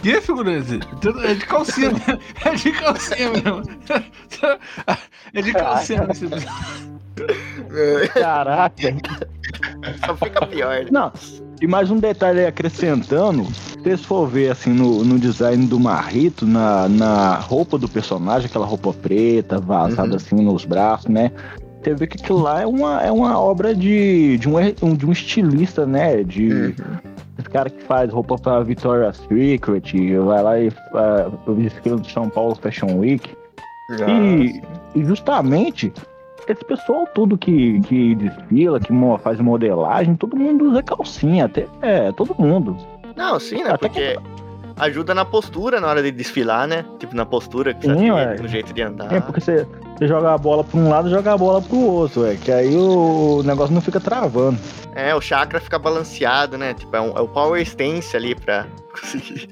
Que 0.00 0.20
figurante? 0.20 0.78
É 1.24 1.34
de 1.34 1.44
calcinha, 1.46 1.90
mesmo. 1.90 2.20
É 2.44 2.54
de 2.54 2.72
calcinha 2.72 3.30
mesmo. 3.32 3.62
É 5.34 5.42
de 5.42 5.52
calcinha 5.52 6.06
esse 6.10 6.24
episódio. 6.26 7.00
Caraca. 8.14 8.96
Só 10.04 10.16
fica 10.16 10.46
pior. 10.46 10.84
né? 10.84 10.88
Não, 10.90 11.12
e 11.60 11.66
mais 11.66 11.90
um 11.90 11.98
detalhe 11.98 12.40
aí 12.40 12.46
acrescentando, 12.46 13.44
se 13.46 13.78
vocês 13.80 14.04
for 14.04 14.26
ver 14.28 14.50
assim 14.52 14.70
no, 14.70 15.02
no 15.04 15.18
design 15.18 15.66
do 15.66 15.80
Marrito, 15.80 16.46
na, 16.46 16.88
na 16.88 17.34
roupa 17.36 17.78
do 17.78 17.88
personagem, 17.88 18.46
aquela 18.48 18.66
roupa 18.66 18.92
preta, 18.92 19.58
vazada 19.58 20.10
Uhum. 20.10 20.16
assim 20.16 20.36
nos 20.36 20.64
braços, 20.64 21.08
né? 21.10 21.32
Você 21.86 21.94
vê 21.94 22.06
que 22.08 22.20
aquilo 22.20 22.42
lá 22.42 22.62
é 22.62 22.66
uma, 22.66 23.00
é 23.00 23.12
uma 23.12 23.38
obra 23.38 23.72
de, 23.72 24.36
de, 24.38 24.48
um, 24.48 24.94
de 24.96 25.06
um 25.06 25.12
estilista, 25.12 25.86
né? 25.86 26.24
De 26.24 26.48
Uhum. 26.52 26.74
esse 27.38 27.48
cara 27.48 27.70
que 27.70 27.80
faz 27.84 28.12
roupa 28.12 28.36
pra 28.36 28.60
Victoria's 28.64 29.18
Secret, 29.28 30.18
vai 30.18 30.42
lá 30.42 30.58
e 30.58 30.68
uh, 30.68 31.32
o 31.46 31.54
desfile 31.54 31.94
do 31.94 32.10
São 32.10 32.28
Paulo 32.28 32.56
Fashion 32.56 32.98
Week. 32.98 33.30
E, 34.08 34.60
e 34.96 35.04
justamente 35.04 35.92
esse 36.48 36.64
pessoal 36.64 37.06
tudo 37.14 37.38
que, 37.38 37.80
que 37.82 38.16
desfila, 38.16 38.80
que 38.80 38.92
faz 39.22 39.38
modelagem, 39.38 40.16
todo 40.16 40.36
mundo 40.36 40.70
usa 40.70 40.82
calcinha, 40.82 41.44
até 41.44 41.68
é, 41.82 42.10
todo 42.10 42.34
mundo. 42.36 42.76
Não, 43.14 43.38
sim, 43.38 43.62
né? 43.62 43.70
Até 43.70 43.88
Porque 43.88 44.18
ajuda 44.76 45.14
na 45.14 45.24
postura 45.24 45.80
na 45.80 45.88
hora 45.88 46.02
de 46.02 46.10
desfilar, 46.10 46.66
né? 46.66 46.84
Tipo, 46.98 47.14
na 47.16 47.24
postura 47.26 47.72
que 47.74 47.86
você 47.86 47.92
Sim, 47.94 48.10
tem, 48.12 48.42
no 48.42 48.48
jeito 48.48 48.72
de 48.72 48.82
andar. 48.82 49.12
É, 49.12 49.20
porque 49.20 49.40
você, 49.40 49.66
você 49.96 50.06
joga 50.06 50.32
a 50.34 50.38
bola 50.38 50.62
pra 50.62 50.78
um 50.78 50.88
lado 50.88 51.08
e 51.08 51.10
joga 51.10 51.32
a 51.32 51.38
bola 51.38 51.62
pro 51.62 51.78
outro, 51.78 52.24
é, 52.26 52.36
que 52.36 52.52
aí 52.52 52.74
o 52.76 53.42
negócio 53.44 53.74
não 53.74 53.80
fica 53.80 53.98
travando. 54.00 54.58
É, 54.94 55.14
o 55.14 55.20
chakra 55.20 55.60
fica 55.60 55.78
balanceado, 55.78 56.56
né? 56.58 56.74
Tipo, 56.74 56.94
é, 56.96 57.00
um- 57.00 57.16
é 57.16 57.20
o 57.20 57.28
power 57.28 57.60
stance 57.62 58.16
ali 58.16 58.34
pra 58.34 58.66
conseguir. 58.92 59.48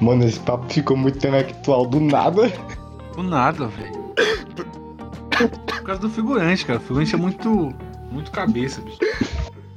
Mano, 0.00 0.24
esse 0.24 0.40
papo 0.40 0.70
ficou 0.72 0.96
muito 0.96 1.16
intelectual 1.18 1.86
do 1.86 2.00
nada. 2.00 2.50
Do 3.16 3.22
nada, 3.22 3.66
velho. 3.66 4.02
Por 5.66 5.82
causa 5.82 6.00
do 6.00 6.08
figurante, 6.10 6.64
cara. 6.64 6.78
O 6.78 6.82
figurante 6.82 7.14
é 7.14 7.18
muito. 7.18 7.72
Muito 8.10 8.30
cabeça, 8.30 8.80
bicho. 8.82 8.98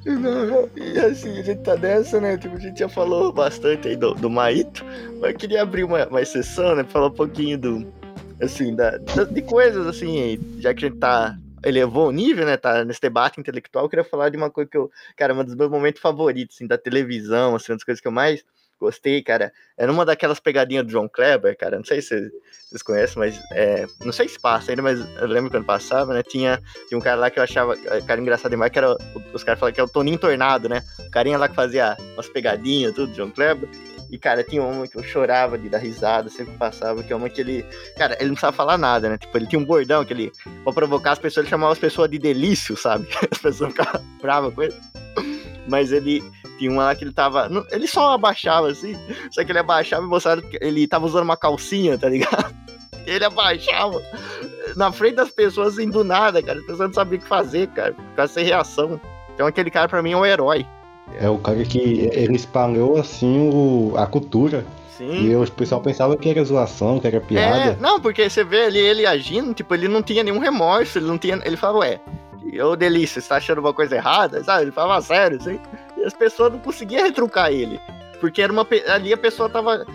Não, 0.06 0.70
e 0.76 1.00
assim, 1.00 1.40
a 1.40 1.42
gente 1.42 1.62
tá 1.62 1.76
nessa, 1.76 2.22
né? 2.22 2.38
Tipo, 2.38 2.56
a 2.56 2.60
gente 2.60 2.80
já 2.80 2.88
falou 2.88 3.34
bastante 3.34 3.88
aí 3.88 3.96
do, 3.96 4.14
do 4.14 4.30
Maito, 4.30 4.86
mas 5.20 5.32
eu 5.32 5.38
queria 5.38 5.64
abrir 5.64 5.84
uma, 5.84 6.06
uma 6.08 6.22
exceção, 6.22 6.76
né? 6.76 6.84
Falar 6.84 7.08
um 7.08 7.14
pouquinho 7.14 7.58
do. 7.58 7.94
Assim, 8.40 8.76
da, 8.76 8.98
de 8.98 9.42
coisas, 9.42 9.88
assim, 9.88 10.40
já 10.60 10.74
que 10.74 10.86
a 10.86 10.90
gente 10.90 11.00
tá. 11.00 11.36
Elevou 11.64 12.10
o 12.10 12.12
nível, 12.12 12.46
né? 12.46 12.56
Tá 12.56 12.86
nesse 12.86 13.02
debate 13.02 13.40
intelectual, 13.40 13.86
eu 13.86 13.90
queria 13.90 14.06
falar 14.06 14.30
de 14.30 14.38
uma 14.38 14.52
coisa 14.52 14.70
que 14.70 14.78
eu. 14.78 14.92
Cara, 15.18 15.34
um 15.34 15.44
dos 15.44 15.56
meus 15.56 15.72
momentos 15.72 16.00
favoritos, 16.00 16.56
assim, 16.56 16.68
da 16.68 16.78
televisão, 16.78 17.56
assim, 17.56 17.72
uma 17.72 17.78
das 17.78 17.84
coisas 17.84 18.00
que 18.00 18.08
eu 18.08 18.12
mais 18.12 18.46
gostei, 18.86 19.22
cara. 19.22 19.52
Era 19.78 19.92
uma 19.92 20.06
daquelas 20.06 20.40
pegadinhas 20.40 20.86
do 20.86 20.92
João 20.92 21.08
Kleber, 21.08 21.58
cara. 21.58 21.78
Não 21.78 21.84
sei 21.84 22.02
se 22.02 22.32
vocês 22.70 22.82
conhecem, 22.82 23.18
mas. 23.18 23.40
É, 23.52 23.86
não 24.04 24.12
sei 24.12 24.28
se 24.28 24.40
passa 24.40 24.72
ainda, 24.72 24.82
mas 24.82 25.00
eu 25.18 25.28
lembro 25.28 25.52
quando 25.52 25.66
passava, 25.66 26.14
né? 26.14 26.24
Tinha, 26.24 26.62
tinha 26.88 26.98
um 26.98 27.02
cara 27.02 27.20
lá 27.20 27.30
que 27.30 27.40
eu 27.40 27.44
achava. 27.44 27.76
Cara 28.04 28.22
engraçado 28.22 28.52
demais, 28.52 28.72
que 28.72 28.78
era. 28.78 28.96
Os 29.34 29.44
caras 29.44 29.60
falavam 29.60 29.74
que 29.74 29.82
é 29.82 29.84
o 29.84 29.90
Toninho 29.90 30.18
Tornado, 30.18 30.70
né? 30.70 30.82
O 31.00 31.10
carinha 31.12 31.38
lá 31.38 31.48
que 31.48 31.56
fazia 31.56 31.98
umas 32.14 32.28
pegadinhas, 32.30 32.94
tudo, 32.94 33.14
João 33.14 33.32
Kleber. 33.32 33.70
E, 34.12 34.18
cara, 34.18 34.44
tinha 34.44 34.62
uma 34.62 34.88
que 34.88 34.98
eu 34.98 35.04
chorava 35.04 35.58
de 35.58 35.68
dar 35.68 35.80
risada, 35.80 36.30
sempre 36.30 36.56
passava, 36.58 37.04
que 37.04 37.12
é 37.12 37.16
uma 37.16 37.30
que 37.30 37.42
ele. 37.42 37.66
Cara, 37.98 38.16
ele 38.20 38.28
não 38.28 38.36
precisava 38.36 38.56
falar 38.56 38.78
nada, 38.78 39.10
né? 39.10 39.18
Tipo, 39.18 39.38
ele 39.38 39.48
tinha 39.48 39.60
um 39.60 39.66
bordão 39.66 40.06
que 40.06 40.14
ele. 40.14 40.32
Pra 40.64 40.74
provocar 40.74 41.14
as 41.14 41.20
pessoas, 41.20 41.46
ele 41.46 41.50
chamava 41.50 41.74
as 41.74 41.80
pessoas 41.80 42.10
de 42.10 42.20
delício, 42.20 42.78
sabe? 42.78 43.08
As 43.32 43.38
pessoas 43.38 43.72
ficavam 43.72 44.02
bravas 44.22 44.54
com 44.54 44.64
ele. 44.64 44.76
Mas 45.68 45.92
ele. 45.92 46.24
Tinha 46.58 46.72
uma 46.72 46.86
lá 46.86 46.96
que 46.96 47.04
ele 47.04 47.14
tava. 47.14 47.50
Ele 47.72 47.88
só 47.88 48.14
abaixava 48.14 48.70
assim. 48.70 48.96
Só 49.32 49.44
que 49.44 49.52
ele 49.52 49.60
abaixava 49.60 50.06
e 50.06 50.10
mostrava 50.10 50.42
que 50.42 50.58
ele 50.62 50.88
tava 50.88 51.06
usando 51.06 51.24
uma 51.24 51.38
calcinha, 51.38 51.98
tá 51.98 52.10
ligado? 52.10 52.54
Ele 53.06 53.24
abaixava 53.24 54.02
na 54.76 54.92
frente 54.92 55.18
das 55.18 55.30
pessoas 55.30 55.74
assim 55.74 55.88
do 55.88 56.04
nada, 56.04 56.42
cara. 56.42 56.58
As 56.58 56.66
pessoas 56.66 56.88
não 56.88 56.94
sabiam 56.94 57.20
o 57.20 57.22
que 57.22 57.28
fazer, 57.28 57.68
cara. 57.68 57.94
Ficava 57.94 58.28
sem 58.28 58.44
reação. 58.44 59.00
Então 59.32 59.46
aquele 59.46 59.70
cara 59.70 59.88
pra 59.88 60.02
mim 60.02 60.14
é 60.14 60.18
um 60.18 60.26
herói. 60.26 60.66
É 61.20 61.30
o 61.30 61.38
cara 61.38 61.64
que 61.64 62.10
ele 62.14 62.36
espalhou 62.36 62.98
assim 62.98 63.50
o, 63.54 63.94
a 63.96 64.08
cultura. 64.08 64.66
Sim. 64.98 65.26
E 65.26 65.36
o 65.36 65.50
pessoal 65.52 65.82
pensava 65.82 66.16
que 66.16 66.30
era 66.30 66.44
zoação, 66.44 67.00
que 67.00 67.08
era 67.08 67.20
piada. 67.20 67.72
É, 67.72 67.78
não, 67.80 68.00
porque 68.00 68.30
você 68.30 68.44
vê 68.44 68.64
ali 68.64 68.80
ele 68.80 69.06
agindo, 69.06 69.54
tipo, 69.54 69.74
ele 69.74 69.90
não 69.90 70.02
tinha 70.02 70.24
nenhum 70.24 70.40
remorso, 70.40 70.98
ele 70.98 71.06
não 71.06 71.18
tinha. 71.18 71.40
Ele 71.44 71.58
falava, 71.58 71.80
ué, 71.80 72.00
ô 72.64 72.76
delícia, 72.78 73.22
você 73.22 73.28
tá 73.28 73.36
achando 73.36 73.60
uma 73.60 73.74
coisa 73.74 73.96
errada? 73.96 74.42
Sabe? 74.42 74.64
Ele 74.64 74.72
falava 74.72 75.02
sério, 75.02 75.38
assim. 75.38 75.60
As 76.06 76.14
pessoas 76.14 76.52
não 76.52 76.60
conseguiam 76.60 77.04
retrucar 77.04 77.52
ele. 77.52 77.80
Porque 78.20 78.42
era 78.42 78.52
uma. 78.54 78.66
Ali 78.88 79.12
a 79.12 79.18
pessoa 79.18 79.50
tava. 79.50 79.86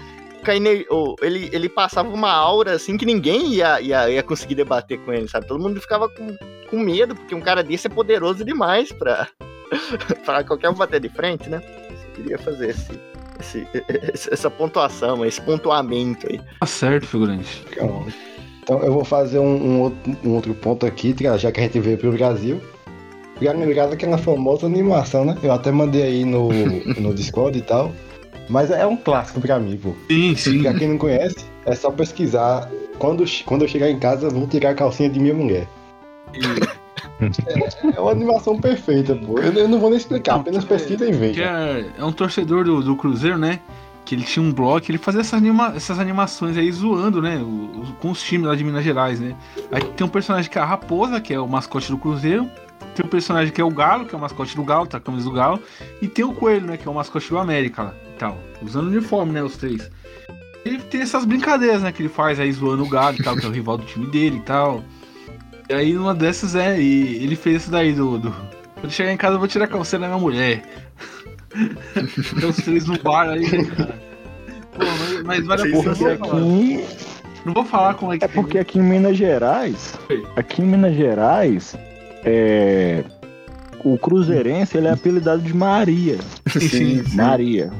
caindo- 0.42 0.84
ou 0.90 1.16
Ele, 1.22 1.48
ele 1.52 1.68
passava 1.68 2.08
uma 2.08 2.32
aura 2.32 2.72
assim 2.72 2.96
que 2.96 3.06
ninguém 3.06 3.54
ia, 3.54 3.80
ia, 3.80 4.10
ia 4.10 4.22
conseguir 4.22 4.54
debater 4.54 4.98
com 5.00 5.12
ele, 5.12 5.28
sabe? 5.28 5.46
Todo 5.46 5.62
mundo 5.62 5.80
ficava 5.80 6.08
com, 6.08 6.36
com 6.68 6.78
medo, 6.78 7.14
porque 7.14 7.34
um 7.34 7.40
cara 7.40 7.62
desse 7.62 7.86
é 7.86 7.90
poderoso 7.90 8.44
demais 8.44 8.90
pra, 8.92 9.28
pra 10.24 10.42
qualquer 10.44 10.70
um 10.70 10.74
bater 10.74 11.00
de 11.00 11.08
frente, 11.08 11.48
né? 11.48 11.62
Eu 11.90 12.10
queria 12.14 12.38
fazer 12.38 12.70
esse, 12.70 13.00
esse, 14.12 14.32
essa 14.32 14.50
pontuação, 14.50 15.24
esse 15.24 15.40
pontuamento 15.40 16.26
aí. 16.30 16.40
Tá 16.60 16.66
certo, 16.66 17.06
figurante. 17.06 17.64
Então, 17.72 18.06
então 18.62 18.82
eu 18.82 18.92
vou 18.92 19.04
fazer 19.04 19.38
um, 19.38 19.44
um 19.56 19.80
outro, 19.80 20.16
um 20.24 20.30
outro 20.34 20.54
ponto 20.54 20.86
aqui, 20.86 21.14
já 21.38 21.50
que 21.52 21.60
a 21.60 21.62
gente 21.64 21.80
veio 21.80 21.98
pro 21.98 22.12
Brasil. 22.12 22.60
Já 23.40 23.52
lembrado 23.52 23.90
daquela 23.90 24.18
famosa 24.18 24.66
animação, 24.66 25.24
né? 25.24 25.36
Eu 25.42 25.52
até 25.52 25.70
mandei 25.72 26.02
aí 26.02 26.24
no, 26.24 26.48
no 27.00 27.14
Discord 27.14 27.56
e 27.58 27.62
tal. 27.62 27.92
Mas 28.48 28.70
é 28.70 28.86
um 28.86 28.96
clássico 28.96 29.40
pra 29.40 29.58
mim, 29.58 29.76
pô. 29.76 29.94
Sim, 30.10 30.34
sim. 30.36 30.62
Pra 30.62 30.74
quem 30.74 30.88
não 30.88 30.98
conhece, 30.98 31.36
é 31.64 31.74
só 31.74 31.90
pesquisar. 31.90 32.68
Quando, 32.98 33.24
quando 33.46 33.62
eu 33.62 33.68
chegar 33.68 33.88
em 33.88 33.98
casa, 33.98 34.28
vou 34.28 34.46
tirar 34.46 34.70
a 34.70 34.74
calcinha 34.74 35.08
de 35.08 35.18
minha 35.20 35.32
mulher. 35.34 35.66
É, 36.34 37.94
é 37.96 38.00
uma 38.00 38.10
animação 38.10 38.58
perfeita, 38.60 39.14
pô. 39.14 39.38
Eu, 39.38 39.52
eu 39.52 39.68
não 39.68 39.78
vou 39.78 39.88
nem 39.90 39.98
explicar, 39.98 40.32
Não, 40.34 40.40
apenas 40.40 40.64
pesquisa 40.64 41.08
e 41.08 41.12
veja. 41.12 41.42
é, 41.44 41.84
é 41.98 42.04
um 42.04 42.12
torcedor 42.12 42.64
do, 42.64 42.82
do 42.82 42.96
Cruzeiro, 42.96 43.38
né? 43.38 43.60
Que 44.04 44.14
ele 44.16 44.24
tinha 44.24 44.42
um 44.44 44.52
blog, 44.52 44.84
ele 44.88 44.98
fazia 44.98 45.20
essas, 45.20 45.34
anima- 45.34 45.72
essas 45.76 45.98
animações 45.98 46.56
aí 46.56 46.70
zoando, 46.72 47.22
né? 47.22 47.36
o- 47.38 47.80
os- 47.82 47.90
com 48.00 48.10
os 48.10 48.20
times 48.22 48.48
lá 48.48 48.56
de 48.56 48.64
Minas 48.64 48.82
Gerais, 48.82 49.20
né? 49.20 49.34
Aí 49.70 49.82
tem 49.82 50.04
um 50.06 50.10
personagem 50.10 50.50
que 50.50 50.58
é 50.58 50.60
a 50.60 50.64
Raposa, 50.64 51.20
que 51.20 51.32
é 51.32 51.38
o 51.38 51.46
mascote 51.48 51.90
do 51.90 51.98
Cruzeiro. 51.98 52.50
Tem 53.00 53.06
um 53.06 53.08
personagem 53.08 53.50
que 53.50 53.58
é 53.58 53.64
o 53.64 53.70
Galo, 53.70 54.04
que 54.04 54.14
é 54.14 54.18
o 54.18 54.20
mascote 54.20 54.54
do 54.54 54.62
Galo, 54.62 54.86
tá 54.86 55.00
com 55.00 55.04
a 55.04 55.12
camisa 55.12 55.24
do 55.24 55.34
Galo. 55.34 55.58
E 56.02 56.06
tem 56.06 56.22
o 56.22 56.34
Coelho, 56.34 56.66
né? 56.66 56.76
Que 56.76 56.86
é 56.86 56.90
o 56.90 56.94
mascote 56.94 57.30
do 57.30 57.38
América 57.38 57.84
lá 57.84 57.94
e 58.14 58.18
tal. 58.18 58.38
Usando 58.60 58.88
uniforme, 58.88 59.32
né? 59.32 59.42
Os 59.42 59.56
três. 59.56 59.90
Ele 60.66 60.78
tem 60.82 61.00
essas 61.00 61.24
brincadeiras, 61.24 61.80
né? 61.80 61.92
Que 61.92 62.02
ele 62.02 62.10
faz 62.10 62.38
aí 62.38 62.52
zoando 62.52 62.84
o 62.84 62.88
Galo 62.90 63.16
e 63.18 63.22
tal, 63.22 63.36
que 63.36 63.46
é 63.46 63.48
o 63.48 63.52
rival 63.52 63.78
do 63.78 63.86
time 63.86 64.06
dele 64.08 64.36
e 64.36 64.40
tal. 64.40 64.84
E 65.70 65.72
aí 65.72 65.94
numa 65.94 66.14
dessas 66.14 66.54
é, 66.54 66.78
e 66.78 67.24
ele 67.24 67.36
fez 67.36 67.62
isso 67.62 67.70
daí 67.70 67.94
do. 67.94 68.18
do 68.18 68.34
quando 68.74 68.92
chegar 68.92 69.12
em 69.12 69.16
casa 69.16 69.36
eu 69.36 69.38
vou 69.38 69.48
tirar 69.48 69.64
a 69.64 69.68
calceira 69.68 70.02
da 70.02 70.08
minha 70.08 70.20
mulher. 70.20 70.62
Então 72.36 72.50
os 72.50 72.56
três 72.58 72.86
no 72.86 72.96
bar 73.02 73.28
aí, 73.28 73.40
né, 73.40 73.64
cara. 73.64 73.98
Pô, 74.72 74.84
mas, 74.84 75.22
mas 75.24 75.46
vale 75.46 75.62
a 75.62 75.64
pena. 75.64 75.74
Não 75.74 75.82
Porque 75.82 76.04
vou 76.04 76.16
falar. 76.16 76.36
aqui, 76.36 76.84
Não 77.44 77.54
vou 77.54 77.64
falar 77.64 77.94
como 77.94 78.12
é 78.12 78.18
que 78.18 78.24
é 78.24 78.28
porque 78.28 78.58
aqui 78.58 78.78
em 78.78 78.82
Minas 78.82 79.16
Gerais, 79.16 79.98
aqui 80.36 80.62
em 80.62 80.66
Minas 80.66 80.94
Gerais, 80.94 81.76
é, 82.24 83.04
o 83.84 83.96
cruzeirense 83.98 84.76
ele 84.76 84.88
é 84.88 84.92
apelidado 84.92 85.42
de 85.42 85.54
Maria. 85.54 86.18
Sim, 86.48 87.02
Maria. 87.14 87.72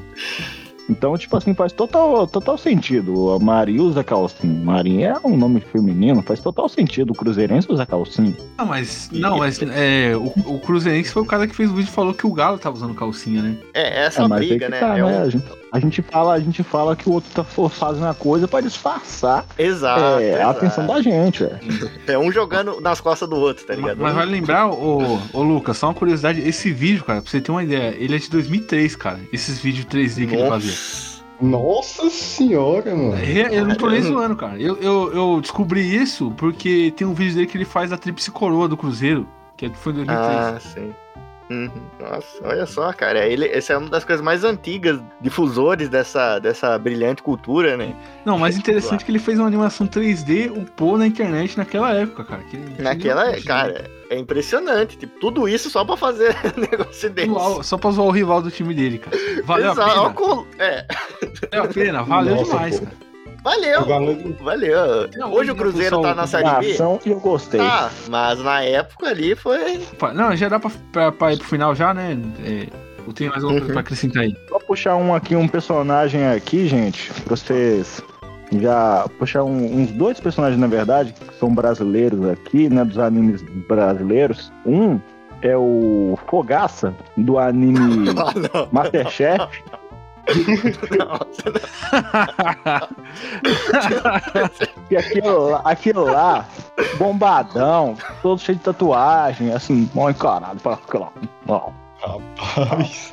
Então, 0.90 1.16
tipo 1.16 1.36
assim, 1.36 1.54
faz 1.54 1.72
total, 1.72 2.26
total 2.26 2.58
sentido. 2.58 3.30
A 3.30 3.38
Maria 3.38 3.82
usa 3.82 4.02
calcinha. 4.02 4.64
Maria 4.64 5.16
é 5.22 5.26
um 5.26 5.36
nome 5.36 5.60
feminino, 5.60 6.20
faz 6.22 6.40
total 6.40 6.68
sentido. 6.68 7.12
O 7.12 7.14
cruzeirense 7.14 7.70
usa 7.70 7.86
calcinha. 7.86 8.36
Não, 8.58 8.66
mas. 8.66 9.08
Não, 9.12 9.38
mas 9.38 9.60
é, 9.62 10.12
o, 10.16 10.54
o 10.54 10.58
Cruzeirense 10.60 11.10
foi 11.12 11.22
o 11.22 11.26
cara 11.26 11.46
que 11.46 11.54
fez 11.54 11.70
o 11.70 11.74
vídeo 11.74 11.88
e 11.88 11.92
falou 11.92 12.12
que 12.12 12.26
o 12.26 12.32
Galo 12.32 12.58
tava 12.58 12.76
usando 12.76 12.94
calcinha, 12.94 13.40
né? 13.42 13.56
É, 13.72 14.06
essa 14.06 14.22
É, 14.24 14.28
mas 14.28 14.38
briga, 14.46 14.66
que 14.66 14.70
né? 14.72 14.80
tá, 14.80 14.98
é 14.98 15.02
né? 15.02 15.04
um- 15.04 15.22
A, 15.22 15.28
gente, 15.30 15.44
a 15.72 15.78
gente 15.80 16.02
fala, 16.02 16.34
a 16.34 16.40
gente 16.40 16.62
fala 16.64 16.96
que 16.96 17.08
o 17.08 17.12
outro 17.12 17.30
tá 17.32 17.44
for- 17.44 17.70
fazendo 17.70 18.06
a 18.06 18.14
coisa 18.14 18.48
pra 18.48 18.60
disfarçar 18.60 19.46
Exato. 19.56 20.20
é, 20.20 20.42
a 20.42 20.50
atenção 20.50 20.86
da 20.86 21.00
gente, 21.00 21.44
velho. 21.44 21.90
É 22.08 22.18
um 22.18 22.32
jogando 22.32 22.80
nas 22.80 23.00
costas 23.00 23.28
do 23.28 23.36
outro, 23.36 23.64
tá 23.64 23.74
Mas, 23.74 23.82
ligado? 23.82 23.98
mas 23.98 24.14
vale 24.14 24.32
lembrar, 24.32 24.68
ô, 24.68 25.18
ô 25.32 25.42
Lucas, 25.42 25.76
só 25.78 25.86
uma 25.88 25.94
curiosidade: 25.94 26.40
esse 26.40 26.72
vídeo, 26.72 27.04
cara, 27.04 27.22
pra 27.22 27.30
você 27.30 27.40
ter 27.40 27.52
uma 27.52 27.62
ideia, 27.62 27.94
ele 27.98 28.16
é 28.16 28.18
de 28.18 28.28
2003, 28.28 28.96
cara. 28.96 29.20
Esses 29.32 29.60
vídeos 29.60 29.86
3D 29.86 30.26
que 30.26 30.34
ele 30.34 30.48
fazia. 30.48 30.72
Nossa. 31.40 32.10
Senhora, 32.10 32.94
mano. 32.94 33.14
É, 33.16 33.58
Eu 33.58 33.66
não 33.66 33.74
tô 33.74 33.88
nem 33.88 34.02
zoando, 34.02 34.36
cara. 34.36 34.60
Eu, 34.60 34.76
eu, 34.76 35.12
eu 35.14 35.40
descobri 35.40 35.80
isso 35.94 36.30
porque 36.36 36.92
tem 36.96 37.06
um 37.06 37.14
vídeo 37.14 37.34
dele 37.36 37.46
que 37.46 37.56
ele 37.56 37.64
faz 37.64 37.90
da 37.90 37.96
Tríplice 37.96 38.30
Coroa 38.30 38.68
do 38.68 38.76
Cruzeiro, 38.76 39.26
que 39.56 39.68
foi 39.70 39.92
em 39.92 39.96
2003. 39.96 40.28
Ah, 40.36 40.58
sim. 40.60 40.92
Uhum. 41.50 41.70
Nossa, 41.98 42.38
olha 42.46 42.64
só, 42.66 42.92
cara. 42.92 43.26
Ele, 43.26 43.46
essa 43.48 43.72
é 43.72 43.76
uma 43.78 43.88
das 43.88 44.04
coisas 44.04 44.24
mais 44.24 44.44
antigas, 44.44 45.00
difusores 45.20 45.88
dessa, 45.88 46.38
dessa 46.38 46.78
brilhante 46.78 47.22
cultura, 47.22 47.76
né? 47.76 47.92
Não, 48.24 48.38
mais 48.38 48.56
interessante 48.56 49.02
é 49.02 49.04
que 49.04 49.10
ele 49.10 49.18
fez 49.18 49.36
uma 49.38 49.48
animação 49.48 49.86
3D, 49.86 50.48
upou 50.56 50.96
na 50.96 51.06
internet 51.06 51.56
naquela 51.56 51.92
época, 51.92 52.22
cara. 52.22 52.42
que 52.44 52.56
Naquela, 52.80 53.32
que- 53.32 53.42
cara, 53.42 53.90
é 54.10 54.18
impressionante. 54.18 54.98
Tipo, 54.98 55.18
tudo 55.20 55.48
isso 55.48 55.70
só 55.70 55.84
pra 55.84 55.96
fazer 55.96 56.36
negócio 56.70 57.08
desse. 57.10 57.28
Zoar- 57.28 57.62
Só 57.64 57.78
pra 57.78 57.90
zoar 57.92 58.08
o 58.08 58.10
rival 58.10 58.42
do 58.42 58.50
time 58.50 58.74
dele, 58.74 58.98
cara. 58.98 59.16
Valeu 59.44 59.68
a 59.70 59.72
Exato, 59.72 59.94
pena. 59.94 60.10
com- 60.10 60.46
É, 60.58 60.84
Valeu 61.50 61.64
a 61.64 61.68
pena, 61.72 62.02
valeu 62.02 62.34
Nossa, 62.36 62.50
demais, 62.50 62.80
pô. 62.80 62.86
cara. 62.86 62.96
valeu, 63.42 63.84
Valeu. 63.86 64.36
valeu. 64.40 65.10
Não, 65.16 65.32
Hoje 65.32 65.50
o 65.50 65.54
Cruzeiro 65.56 66.02
tá 66.02 66.14
na 66.14 66.26
Série 66.26 66.46
A 66.48 66.58
B? 66.60 66.72
ação 66.72 67.00
eu 67.06 67.18
gostei. 67.20 67.60
Tá, 67.60 67.90
mas 68.08 68.38
na 68.42 68.62
época 68.62 69.08
ali 69.08 69.34
foi. 69.34 69.80
Não, 70.14 70.34
já 70.36 70.48
dá 70.48 70.58
pra, 70.60 70.70
pra, 70.92 71.12
pra 71.12 71.32
ir 71.32 71.38
pro 71.38 71.48
final 71.48 71.74
já, 71.74 71.94
né? 71.94 72.18
É, 72.44 72.66
eu 73.06 73.12
tenho 73.14 73.30
mais 73.30 73.42
uma 73.42 73.52
coisa 73.52 73.66
Uhum. 73.66 73.72
pra 73.72 73.80
acrescentar 73.80 74.22
aí. 74.24 74.36
Vou 74.50 74.60
puxar 74.60 74.96
um 74.96 75.14
aqui, 75.14 75.34
um 75.34 75.48
personagem 75.48 76.26
aqui, 76.28 76.66
gente. 76.68 77.10
pra 77.24 77.34
Vocês 77.36 78.02
já 78.52 79.06
puxar 79.18 79.44
um- 79.44 79.82
uns 79.82 79.92
dois 79.92 80.18
personagens, 80.20 80.60
na 80.60 80.66
verdade, 80.66 81.12
que 81.12 81.34
são 81.38 81.54
brasileiros 81.54 82.28
aqui, 82.28 82.68
né? 82.68 82.84
Dos 82.84 82.98
animes 82.98 83.42
brasileiros. 83.68 84.52
Um 84.66 84.98
é 85.42 85.56
o 85.56 86.18
Fogaça, 86.28 86.94
do 87.16 87.38
anime 87.38 88.10
Ah. 88.54 88.66
Masterchef. 88.72 89.62
E 94.90 94.96
aquilo 94.96 95.50
lá, 95.50 95.60
aquilo 95.64 96.04
lá, 96.04 96.44
bombadão, 96.98 97.96
todo 98.22 98.40
cheio 98.40 98.58
de 98.58 98.64
tatuagem, 98.64 99.52
assim, 99.52 99.88
mal 99.94 100.10
encarado 100.10 100.60
pra 100.60 100.74
aquela. 100.74 101.12
Rapaz. 102.02 103.12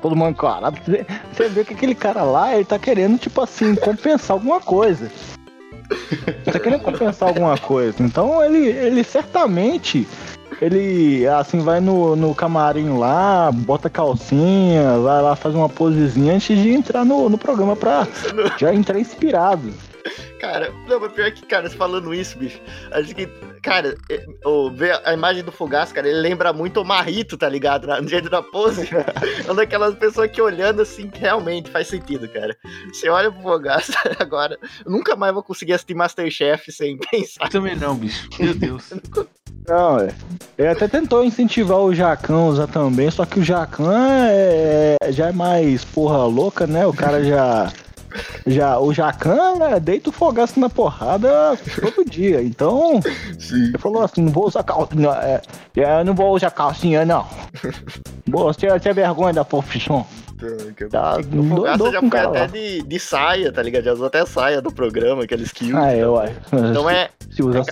todo 0.00 0.16
mal 0.16 0.30
encarado. 0.30 0.78
Você, 0.84 1.06
você 1.32 1.48
vê 1.48 1.64
que 1.64 1.74
aquele 1.74 1.94
cara 1.94 2.22
lá, 2.22 2.54
ele 2.54 2.64
tá 2.64 2.78
querendo, 2.78 3.18
tipo 3.18 3.40
assim, 3.40 3.74
compensar 3.74 4.36
alguma 4.36 4.60
coisa. 4.60 5.10
Ele 5.90 6.52
tá 6.52 6.58
querendo 6.58 6.82
compensar 6.82 7.28
alguma 7.28 7.58
coisa. 7.58 8.02
Então 8.02 8.44
ele, 8.44 8.68
ele 8.68 9.04
certamente. 9.04 10.06
Ele, 10.60 11.26
assim, 11.26 11.58
vai 11.58 11.80
no, 11.80 12.16
no 12.16 12.34
camarim 12.34 12.96
lá, 12.96 13.50
bota 13.52 13.90
calcinha, 13.90 14.98
vai 14.98 15.20
lá, 15.20 15.36
faz 15.36 15.54
uma 15.54 15.68
posezinha 15.68 16.34
antes 16.34 16.56
de 16.56 16.70
entrar 16.70 17.04
no, 17.04 17.28
no 17.28 17.36
programa 17.36 17.76
pra 17.76 18.06
já 18.56 18.74
entrar 18.74 18.98
inspirado. 18.98 19.74
Cara, 20.40 20.72
não, 20.86 21.00
mas 21.00 21.12
pior 21.12 21.30
que, 21.30 21.44
cara, 21.46 21.68
você 21.68 21.76
falando 21.76 22.14
isso, 22.14 22.38
bicho, 22.38 22.60
acho 22.92 23.14
que, 23.14 23.26
cara, 23.62 23.96
é, 24.10 24.26
ô, 24.44 24.70
ver 24.70 25.00
a 25.04 25.12
imagem 25.12 25.42
do 25.42 25.52
Fogaço, 25.52 25.94
cara, 25.94 26.08
ele 26.08 26.20
lembra 26.20 26.52
muito 26.52 26.80
o 26.80 26.84
Marrito, 26.84 27.36
tá 27.36 27.48
ligado? 27.48 27.86
No 27.86 28.08
jeito 28.08 28.28
da 28.28 28.42
pose. 28.42 28.88
é 28.94 29.44
uma 29.46 29.54
daquelas 29.54 29.94
pessoas 29.94 30.30
que 30.30 30.40
olhando 30.40 30.82
assim, 30.82 31.10
realmente 31.14 31.70
faz 31.70 31.88
sentido, 31.88 32.28
cara. 32.28 32.56
Você 32.92 33.08
olha 33.08 33.30
pro 33.30 33.42
Fogaço 33.42 33.92
agora, 34.18 34.58
eu 34.84 34.90
nunca 34.90 35.16
mais 35.16 35.32
vou 35.32 35.42
conseguir 35.42 35.74
assistir 35.74 35.94
Masterchef 35.94 36.70
sem 36.70 36.98
pensar. 37.10 37.48
Também 37.48 37.76
não, 37.76 37.96
bicho. 37.96 38.28
Meu 38.38 38.54
Deus. 38.54 38.92
Não, 39.68 39.98
é. 39.98 40.14
Ele 40.56 40.68
até 40.68 40.86
tentou 40.86 41.24
incentivar 41.24 41.78
o 41.78 41.94
Jacan 41.94 42.36
a 42.36 42.46
usar 42.46 42.66
também, 42.68 43.10
só 43.10 43.26
que 43.26 43.40
o 43.40 43.44
Jacan 43.44 44.28
é, 44.28 44.96
já 45.10 45.28
é 45.28 45.32
mais 45.32 45.84
porra 45.84 46.24
louca, 46.24 46.66
né? 46.66 46.86
O 46.86 46.92
cara 46.92 47.22
já. 47.22 47.72
Já 48.46 48.78
o 48.78 48.92
Jacan 48.92 49.56
né, 49.56 49.80
deita 49.80 50.10
o 50.10 50.12
fogaço 50.12 50.58
na 50.58 50.68
porrada 50.68 51.56
todo 51.80 52.08
dia. 52.08 52.42
Então, 52.42 53.00
ele 53.50 53.78
falou 53.78 54.02
assim: 54.02 54.22
não 54.22 54.32
vou 54.32 54.46
usar 54.46 54.62
calcinha. 54.62 55.10
É, 55.22 55.42
é, 55.80 56.04
não 56.04 56.14
vou 56.14 56.34
usar 56.34 56.50
calcinha, 56.50 57.04
não. 57.04 57.26
Você, 58.28 58.68
você 58.68 58.88
é 58.88 58.92
vergonha 58.92 59.32
da 59.32 59.44
profissão. 59.44 60.04
Tá, 60.90 61.16
O 61.18 61.48
Fogaço 61.48 61.78
dou 61.78 61.92
já 61.92 62.00
com 62.00 62.08
o 62.08 62.10
foi 62.10 62.20
até 62.20 62.46
de, 62.48 62.82
de 62.82 62.98
saia, 62.98 63.52
tá 63.52 63.62
ligado? 63.62 63.84
Já 63.84 63.92
usou 63.92 64.06
até 64.08 64.26
saia 64.26 64.60
do 64.60 64.72
programa, 64.72 65.22
aqueles 65.22 65.52
que 65.52 65.74
Ah, 65.74 65.92
é, 65.92 66.06
ué. 66.06 66.34
Então 66.52 66.90
é 66.90 67.08
Se 67.30 67.42
usa, 67.42 67.62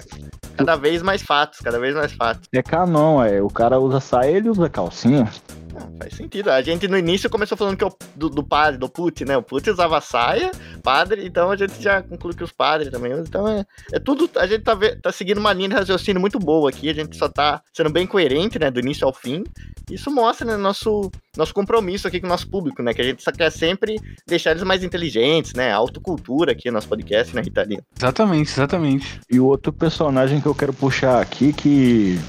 cada 0.56 0.76
vez 0.76 1.02
mais 1.02 1.22
fatos, 1.22 1.60
cada 1.60 1.78
vez 1.78 1.94
mais 1.94 2.12
fatos. 2.12 2.48
é 2.52 2.62
canon, 2.62 3.22
é. 3.22 3.42
O 3.42 3.48
cara 3.48 3.78
usa 3.78 4.00
saia, 4.00 4.30
ele 4.30 4.48
usa 4.50 4.68
calcinha. 4.68 5.28
Ah, 5.76 5.88
Faz 5.98 6.14
sentido. 6.14 6.50
A 6.50 6.62
gente 6.62 6.86
no 6.86 6.96
início 6.96 7.28
começou 7.28 7.58
falando 7.58 7.76
que 7.76 7.82
é 7.82 7.86
o, 7.86 7.92
do, 8.14 8.30
do 8.30 8.44
padre, 8.44 8.78
do 8.78 8.88
Put, 8.88 9.24
né? 9.24 9.36
O 9.36 9.42
Put 9.42 9.68
usava 9.68 10.00
saia, 10.00 10.52
padre, 10.84 11.26
então 11.26 11.50
a 11.50 11.56
gente 11.56 11.82
já 11.82 12.00
conclui 12.00 12.32
que 12.32 12.44
os 12.44 12.52
padres 12.52 12.90
também. 12.92 13.12
usam. 13.12 13.24
Então 13.26 13.48
é, 13.48 13.64
é 13.92 13.98
tudo. 13.98 14.30
A 14.36 14.46
gente 14.46 14.62
tá, 14.62 14.76
tá 15.02 15.10
seguindo 15.10 15.38
uma 15.38 15.52
linha 15.52 15.70
de 15.70 15.74
raciocínio 15.74 16.20
muito 16.20 16.38
boa 16.38 16.70
aqui. 16.70 16.88
A 16.88 16.94
gente 16.94 17.16
só 17.16 17.28
tá 17.28 17.60
sendo 17.72 17.90
bem 17.90 18.06
coerente, 18.06 18.56
né? 18.56 18.70
Do 18.70 18.78
início 18.78 19.04
ao 19.04 19.12
fim. 19.12 19.42
Isso 19.90 20.10
mostra, 20.12 20.46
né? 20.46 20.56
Nosso, 20.56 21.10
nosso 21.36 21.52
compromisso 21.52 22.06
aqui 22.06 22.20
com 22.20 22.26
o 22.26 22.30
nosso 22.30 22.48
público, 22.48 22.80
né? 22.80 22.94
Que 22.94 23.00
a 23.00 23.04
gente 23.04 23.22
só 23.22 23.32
quer 23.32 23.50
sempre 23.50 23.96
deixar 24.26 24.52
eles 24.52 24.62
mais 24.62 24.84
inteligentes, 24.84 25.54
né? 25.54 25.72
Autocultura 25.72 26.52
aqui 26.52 26.68
no 26.68 26.74
nosso 26.74 26.88
podcast, 26.88 27.34
né, 27.34 27.42
Ritalino? 27.42 27.82
Exatamente, 27.98 28.50
exatamente. 28.52 29.20
E 29.28 29.40
o 29.40 29.46
outro 29.46 29.72
personagem 29.72 30.40
que 30.44 30.48
eu 30.48 30.54
quero 30.54 30.74
puxar 30.74 31.22
aqui, 31.22 31.54
que 31.54 32.20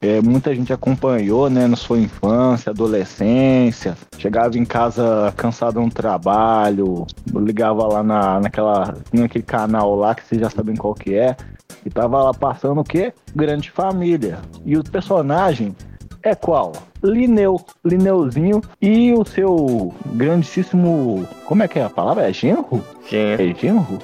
é, 0.00 0.20
muita 0.20 0.54
gente 0.54 0.72
acompanhou, 0.72 1.50
né, 1.50 1.66
na 1.66 1.74
sua 1.74 1.98
infância, 1.98 2.70
adolescência, 2.70 3.96
chegava 4.16 4.56
em 4.56 4.64
casa 4.64 5.34
cansado 5.36 5.80
no 5.80 5.90
trabalho, 5.90 7.04
ligava 7.34 7.84
lá 7.88 8.04
na, 8.04 8.38
naquela, 8.38 8.96
naquele 9.12 9.42
canal 9.42 9.96
lá, 9.96 10.14
que 10.14 10.22
vocês 10.24 10.40
já 10.40 10.48
sabem 10.48 10.76
qual 10.76 10.94
que 10.94 11.16
é, 11.16 11.36
e 11.84 11.90
tava 11.90 12.22
lá 12.22 12.32
passando 12.32 12.80
o 12.80 12.84
quê? 12.84 13.12
Grande 13.34 13.68
Família. 13.68 14.38
E 14.64 14.76
o 14.76 14.84
personagem 14.84 15.74
é 16.22 16.36
qual? 16.36 16.70
Lineu, 17.02 17.60
Lineuzinho 17.84 18.60
e 18.80 19.12
o 19.12 19.24
seu 19.24 19.92
grandíssimo, 20.14 21.26
como 21.46 21.64
é 21.64 21.68
que 21.68 21.80
é 21.80 21.84
a 21.84 21.90
palavra? 21.90 22.28
É 22.28 22.32
genro? 22.32 22.80
Gente. 23.10 23.42
É 23.42 23.54
genro? 23.60 23.98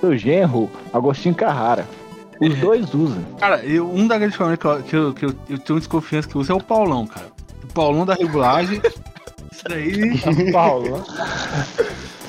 Seu 0.00 0.16
genro, 0.16 0.70
Agostinho 0.92 1.34
Carrara. 1.34 1.84
Os 2.40 2.52
É. 2.52 2.56
dois 2.56 2.94
usam. 2.94 3.22
Cara, 3.38 3.64
eu, 3.64 3.88
um 3.90 4.06
da 4.06 4.18
grande 4.18 4.36
família 4.36 4.56
que, 4.56 4.66
eu, 4.66 4.82
que, 4.82 4.96
eu, 4.96 5.14
que 5.14 5.24
eu, 5.26 5.34
eu 5.50 5.58
tenho 5.58 5.78
desconfiança 5.78 6.28
que 6.28 6.36
usa 6.38 6.52
é 6.52 6.56
o 6.56 6.60
Paulão, 6.62 7.06
cara. 7.06 7.26
O 7.62 7.66
Paulão 7.72 8.04
da 8.04 8.14
regulagem. 8.14 8.80
daí. 9.68 10.18
São 10.18 10.52
Paulo? 10.52 11.04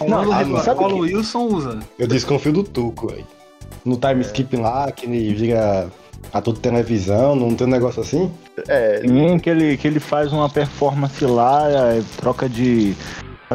Não, 0.08 0.32
ah, 0.34 0.42
o 0.42 0.46
não, 0.46 0.64
sabe 0.64 0.80
Paulo 0.80 1.06
que- 1.08 1.16
Wilson 1.16 1.40
usa. 1.48 1.80
Eu 1.98 2.08
desconfio 2.08 2.52
do 2.54 2.64
Tuco, 2.64 3.08
velho. 3.08 3.26
No 3.84 3.98
time 3.98 4.22
skip 4.22 4.56
lá, 4.58 4.92
que 4.92 5.06
ele 5.06 5.34
vira 5.34 5.90
a 6.34 6.42
toda 6.42 6.60
televisão, 6.60 7.36
não 7.36 7.56
tem 7.56 7.68
um 7.68 7.70
negócio 7.70 8.02
assim? 8.02 8.32
É, 8.68 9.02
Sim, 9.02 9.38
que 9.40 9.50
ele, 9.50 9.78
que 9.78 9.88
ele 9.88 10.00
faz 10.00 10.34
uma 10.34 10.50
performance 10.50 11.24
lá, 11.26 11.70
é, 11.70 12.02
troca 12.18 12.50
de. 12.50 12.96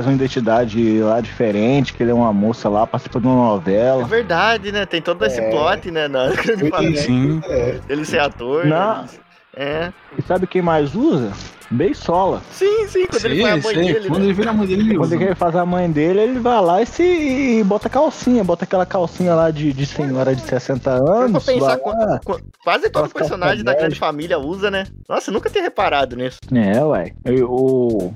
Faz 0.01 0.07
uma 0.07 0.14
identidade 0.14 1.01
lá 1.01 1.20
diferente, 1.20 1.92
que 1.92 2.03
ele 2.03 2.11
é 2.11 2.14
uma 2.14 2.32
moça 2.32 2.68
lá, 2.68 2.86
participa 2.86 3.20
de 3.20 3.26
uma 3.26 3.34
é 3.34 3.48
novela. 3.51 4.05
verdade, 4.05 4.72
né? 4.72 4.86
Tem 4.86 5.01
todo 5.03 5.24
esse 5.24 5.40
É. 5.40 5.51
plot, 5.51 5.90
né? 5.90 6.09
Na 6.09 6.28
grande 6.30 6.68
família. 6.70 7.01
Sim. 7.03 7.40
É. 7.44 7.80
Ele 7.88 8.05
ser 8.05 8.20
ator. 8.20 8.64
Não. 8.66 9.03
né? 9.03 9.09
É. 9.57 9.92
E 10.16 10.22
sabe 10.22 10.46
quem 10.46 10.62
mais 10.62 10.94
usa? 10.94 11.32
Beisola. 11.72 12.40
Sim, 12.51 12.88
sim, 12.88 13.07
quando 13.07 13.24
ele 13.26 13.40
foi 13.42 13.51
a 13.51 13.53
mãe 13.57 13.62
sei, 13.62 13.74
dele. 13.92 14.09
Quando 14.09 14.18
né? 14.20 14.24
ele 14.26 14.32
vira 14.32 14.51
a 14.51 14.53
mãe 14.53 14.66
dele, 14.66 14.80
ele 14.82 14.96
Quando 14.96 15.12
usa. 15.12 15.22
ele 15.24 15.34
faz 15.36 15.55
a 15.57 15.66
mãe 15.66 15.90
dele, 15.90 16.20
ele 16.20 16.38
vai 16.40 16.61
lá 16.61 16.82
e, 16.82 16.86
se, 16.86 17.03
e 17.03 17.62
bota 17.64 17.88
calcinha, 17.88 18.42
bota 18.42 18.64
aquela 18.64 18.84
calcinha 18.86 19.34
lá 19.34 19.51
de, 19.53 19.72
de 19.72 19.86
senhora 19.86 20.34
de 20.34 20.42
60 20.42 20.90
Se 20.90 20.98
for 20.98 21.12
anos. 21.22 21.44
pensar, 21.46 21.66
vai 21.66 21.78
qu- 21.78 21.88
lá. 21.90 22.20
qu- 22.24 22.40
quase 22.64 22.90
todo 22.90 23.09
personagem 23.12 23.62
da 23.64 23.74
grande 23.74 23.94
família 23.96 24.38
usa, 24.38 24.68
né? 24.70 24.84
Nossa, 25.09 25.30
eu 25.30 25.34
nunca 25.34 25.48
tinha 25.51 25.62
reparado 25.62 26.16
nisso. 26.16 26.38
É, 26.53 26.82
ué. 26.84 27.12
E 27.26 27.40
o... 27.42 28.12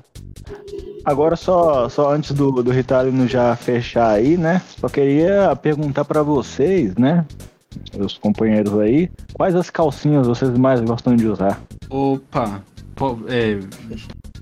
Agora 1.05 1.37
só, 1.37 1.89
só 1.89 2.13
antes 2.13 2.33
do, 2.33 2.63
do 2.63 2.71
Ritalino 2.71 3.29
já 3.29 3.55
fechar 3.57 4.11
aí, 4.11 4.37
né? 4.37 4.63
Só 4.81 4.89
queria 4.89 5.55
perguntar 5.57 6.05
pra 6.05 6.23
vocês, 6.23 6.97
né? 6.97 7.27
Os 7.99 8.17
companheiros 8.17 8.79
aí, 8.79 9.11
quais 9.35 9.55
as 9.55 9.69
calcinhas 9.69 10.27
vocês 10.27 10.51
mais 10.57 10.81
gostam 10.81 11.15
de 11.15 11.27
usar? 11.27 11.61
Opa. 11.91 12.63
Pô, 12.95 13.19
é. 13.29 13.59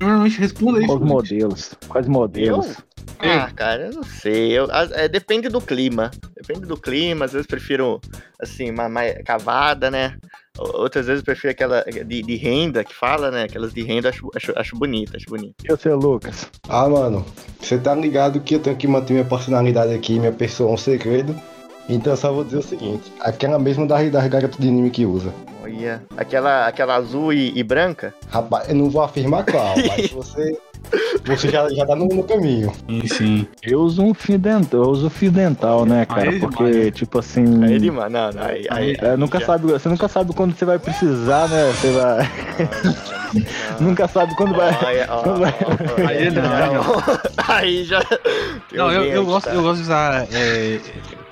Normalmente 0.00 0.38
responda 0.38 0.78
aí. 0.78 0.86
Quais 0.86 0.98
Felipe. 0.98 1.14
modelos? 1.14 1.74
Quais 1.88 2.06
modelos? 2.06 2.76
Ah, 3.18 3.50
cara, 3.54 3.86
eu 3.86 3.92
não 3.92 4.02
sei. 4.02 4.52
Eu, 4.52 4.68
é, 4.70 5.08
depende 5.08 5.48
do 5.48 5.60
clima. 5.60 6.10
Depende 6.34 6.66
do 6.66 6.76
clima. 6.76 7.24
Às 7.24 7.32
vezes 7.32 7.46
prefiro, 7.46 8.00
assim, 8.40 8.70
uma 8.70 8.88
mais 8.88 9.22
cavada, 9.24 9.90
né? 9.90 10.16
Outras 10.58 11.06
vezes 11.06 11.22
prefiro 11.22 11.50
aquela 11.50 11.82
de, 11.82 12.22
de 12.22 12.36
renda 12.36 12.84
que 12.84 12.94
fala, 12.94 13.30
né? 13.30 13.44
Aquelas 13.44 13.72
de 13.72 13.82
renda, 13.82 14.10
acho, 14.10 14.28
acho, 14.36 14.52
acho 14.54 14.76
bonita, 14.76 15.16
acho 15.16 15.26
bonita. 15.26 15.54
E 15.64 15.68
você, 15.68 15.92
Lucas? 15.94 16.50
Ah, 16.68 16.88
mano, 16.88 17.24
você 17.58 17.78
tá 17.78 17.94
ligado 17.94 18.38
que 18.40 18.56
eu 18.56 18.60
tenho 18.60 18.76
que 18.76 18.86
manter 18.86 19.14
minha 19.14 19.24
personalidade 19.24 19.94
aqui, 19.94 20.18
minha 20.18 20.32
pessoa 20.32 20.70
é 20.70 20.74
um 20.74 20.76
segredo. 20.76 21.34
Então 21.88 22.12
eu 22.12 22.16
só 22.16 22.32
vou 22.32 22.44
dizer 22.44 22.58
o 22.58 22.62
seguinte, 22.62 23.12
aquela 23.20 23.58
mesma 23.58 23.86
das, 23.86 24.10
das 24.10 24.26
garotas 24.28 24.58
de 24.58 24.68
anime 24.68 24.90
que 24.90 25.06
usa. 25.06 25.32
Olha, 25.62 26.02
aquela, 26.16 26.66
aquela 26.66 26.96
azul 26.96 27.32
e, 27.32 27.58
e 27.58 27.62
branca. 27.62 28.14
Rapaz, 28.28 28.68
eu 28.68 28.74
não 28.74 28.90
vou 28.90 29.02
afirmar 29.02 29.44
qual, 29.44 29.74
mas 29.88 30.10
você, 30.10 30.56
você 31.24 31.48
já, 31.50 31.68
já 31.70 31.86
tá 31.86 31.94
no, 31.96 32.06
no 32.06 32.22
caminho. 32.24 32.72
Sim, 32.88 33.06
sim. 33.06 33.46
Eu 33.62 33.80
uso 33.80 34.02
um 34.02 34.12
fio 34.14 34.38
dental, 34.38 34.82
eu 34.82 34.88
uso 34.90 35.10
fio 35.10 35.30
dental, 35.30 35.84
né, 35.86 36.04
cara? 36.06 36.30
Aí 36.30 36.36
é 36.36 36.40
Porque, 36.40 36.64
demais, 36.64 36.84
né? 36.84 36.90
tipo 36.90 37.18
assim. 37.18 37.64
Aí 37.64 37.78
demais. 37.78 38.12
Não, 38.12 38.32
não, 38.32 38.42
aí, 38.42 38.66
aí, 38.70 38.96
é, 39.00 39.16
nunca 39.16 39.38
já- 39.40 39.46
sabe, 39.46 39.66
você 39.66 39.88
nunca 39.88 40.08
sabe 40.08 40.32
quando 40.34 40.54
você 40.56 40.64
vai 40.64 40.78
precisar, 40.78 41.48
né? 41.48 41.70
Você 41.72 41.90
vai. 41.92 42.30
nunca 43.80 44.08
sabe 44.08 44.34
quando 44.36 44.54
vai. 44.54 44.70
Ó, 45.08 45.14
ó, 45.16 45.24
ó, 45.40 46.08
Aí 46.08 46.30
não, 46.30 46.42
já- 46.42 46.64
aí 46.66 46.74
não. 46.74 46.84
Aí 47.48 47.84
já. 47.84 48.00
Não, 48.72 48.90
eu, 48.90 49.04
eu, 49.04 49.20
aí 49.20 49.26
gosto, 49.26 49.46
tá- 49.46 49.54
eu 49.54 49.62
gosto 49.62 49.76
de 49.76 49.82
usar 49.82 50.26
é, 50.32 50.80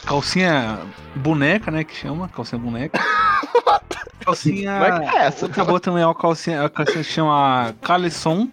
calcinha 0.04 0.78
boneca, 1.16 1.70
né? 1.70 1.84
Que 1.84 1.94
chama, 1.94 2.28
calcinha 2.28 2.60
boneca. 2.60 2.98
calcinha. 4.24 4.72
Como 4.72 4.84
é 5.04 5.08
que 5.10 5.16
é 5.16 5.20
essa? 5.26 5.48
Boa 5.48 5.80
também 5.80 6.02
é 6.02 6.06
uma 6.06 6.14
calcinha, 6.14 6.64
a 6.64 6.68
calcinha 6.70 7.02
chama 7.02 7.74
caleçon. 7.82 8.48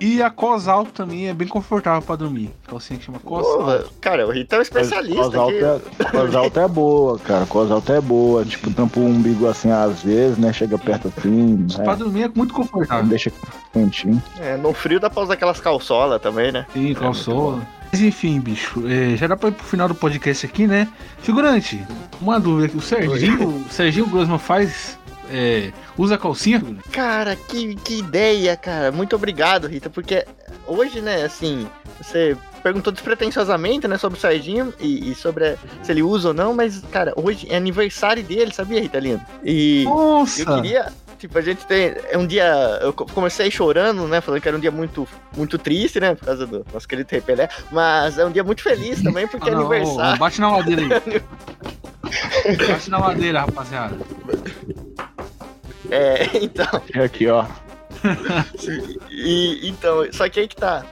E 0.00 0.20
a 0.20 0.28
cos 0.30 0.66
alto 0.66 0.90
também 0.92 1.28
é 1.28 1.34
bem 1.34 1.46
confortável 1.46 2.02
pra 2.02 2.16
dormir. 2.16 2.50
Calcinha 2.66 2.98
que 2.98 3.04
chama 3.06 3.20
cos 3.20 3.42
Pô, 3.46 3.60
alto. 3.62 3.90
cara, 4.00 4.26
o 4.26 4.32
Rita 4.32 4.56
é 4.56 4.58
um 4.58 4.62
especialista 4.62 5.22
Cos 5.22 5.34
alto 5.36 5.56
aqui. 5.56 6.58
é, 6.58 6.62
é 6.64 6.68
boa, 6.68 7.18
cara. 7.20 7.46
Cos 7.46 7.70
alto 7.70 7.92
é 7.92 8.00
boa. 8.00 8.44
Tipo, 8.44 8.70
tampa 8.72 8.98
o 8.98 9.04
umbigo 9.04 9.46
assim 9.46 9.70
às 9.70 10.02
vezes, 10.02 10.38
né? 10.38 10.52
Chega 10.52 10.76
perto 10.76 11.12
assim. 11.16 11.66
Pra 11.84 11.92
É, 11.92 11.96
dormir 11.96 12.22
é 12.24 12.30
muito 12.34 12.52
confortável. 12.52 13.06
deixa 13.06 13.30
quentinho. 13.72 14.20
É, 14.40 14.56
no 14.56 14.72
frio 14.74 14.98
dá 14.98 15.08
pra 15.08 15.22
usar 15.22 15.34
aquelas 15.34 15.60
calçolas 15.60 16.20
também, 16.20 16.50
né? 16.50 16.66
Sim, 16.72 16.94
calçou. 16.94 17.60
Mas 17.92 18.00
enfim, 18.00 18.40
bicho, 18.40 18.82
é, 18.88 19.16
já 19.16 19.26
dá 19.26 19.36
pra 19.36 19.50
ir 19.50 19.52
pro 19.52 19.64
final 19.66 19.86
do 19.86 19.94
podcast 19.94 20.46
aqui, 20.46 20.66
né? 20.66 20.88
Figurante, 21.18 21.84
uma 22.20 22.40
dúvida 22.40 22.66
aqui. 22.66 22.76
O 22.78 22.80
Serginho, 22.80 23.48
o 23.48 23.64
Serginho 23.70 24.06
Grossman 24.06 24.38
faz. 24.38 24.98
É, 25.32 25.72
usa 25.96 26.18
calcinha? 26.18 26.62
Cara, 26.92 27.34
que, 27.34 27.74
que 27.76 27.98
ideia, 27.98 28.56
cara. 28.56 28.92
Muito 28.92 29.16
obrigado, 29.16 29.66
Rita, 29.66 29.88
porque 29.90 30.26
hoje, 30.66 31.00
né, 31.00 31.24
assim, 31.24 31.66
você 32.00 32.36
perguntou 32.62 32.92
despretensiosamente, 32.92 33.88
né, 33.88 33.98
sobre 33.98 34.18
o 34.18 34.20
Serginho 34.20 34.72
e, 34.78 35.10
e 35.10 35.14
sobre 35.14 35.48
a- 35.48 35.56
se 35.82 35.90
ele 35.90 36.02
usa 36.02 36.28
ou 36.28 36.34
não, 36.34 36.54
mas, 36.54 36.80
cara, 36.92 37.12
hoje 37.16 37.46
é 37.50 37.56
aniversário 37.56 38.22
dele, 38.22 38.52
sabia, 38.54 38.80
Rita 38.80 39.00
Lindo? 39.00 39.22
E 39.44 39.82
Nossa! 39.84 40.42
eu 40.42 40.54
queria, 40.54 40.92
tipo, 41.18 41.36
a 41.36 41.40
gente 41.42 41.66
tem. 41.66 41.94
É 42.10 42.16
um 42.16 42.24
dia. 42.26 42.44
Eu 42.80 42.92
co- 42.92 43.06
comecei 43.06 43.50
chorando, 43.50 44.06
né, 44.06 44.20
falando 44.20 44.40
que 44.40 44.46
era 44.46 44.56
um 44.56 44.60
dia 44.60 44.70
muito, 44.70 45.08
muito 45.36 45.58
triste, 45.58 45.98
né, 45.98 46.14
por 46.14 46.24
causa 46.26 46.46
do 46.46 46.64
nosso 46.72 46.86
querido 46.86 47.08
Repelé, 47.10 47.48
mas 47.72 48.16
é 48.18 48.24
um 48.24 48.30
dia 48.30 48.44
muito 48.44 48.62
feliz 48.62 49.02
também, 49.02 49.26
porque 49.26 49.48
Ah, 49.50 49.52
é 49.52 49.54
não, 49.56 49.60
aniversário. 49.62 50.18
Bate 50.18 50.40
na 50.40 50.50
madeira 50.50 50.82
aí. 50.82 51.22
Bate 52.68 52.90
na 52.90 52.98
madeira, 53.00 53.40
rapaziada. 53.40 53.96
É, 55.92 56.28
então. 56.42 56.66
E 56.94 56.98
aqui, 56.98 57.28
ó. 57.28 57.44
E, 59.10 59.68
então, 59.68 60.06
só 60.12 60.28
que 60.28 60.40
aí 60.40 60.48
que 60.48 60.56
tá. 60.56 60.84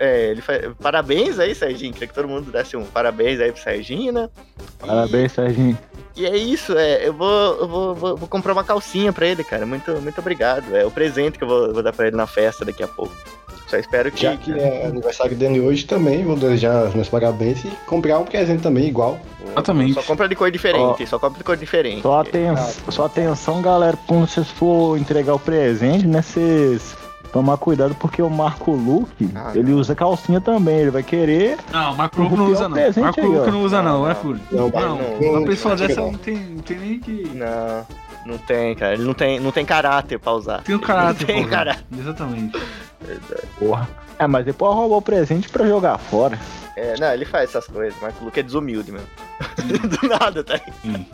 É, 0.00 0.30
ele 0.30 0.40
fa- 0.40 0.74
Parabéns 0.80 1.38
aí, 1.38 1.54
Serginho. 1.54 1.92
Queria 1.92 2.08
que 2.08 2.14
todo 2.14 2.28
mundo 2.28 2.50
desse 2.52 2.76
um 2.76 2.84
parabéns 2.84 3.40
aí 3.40 3.50
pro 3.50 3.60
Serginho, 3.62 4.12
né? 4.12 4.28
E- 4.82 4.86
Parabéns, 4.86 5.32
Serginho. 5.32 5.76
E, 6.16 6.26
é 6.26 6.36
isso, 6.36 6.76
é. 6.76 7.06
Eu 7.06 7.12
vou, 7.14 7.56
eu 7.60 7.68
vou, 7.68 7.94
vou, 7.94 8.16
vou 8.16 8.28
comprar 8.28 8.52
uma 8.52 8.64
calcinha 8.64 9.12
pra 9.12 9.26
ele, 9.26 9.42
cara. 9.42 9.64
Muito, 9.66 9.90
muito 10.00 10.18
obrigado. 10.20 10.76
É 10.76 10.84
o 10.84 10.90
presente 10.90 11.38
que 11.38 11.44
eu 11.44 11.48
vou, 11.48 11.72
vou 11.72 11.82
dar 11.82 11.92
pra 11.92 12.06
ele 12.08 12.16
na 12.16 12.26
festa 12.26 12.64
daqui 12.64 12.82
a 12.82 12.88
pouco. 12.88 13.14
Só 13.66 13.76
espero 13.76 14.10
que. 14.10 14.22
Já 14.22 14.36
que 14.36 14.52
é 14.58 14.86
aniversário 14.86 15.36
dele 15.36 15.60
hoje 15.60 15.84
também, 15.84 16.24
vou 16.24 16.36
desejar 16.36 16.86
os 16.88 16.94
meus 16.94 17.08
parabéns 17.08 17.64
e 17.64 17.68
comprar 17.86 18.18
um 18.18 18.24
presente 18.24 18.62
também 18.62 18.86
igual. 18.86 19.18
Exatamente. 19.58 19.94
Só 19.94 20.02
compra 20.02 20.28
de 20.28 20.34
cor 20.36 20.50
diferente, 20.50 21.06
só 21.06 21.18
compra 21.18 21.38
de 21.38 21.44
cor 21.44 21.56
diferente. 21.56 22.02
Só, 22.02 22.20
aten 22.20 22.54
só 22.88 23.06
atenção, 23.06 23.60
galera, 23.62 23.98
quando 24.06 24.26
vocês 24.28 24.48
for 24.50 24.96
entregar 24.98 25.34
o 25.34 25.38
presente, 25.38 26.06
né? 26.06 26.22
Vocês 26.22 26.96
tomar 27.32 27.56
cuidado 27.58 27.94
porque 27.94 28.22
o 28.22 28.30
Marco 28.30 28.72
Luke, 28.72 29.30
Ah, 29.34 29.52
ele 29.54 29.72
usa 29.72 29.94
calcinha 29.94 30.40
também. 30.40 30.78
Ele 30.78 30.90
vai 30.90 31.02
querer. 31.02 31.58
Não, 31.72 31.94
Marco 31.94 32.22
Luco 32.22 32.36
não 32.36 32.46
usa 32.50 32.68
não. 32.68 32.76
Marco 32.76 33.20
aí, 33.20 33.26
Luco 33.26 33.48
ó. 33.48 33.50
não 33.50 33.62
usa 33.62 33.82
não, 33.82 33.92
Não, 34.00 34.02
né, 34.06 34.14
não. 34.14 34.20
Fúrio? 34.22 34.40
Não, 34.50 34.68
Não, 34.70 34.98
não, 35.20 35.30
uma 35.38 35.46
pessoa 35.46 35.76
não, 35.76 35.86
dessa 35.86 36.00
não. 36.00 36.12
não 36.12 36.18
tem, 36.18 36.36
não 36.36 36.62
tem 36.62 36.78
nem 36.78 36.98
que... 36.98 37.30
Não, 37.34 37.86
não 38.26 38.38
tem, 38.38 38.74
cara. 38.74 38.94
Ele 38.94 39.04
não 39.04 39.14
tem, 39.14 39.40
não 39.40 39.50
tem 39.52 39.64
caráter 39.64 40.18
pra 40.18 40.32
usar. 40.32 40.62
Tem 40.62 40.74
o 40.74 40.80
caráter, 40.80 41.26
Não 41.28 41.34
tem 41.34 41.46
caráter. 41.48 41.84
Exatamente. 41.98 42.58
Porra. 43.58 43.88
É, 44.18 44.26
mas 44.26 44.44
depois 44.44 44.74
roubar 44.74 44.96
o 44.96 45.02
presente 45.02 45.48
pra 45.48 45.66
jogar 45.66 45.96
fora. 45.98 46.38
É, 46.76 46.98
não, 46.98 47.12
ele 47.12 47.24
faz 47.24 47.50
essas 47.50 47.66
coisas. 47.66 47.98
Marco 48.00 48.24
Luque 48.24 48.40
é 48.40 48.42
desumilde 48.42 48.92
mesmo. 48.92 49.08
Do 50.00 50.08
nada, 50.08 50.44
tá? 50.44 50.60
Sim. 50.82 51.06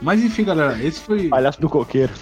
Mas 0.00 0.22
enfim, 0.22 0.44
galera, 0.44 0.82
esse 0.82 1.00
foi 1.00 1.28
Palhaço 1.30 1.60
do 1.60 1.68
coqueiro. 1.68 2.12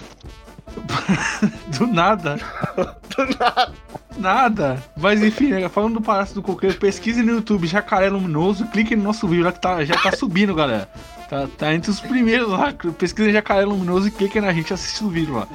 do 1.77 1.87
nada. 1.87 2.37
Do 2.75 3.37
nada. 3.39 3.73
Nada. 4.17 4.83
Mas 4.97 5.21
enfim, 5.23 5.47
né, 5.47 5.67
falando 5.69 5.95
do 5.95 6.01
Palácio 6.01 6.35
do 6.35 6.41
Coqueiro, 6.41 6.77
pesquise 6.77 7.23
no 7.23 7.33
YouTube 7.33 7.65
Jacaré 7.65 8.09
Luminoso, 8.09 8.67
clique 8.67 8.95
no 8.95 9.03
nosso 9.03 9.27
vídeo 9.27 9.43
lá 9.43 9.51
que 9.51 9.59
tá, 9.59 9.83
já 9.83 9.95
tá 9.95 10.11
subindo, 10.11 10.53
galera. 10.53 10.87
Tá, 11.29 11.47
tá 11.57 11.73
entre 11.73 11.89
os 11.89 11.99
primeiros 11.99 12.49
lá. 12.49 12.73
Pesquisa 12.97 13.31
Jacaré 13.31 13.65
Luminoso 13.65 14.07
e 14.07 14.11
clique 14.11 14.39
na 14.39 14.53
gente 14.53 14.71
e 14.71 14.73
assiste 14.73 15.03
o 15.03 15.09
vídeo 15.09 15.33
lá. 15.33 15.47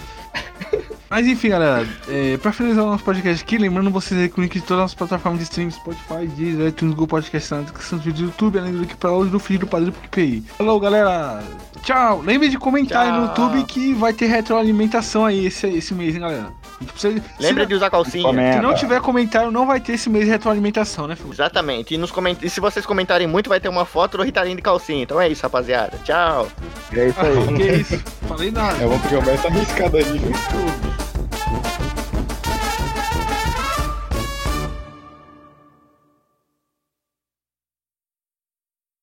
Mas 1.09 1.27
enfim, 1.27 1.51
galera, 1.51 1.87
é, 2.09 2.37
pra 2.37 2.53
finalizar 2.53 2.85
o 2.85 2.89
nosso 2.89 3.05
podcast 3.05 3.43
aqui, 3.45 3.59
lembrando 3.59 3.91
vocês 3.91 4.21
aí 4.21 4.29
que 4.29 4.41
o 4.41 4.43
link 4.43 4.55
de 4.55 4.67
todas 4.67 4.87
as 4.87 4.95
plataformas 4.95 5.39
de 5.39 5.45
streaming, 5.45 5.71
Spotify, 5.71 6.27
Deezer, 6.37 6.69
iTunes, 6.69 6.95
Google 6.95 7.07
Podcast, 7.07 7.55
na 7.55 7.61
descrição 7.63 7.99
do 7.99 8.13
do 8.13 8.23
YouTube, 8.23 8.59
além 8.59 8.73
do 8.73 8.79
link 8.79 8.97
pra 8.97 9.13
hoje 9.13 9.31
do 9.31 9.39
feed 9.39 9.61
do 9.61 9.67
Padre 9.67 9.93
PicPay. 9.93 10.43
Falou, 10.57 10.81
galera! 10.81 11.45
Tchau! 11.83 12.21
Lembre 12.23 12.49
de 12.49 12.59
comentar 12.59 13.07
aí 13.07 13.13
no. 13.13 13.27
YouTube 13.27 13.65
que 13.65 13.95
vai 13.95 14.13
ter 14.13 14.27
retroalimentação 14.27 15.25
aí 15.25 15.47
esse, 15.47 15.67
esse 15.69 15.95
mês, 15.95 16.15
hein, 16.15 16.21
galera? 16.21 16.53
Precisa- 16.93 17.23
Lembra 17.41 17.65
se, 17.65 17.69
de 17.69 17.75
usar 17.75 17.91
calcinha. 17.91 18.25
Comenta. 18.25 18.57
se 18.57 18.63
não 18.63 18.75
tiver 18.75 19.01
comentário, 19.01 19.51
não 19.51 19.67
vai 19.67 19.81
ter 19.81 19.93
esse 19.93 20.11
mês 20.11 20.25
de 20.25 20.31
retroalimentação, 20.31 21.07
né, 21.07 21.17
Felipe? 21.17 21.35
Exatamente. 21.37 21.95
E, 21.95 21.99
nos 21.99 22.11
coment... 22.11 22.37
e 22.43 22.51
se 22.51 22.61
vocês 22.61 22.85
comentarem 22.85 23.27
muito, 23.27 23.49
vai 23.49 23.61
ter 23.61 23.69
uma 23.69 23.85
foto 23.85 24.17
do 24.19 24.23
Ritalinho 24.23 24.57
de 24.57 24.63
calcinha. 24.63 25.03
Então 25.03 25.21
é 25.21 25.29
isso, 25.29 25.43
rapaziada. 25.43 25.99
Tchau. 26.05 26.49
É 26.93 27.09
isso 27.09 27.21
aí. 27.21 27.47
que 27.57 27.63
isso? 27.63 27.99
Falei 28.29 28.51
nada. 28.51 28.83
É 28.83 28.87
uma 28.87 28.99
promessa 28.99 29.49
arriscada 29.49 29.99
aí, 29.99 30.05
viu? 30.05 30.33